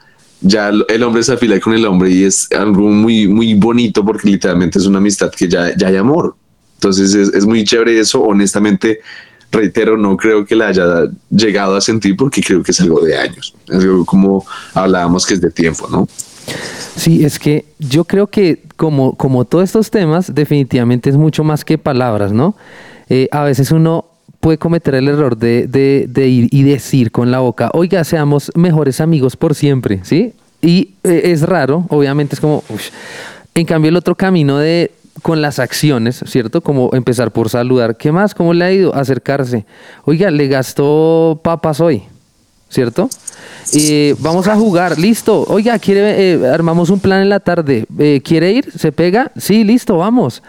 ya 0.42 0.70
el 0.70 1.04
hombre 1.04 1.24
se 1.24 1.34
afila 1.34 1.60
con 1.60 1.74
el 1.74 1.86
hombre 1.86 2.12
y 2.12 2.24
es 2.24 2.48
algo 2.52 2.88
muy, 2.90 3.28
muy 3.28 3.54
bonito 3.56 4.06
porque 4.06 4.30
literalmente 4.30 4.80
es 4.80 4.86
una 4.86 5.00
amistad 5.00 5.32
que 5.32 5.48
ya, 5.48 5.76
ya 5.76 5.88
hay 5.88 5.98
amor. 5.98 6.36
Entonces 6.76 7.14
es, 7.14 7.34
es 7.34 7.46
muy 7.46 7.64
chévere 7.64 8.00
eso. 8.00 8.22
Honestamente, 8.22 9.02
reitero, 9.52 9.98
no 9.98 10.16
creo 10.16 10.46
que 10.46 10.56
la 10.56 10.68
haya 10.68 11.10
llegado 11.30 11.76
a 11.76 11.82
sentir 11.82 12.16
porque 12.16 12.42
creo 12.42 12.64
que 12.64 12.72
es 12.72 12.80
algo 12.80 13.02
de 13.02 13.18
años. 13.18 13.54
Es 13.68 13.84
algo 13.84 14.06
como 14.06 14.46
hablábamos 14.74 15.26
que 15.26 15.34
es 15.34 15.42
de 15.42 15.52
tiempo, 15.52 15.88
¿no? 15.90 16.08
Sí, 16.96 17.24
es 17.24 17.40
que 17.40 17.66
yo 17.80 18.06
creo 18.06 18.28
que 18.28 18.64
como, 18.76 19.16
como 19.16 19.46
todos 19.46 19.66
estos 19.66 19.92
temas, 19.92 20.34
definitivamente 20.34 21.10
es 21.10 21.18
mucho 21.18 21.44
más 21.44 21.66
que 21.66 21.78
palabras, 21.78 22.32
¿no? 22.32 22.56
Eh, 23.10 23.28
a 23.32 23.44
veces 23.44 23.72
uno 23.72 24.09
puede 24.40 24.58
cometer 24.58 24.96
el 24.96 25.08
error 25.08 25.38
de, 25.38 25.68
de, 25.68 26.06
de, 26.08 26.28
ir 26.28 26.48
y 26.52 26.64
decir 26.64 27.12
con 27.12 27.32
la 27.32 27.40
boca, 27.40 27.70
oiga, 27.74 28.04
seamos 28.04 28.52
mejores 28.56 29.02
amigos 29.02 29.36
por 29.36 29.56
siempre, 29.56 30.02
¿sí? 30.04 30.34
Y 30.62 30.96
eh, 31.04 31.22
es 31.26 31.42
raro, 31.42 31.86
obviamente 31.90 32.36
es 32.36 32.42
como, 32.42 32.64
en 33.56 33.66
cambio 33.66 33.90
el 33.90 33.96
otro 33.96 34.16
camino 34.16 34.58
de 34.58 34.92
con 35.22 35.42
las 35.42 35.60
acciones, 35.60 36.24
¿cierto? 36.28 36.62
Como 36.62 36.92
empezar 36.94 37.32
por 37.32 37.50
saludar. 37.50 37.98
¿Qué 37.98 38.12
más? 38.12 38.34
¿Cómo 38.34 38.54
le 38.54 38.66
ha 38.66 38.72
ido? 38.72 38.96
Acercarse. 38.96 39.66
Oiga, 40.06 40.32
le 40.32 40.48
gastó 40.48 41.40
papas 41.44 41.80
hoy, 41.80 42.04
¿cierto? 42.70 43.10
Eh, 43.74 44.16
vamos 44.20 44.48
a 44.48 44.56
jugar, 44.56 44.98
listo. 44.98 45.46
Oiga, 45.48 45.78
quiere, 45.80 46.34
eh, 46.34 46.48
armamos 46.48 46.90
un 46.90 47.00
plan 47.00 47.22
en 47.22 47.30
la 47.30 47.40
tarde. 47.40 47.86
Eh, 47.98 48.22
¿Quiere 48.24 48.52
ir? 48.52 48.72
¿Se 48.78 48.92
pega? 48.92 49.32
Sí, 49.38 49.64
listo, 49.64 49.98
vamos. 49.98 50.42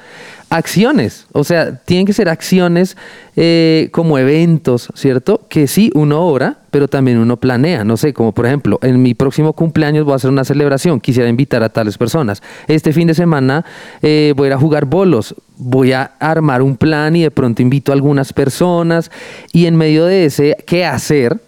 Acciones, 0.52 1.28
o 1.30 1.44
sea, 1.44 1.76
tienen 1.76 2.06
que 2.06 2.12
ser 2.12 2.28
acciones 2.28 2.96
eh, 3.36 3.88
como 3.92 4.18
eventos, 4.18 4.88
¿cierto? 4.96 5.42
Que 5.48 5.68
sí, 5.68 5.92
uno 5.94 6.26
ora, 6.26 6.58
pero 6.72 6.88
también 6.88 7.18
uno 7.18 7.36
planea. 7.36 7.84
No 7.84 7.96
sé, 7.96 8.12
como 8.12 8.32
por 8.32 8.46
ejemplo, 8.46 8.80
en 8.82 9.00
mi 9.00 9.14
próximo 9.14 9.52
cumpleaños 9.52 10.04
voy 10.04 10.14
a 10.14 10.16
hacer 10.16 10.28
una 10.28 10.42
celebración, 10.42 11.00
quisiera 11.00 11.28
invitar 11.28 11.62
a 11.62 11.68
tales 11.68 11.96
personas. 11.96 12.42
Este 12.66 12.92
fin 12.92 13.06
de 13.06 13.14
semana 13.14 13.64
eh, 14.02 14.34
voy 14.36 14.46
a 14.46 14.48
ir 14.48 14.52
a 14.54 14.58
jugar 14.58 14.86
bolos, 14.86 15.36
voy 15.56 15.92
a 15.92 16.14
armar 16.18 16.62
un 16.62 16.76
plan 16.76 17.14
y 17.14 17.22
de 17.22 17.30
pronto 17.30 17.62
invito 17.62 17.92
a 17.92 17.94
algunas 17.94 18.32
personas 18.32 19.12
y 19.52 19.66
en 19.66 19.76
medio 19.76 20.04
de 20.04 20.24
ese 20.24 20.56
qué 20.66 20.84
hacer, 20.84 21.40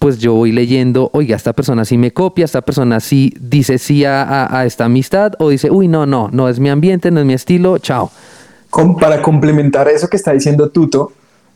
pues 0.00 0.18
yo 0.18 0.34
voy 0.34 0.50
leyendo, 0.50 1.10
oiga, 1.12 1.36
esta 1.36 1.52
persona 1.52 1.84
sí 1.84 1.96
me 1.96 2.10
copia, 2.10 2.44
esta 2.44 2.62
persona 2.62 2.98
sí 2.98 3.32
dice 3.38 3.78
sí 3.78 4.04
a, 4.04 4.24
a, 4.24 4.58
a, 4.58 4.66
esta 4.66 4.86
amistad, 4.86 5.34
o 5.38 5.48
dice, 5.48 5.70
uy, 5.70 5.86
no, 5.86 6.06
no, 6.06 6.28
no 6.32 6.48
es 6.48 6.58
mi 6.58 6.70
ambiente, 6.70 7.12
no 7.12 7.20
es 7.20 7.26
mi 7.26 7.34
estilo, 7.34 7.78
chao. 7.78 8.10
Con, 8.70 8.96
para 8.96 9.22
complementar 9.22 9.88
eso 9.88 10.08
que 10.08 10.16
está 10.16 10.32
diciendo 10.32 10.70
Tuto, 10.70 11.12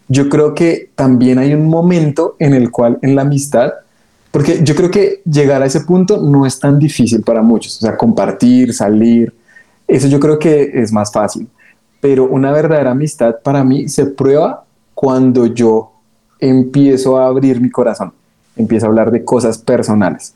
yo 0.09 0.29
creo 0.29 0.55
que 0.55 0.91
también 0.95 1.39
hay 1.39 1.55
un 1.55 1.69
momento 1.69 2.37
en 2.39 2.55
el 2.55 2.71
cual 2.71 2.99
en 3.03 3.15
la 3.15 3.23
amistad, 3.23 3.73
porque 4.31 4.61
yo 4.63 4.75
creo 4.75 4.91
que 4.91 5.21
llegar 5.25 5.63
a 5.63 5.67
ese 5.67 5.81
punto 5.81 6.21
no 6.21 6.47
es 6.47 6.59
tan 6.59 6.79
difícil 6.79 7.23
para 7.23 7.43
muchos, 7.43 7.77
o 7.77 7.81
sea, 7.81 7.97
compartir, 7.97 8.73
salir, 8.73 9.33
eso 9.87 10.09
yo 10.09 10.19
creo 10.19 10.39
que 10.39 10.71
es 10.75 10.93
más 10.93 11.13
fácil, 11.13 11.49
pero 12.01 12.25
una 12.25 12.51
verdadera 12.51 12.93
amistad 12.93 13.37
para 13.43 13.63
mí 13.63 13.89
se 13.89 14.07
prueba 14.07 14.65
cuando 14.95 15.47
yo 15.47 15.93
empiezo 16.41 17.19
a 17.19 17.27
abrir 17.27 17.61
mi 17.61 17.71
corazón 17.71 18.13
empieza 18.57 18.87
a 18.87 18.89
hablar 18.89 19.11
de 19.11 19.25
cosas 19.25 19.59
personales. 19.59 20.35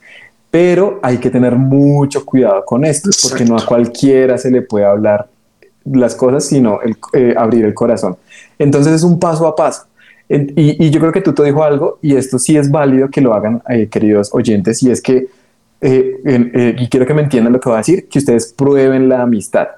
Pero 0.51 1.01
hay 1.03 1.19
que 1.19 1.31
tener 1.31 1.57
mucho 1.57 2.25
cuidado 2.25 2.65
con 2.65 2.85
esto, 2.85 3.09
Exacto. 3.09 3.29
porque 3.29 3.45
no 3.45 3.57
a 3.57 3.67
cualquiera 3.67 4.39
se 4.39 4.51
le 4.51 4.63
puede 4.63 4.85
hablar 4.85 5.29
las 5.93 6.15
cosas, 6.15 6.45
sino 6.45 6.81
eh, 7.13 7.35
abrir 7.37 7.65
el 7.65 7.75
corazón. 7.75 8.17
Entonces 8.59 8.93
es 8.95 9.03
un 9.03 9.19
paso 9.19 9.47
a 9.47 9.55
paso. 9.55 9.85
Y, 10.29 10.91
yo 10.91 10.99
creo 10.99 11.13
que 11.13 11.21
tú 11.21 11.33
te 11.33 11.45
dijo 11.45 11.63
algo, 11.63 11.99
y 12.03 12.17
esto 12.17 12.39
sí 12.39 12.57
es 12.57 12.71
válido 12.71 13.09
que 13.09 13.21
lo 13.21 13.33
hagan, 13.33 13.63
eh, 13.69 13.89
queridos 13.89 14.31
oyentes, 14.35 14.83
y 14.83 14.91
es 14.91 15.01
que, 15.01 15.29
eh, 15.81 16.75
y 16.79 16.89
quiero 16.89 17.07
que 17.07 17.15
me 17.15 17.23
entiendan 17.23 17.53
lo 17.53 17.61
que 17.61 17.69
voy 17.69 17.77
a 17.77 17.79
decir, 17.79 18.09
que 18.09 18.19
ustedes 18.19 18.53
prueben 18.53 19.09
la 19.09 19.23
amistad. 19.23 19.69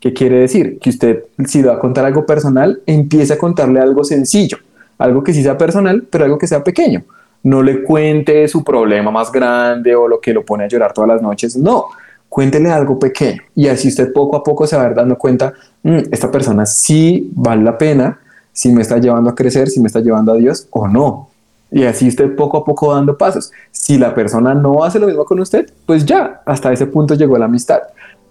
¿Qué 0.00 0.14
quiere 0.14 0.40
decir? 0.40 0.78
Que 0.78 0.90
usted, 0.90 1.24
si 1.46 1.62
va 1.62 1.74
a 1.74 1.78
contar 1.78 2.06
algo 2.06 2.24
personal, 2.24 2.80
empiece 2.86 3.34
a 3.34 3.38
contarle 3.38 3.80
algo 3.80 4.02
sencillo, 4.02 4.58
algo 4.96 5.22
que 5.22 5.34
sí 5.34 5.42
sea 5.42 5.58
personal, 5.58 6.06
pero 6.08 6.24
algo 6.24 6.38
que 6.38 6.46
sea 6.46 6.64
pequeño 6.64 7.04
no 7.42 7.62
le 7.62 7.82
cuente 7.82 8.48
su 8.48 8.64
problema 8.64 9.10
más 9.10 9.30
grande 9.30 9.94
o 9.94 10.08
lo 10.08 10.20
que 10.20 10.32
lo 10.32 10.44
pone 10.44 10.64
a 10.64 10.68
llorar 10.68 10.92
todas 10.92 11.08
las 11.08 11.22
noches, 11.22 11.56
no, 11.56 11.86
cuéntele 12.28 12.70
algo 12.70 12.98
pequeño 12.98 13.42
y 13.54 13.68
así 13.68 13.88
usted 13.88 14.12
poco 14.12 14.36
a 14.36 14.42
poco 14.42 14.66
se 14.66 14.76
va 14.76 14.84
a 14.84 14.90
ir 14.90 14.94
dando 14.94 15.16
cuenta, 15.16 15.52
mmm, 15.82 15.98
esta 16.10 16.30
persona 16.30 16.66
sí 16.66 17.30
vale 17.34 17.62
la 17.62 17.78
pena, 17.78 18.18
si 18.52 18.72
me 18.72 18.82
está 18.82 18.98
llevando 18.98 19.30
a 19.30 19.34
crecer, 19.34 19.68
si 19.68 19.80
me 19.80 19.86
está 19.86 20.00
llevando 20.00 20.32
a 20.32 20.36
Dios 20.36 20.66
o 20.70 20.88
no. 20.88 21.28
Y 21.70 21.84
así 21.84 22.08
usted 22.08 22.34
poco 22.34 22.58
a 22.58 22.64
poco 22.64 22.94
dando 22.94 23.16
pasos. 23.16 23.52
Si 23.70 23.98
la 23.98 24.14
persona 24.14 24.54
no 24.54 24.82
hace 24.82 24.98
lo 24.98 25.06
mismo 25.06 25.24
con 25.24 25.38
usted, 25.38 25.70
pues 25.86 26.04
ya, 26.04 26.40
hasta 26.46 26.72
ese 26.72 26.86
punto 26.86 27.14
llegó 27.14 27.36
la 27.38 27.44
amistad. 27.44 27.80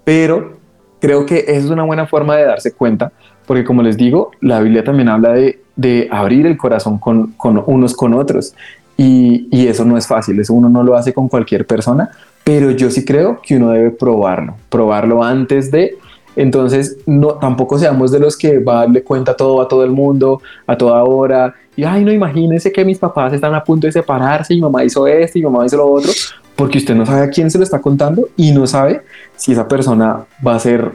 Pero 0.04 0.58
creo 1.00 1.26
que 1.26 1.46
es 1.48 1.66
una 1.66 1.84
buena 1.84 2.08
forma 2.08 2.36
de 2.36 2.46
darse 2.46 2.74
cuenta, 2.74 3.12
porque 3.46 3.64
como 3.64 3.82
les 3.82 3.96
digo, 3.96 4.32
la 4.42 4.60
Biblia 4.60 4.84
también 4.84 5.10
habla 5.10 5.34
de, 5.34 5.62
de 5.76 6.08
abrir 6.12 6.46
el 6.46 6.58
corazón 6.58 6.98
con, 6.98 7.34
con 7.34 7.64
unos 7.66 7.96
con 7.96 8.14
otros. 8.14 8.54
Y, 8.98 9.48
y, 9.52 9.68
eso 9.68 9.86
no 9.86 9.96
es 9.96 10.08
fácil, 10.08 10.40
eso 10.40 10.56
uno 10.56 10.70
no 10.70 10.82
lo 10.82 10.96
hace 10.96 11.14
con 11.14 11.30
cualquier 11.30 11.68
persona, 11.68 12.10
pero 12.48 12.72
yo 12.72 12.90
sí 12.90 13.04
creo 13.04 13.42
que 13.46 13.58
uno 13.58 13.72
debe 13.72 13.92
probarlo, 13.92 14.56
probarlo 14.70 15.22
antes 15.22 15.70
de, 15.70 15.98
entonces 16.34 16.98
no, 17.06 17.34
tampoco 17.34 17.78
seamos 17.78 18.10
de 18.10 18.22
los 18.22 18.38
que 18.38 18.60
va 18.60 18.78
a 18.78 18.86
darle 18.86 19.04
cuenta 19.04 19.36
todo 19.36 19.62
a 19.62 19.68
todo 19.68 19.84
el 19.84 19.92
mundo, 19.92 20.42
a 20.66 20.78
toda 20.78 21.04
hora, 21.04 21.54
y 21.76 21.84
ay, 21.84 22.06
no, 22.06 22.12
imagínense 22.14 22.72
que 22.72 22.86
mis 22.86 23.00
papás 23.00 23.34
están 23.34 23.54
a 23.54 23.62
punto 23.62 23.86
de 23.86 23.92
separarse, 23.92 24.54
y 24.54 24.58
mi 24.58 24.62
mamá 24.62 24.86
hizo 24.86 25.06
esto, 25.06 25.38
y 25.38 25.42
mamá 25.42 25.66
hizo 25.66 25.76
lo 25.76 25.88
otro, 25.88 26.10
porque 26.56 26.78
usted 26.78 26.96
no 26.96 27.06
sabe 27.06 27.26
a 27.26 27.30
quién 27.30 27.52
se 27.52 27.58
lo 27.58 27.66
está 27.66 27.82
contando 27.82 28.30
y 28.38 28.54
no 28.54 28.66
sabe 28.66 29.02
si 29.36 29.52
esa 29.52 29.68
persona 29.68 30.22
va 30.46 30.56
a 30.56 30.60
ser 30.60 30.94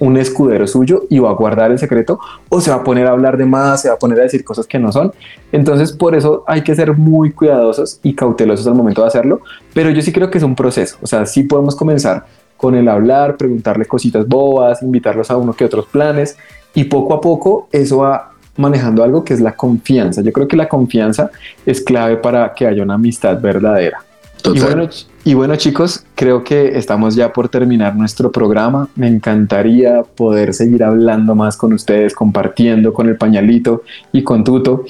un 0.00 0.16
escudero 0.16 0.66
suyo 0.66 1.04
y 1.08 1.18
va 1.18 1.30
a 1.30 1.34
guardar 1.34 1.70
el 1.70 1.78
secreto 1.78 2.18
o 2.48 2.60
se 2.60 2.70
va 2.70 2.78
a 2.78 2.84
poner 2.84 3.06
a 3.06 3.10
hablar 3.10 3.36
de 3.36 3.46
más, 3.46 3.82
se 3.82 3.88
va 3.88 3.94
a 3.94 3.98
poner 3.98 4.18
a 4.18 4.22
decir 4.22 4.44
cosas 4.44 4.66
que 4.66 4.78
no 4.78 4.90
son. 4.90 5.12
Entonces, 5.52 5.92
por 5.92 6.14
eso 6.14 6.42
hay 6.46 6.62
que 6.62 6.74
ser 6.74 6.96
muy 6.96 7.32
cuidadosos 7.32 8.00
y 8.02 8.14
cautelosos 8.14 8.66
al 8.66 8.74
momento 8.74 9.02
de 9.02 9.08
hacerlo, 9.08 9.40
pero 9.72 9.90
yo 9.90 10.02
sí 10.02 10.12
creo 10.12 10.30
que 10.30 10.38
es 10.38 10.44
un 10.44 10.56
proceso, 10.56 10.96
o 11.00 11.06
sea, 11.06 11.24
sí 11.26 11.44
podemos 11.44 11.76
comenzar 11.76 12.26
con 12.56 12.74
el 12.74 12.88
hablar, 12.88 13.36
preguntarle 13.36 13.86
cositas 13.86 14.26
bobas, 14.26 14.82
invitarlos 14.82 15.30
a 15.30 15.36
uno 15.36 15.54
que 15.54 15.64
otros 15.64 15.86
planes 15.86 16.36
y 16.74 16.84
poco 16.84 17.14
a 17.14 17.20
poco 17.20 17.68
eso 17.72 17.98
va 17.98 18.32
manejando 18.56 19.02
algo 19.02 19.24
que 19.24 19.32
es 19.32 19.40
la 19.40 19.52
confianza. 19.52 20.20
Yo 20.20 20.32
creo 20.32 20.46
que 20.46 20.56
la 20.56 20.68
confianza 20.68 21.30
es 21.64 21.80
clave 21.80 22.18
para 22.18 22.52
que 22.52 22.66
haya 22.66 22.82
una 22.82 22.94
amistad 22.94 23.40
verdadera. 23.40 24.04
Y 24.44 24.60
bueno, 24.60 24.88
y 25.24 25.34
bueno, 25.34 25.56
chicos, 25.56 26.04
creo 26.14 26.44
que 26.44 26.78
estamos 26.78 27.14
ya 27.14 27.32
por 27.32 27.48
terminar 27.48 27.94
nuestro 27.96 28.32
programa. 28.32 28.88
Me 28.96 29.08
encantaría 29.08 30.02
poder 30.02 30.54
seguir 30.54 30.82
hablando 30.82 31.34
más 31.34 31.56
con 31.56 31.72
ustedes, 31.72 32.14
compartiendo 32.14 32.92
con 32.92 33.08
el 33.08 33.16
pañalito 33.16 33.82
y 34.12 34.22
con 34.22 34.44
Tuto. 34.44 34.84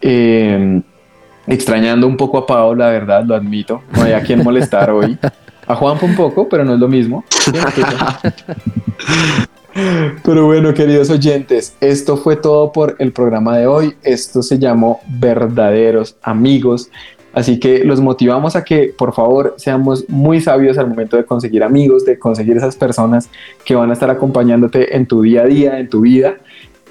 Eh, 0.00 0.80
extrañando 1.46 2.06
un 2.06 2.16
poco 2.16 2.38
a 2.38 2.46
Pau, 2.46 2.74
la 2.74 2.88
verdad, 2.88 3.24
lo 3.24 3.34
admito. 3.34 3.82
No 3.94 4.02
hay 4.02 4.12
a 4.12 4.22
quien 4.22 4.42
molestar 4.42 4.90
hoy. 4.90 5.18
A 5.66 5.74
Juanpa 5.74 6.04
un 6.04 6.14
poco, 6.14 6.48
pero 6.48 6.64
no 6.64 6.74
es 6.74 6.80
lo 6.80 6.88
mismo. 6.88 7.24
Pero 10.22 10.46
bueno, 10.46 10.72
queridos 10.72 11.10
oyentes, 11.10 11.74
esto 11.80 12.16
fue 12.16 12.36
todo 12.36 12.70
por 12.70 12.94
el 13.00 13.12
programa 13.12 13.58
de 13.58 13.66
hoy. 13.66 13.96
Esto 14.04 14.42
se 14.42 14.58
llamó 14.58 15.00
Verdaderos 15.08 16.16
Amigos. 16.22 16.90
Así 17.34 17.58
que 17.58 17.84
los 17.84 18.00
motivamos 18.00 18.54
a 18.54 18.64
que 18.64 18.94
por 18.96 19.12
favor 19.12 19.54
seamos 19.58 20.08
muy 20.08 20.40
sabios 20.40 20.78
al 20.78 20.88
momento 20.88 21.16
de 21.16 21.24
conseguir 21.24 21.64
amigos, 21.64 22.04
de 22.04 22.18
conseguir 22.18 22.56
esas 22.56 22.76
personas 22.76 23.28
que 23.64 23.74
van 23.74 23.90
a 23.90 23.92
estar 23.92 24.08
acompañándote 24.08 24.96
en 24.96 25.06
tu 25.06 25.22
día 25.22 25.42
a 25.42 25.46
día, 25.46 25.78
en 25.80 25.88
tu 25.88 26.02
vida 26.02 26.36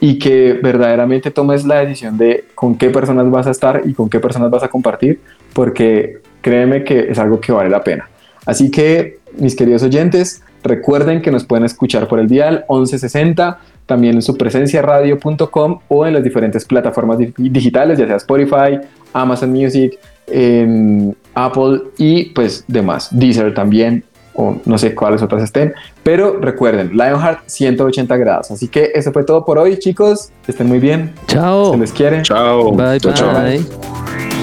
y 0.02 0.20
que 0.20 0.60
verdaderamente 0.62 1.32
tomes 1.32 1.64
la 1.66 1.76
decisión 1.76 2.18
de 2.18 2.44
con 2.56 2.78
qué 2.78 2.90
personas 2.90 3.32
vas 3.32 3.48
a 3.48 3.52
estar 3.52 3.84
y 3.86 3.94
con 3.94 4.10
qué 4.10 4.20
personas 4.20 4.52
vas 4.52 4.64
a 4.64 4.68
compartir, 4.68 5.22
porque 5.54 6.18
créeme 6.42 6.84
que 6.84 7.10
es 7.10 7.18
algo 7.20 7.40
que 7.40 7.54
vale 7.54 7.70
la 7.70 7.82
pena. 7.86 8.10
Así 8.46 8.70
que, 8.70 9.20
mis 9.38 9.56
queridos 9.56 9.82
oyentes, 9.82 10.44
recuerden 10.62 11.22
que 11.22 11.32
nos 11.32 11.46
pueden 11.46 11.64
escuchar 11.64 12.10
por 12.10 12.20
el 12.20 12.28
dial 12.28 12.66
1160, 12.70 13.60
también 13.86 14.16
en 14.16 14.22
su 14.22 14.38
presencia 14.38 14.82
radio.com 14.82 15.80
o 15.88 16.06
en 16.06 16.14
las 16.14 16.24
diferentes 16.24 16.66
plataformas 16.66 17.18
digitales, 17.38 17.98
ya 17.98 18.06
sea 18.06 18.18
Spotify, 18.18 18.80
Amazon 19.14 19.52
Music, 19.52 19.98
en 20.28 21.16
Apple 21.34 21.82
y 21.98 22.26
pues 22.26 22.66
demás, 22.68 23.10
Deezer 23.12 23.54
también, 23.54 24.04
o 24.36 24.58
no 24.66 24.78
sé 24.78 24.96
cuáles 24.96 25.22
otras 25.22 25.44
estén, 25.44 25.74
pero 26.04 26.40
recuerden, 26.40 26.92
Lionheart 26.92 27.42
180 27.46 28.18
grados. 28.18 28.52
Así 28.52 28.68
que 28.68 28.92
eso 28.96 29.12
fue 29.12 29.24
todo 29.24 29.46
por 29.46 29.58
hoy, 29.58 29.78
chicos. 29.78 30.32
Estén 30.48 30.68
muy 30.68 30.80
bien. 30.80 31.14
Chao. 31.28 31.72
Se 31.72 31.78
les 31.78 31.92
quiere. 31.92 32.22
Chao. 32.24 32.72
Bye, 32.72 33.00
chao, 33.00 33.34
bye. 33.34 34.43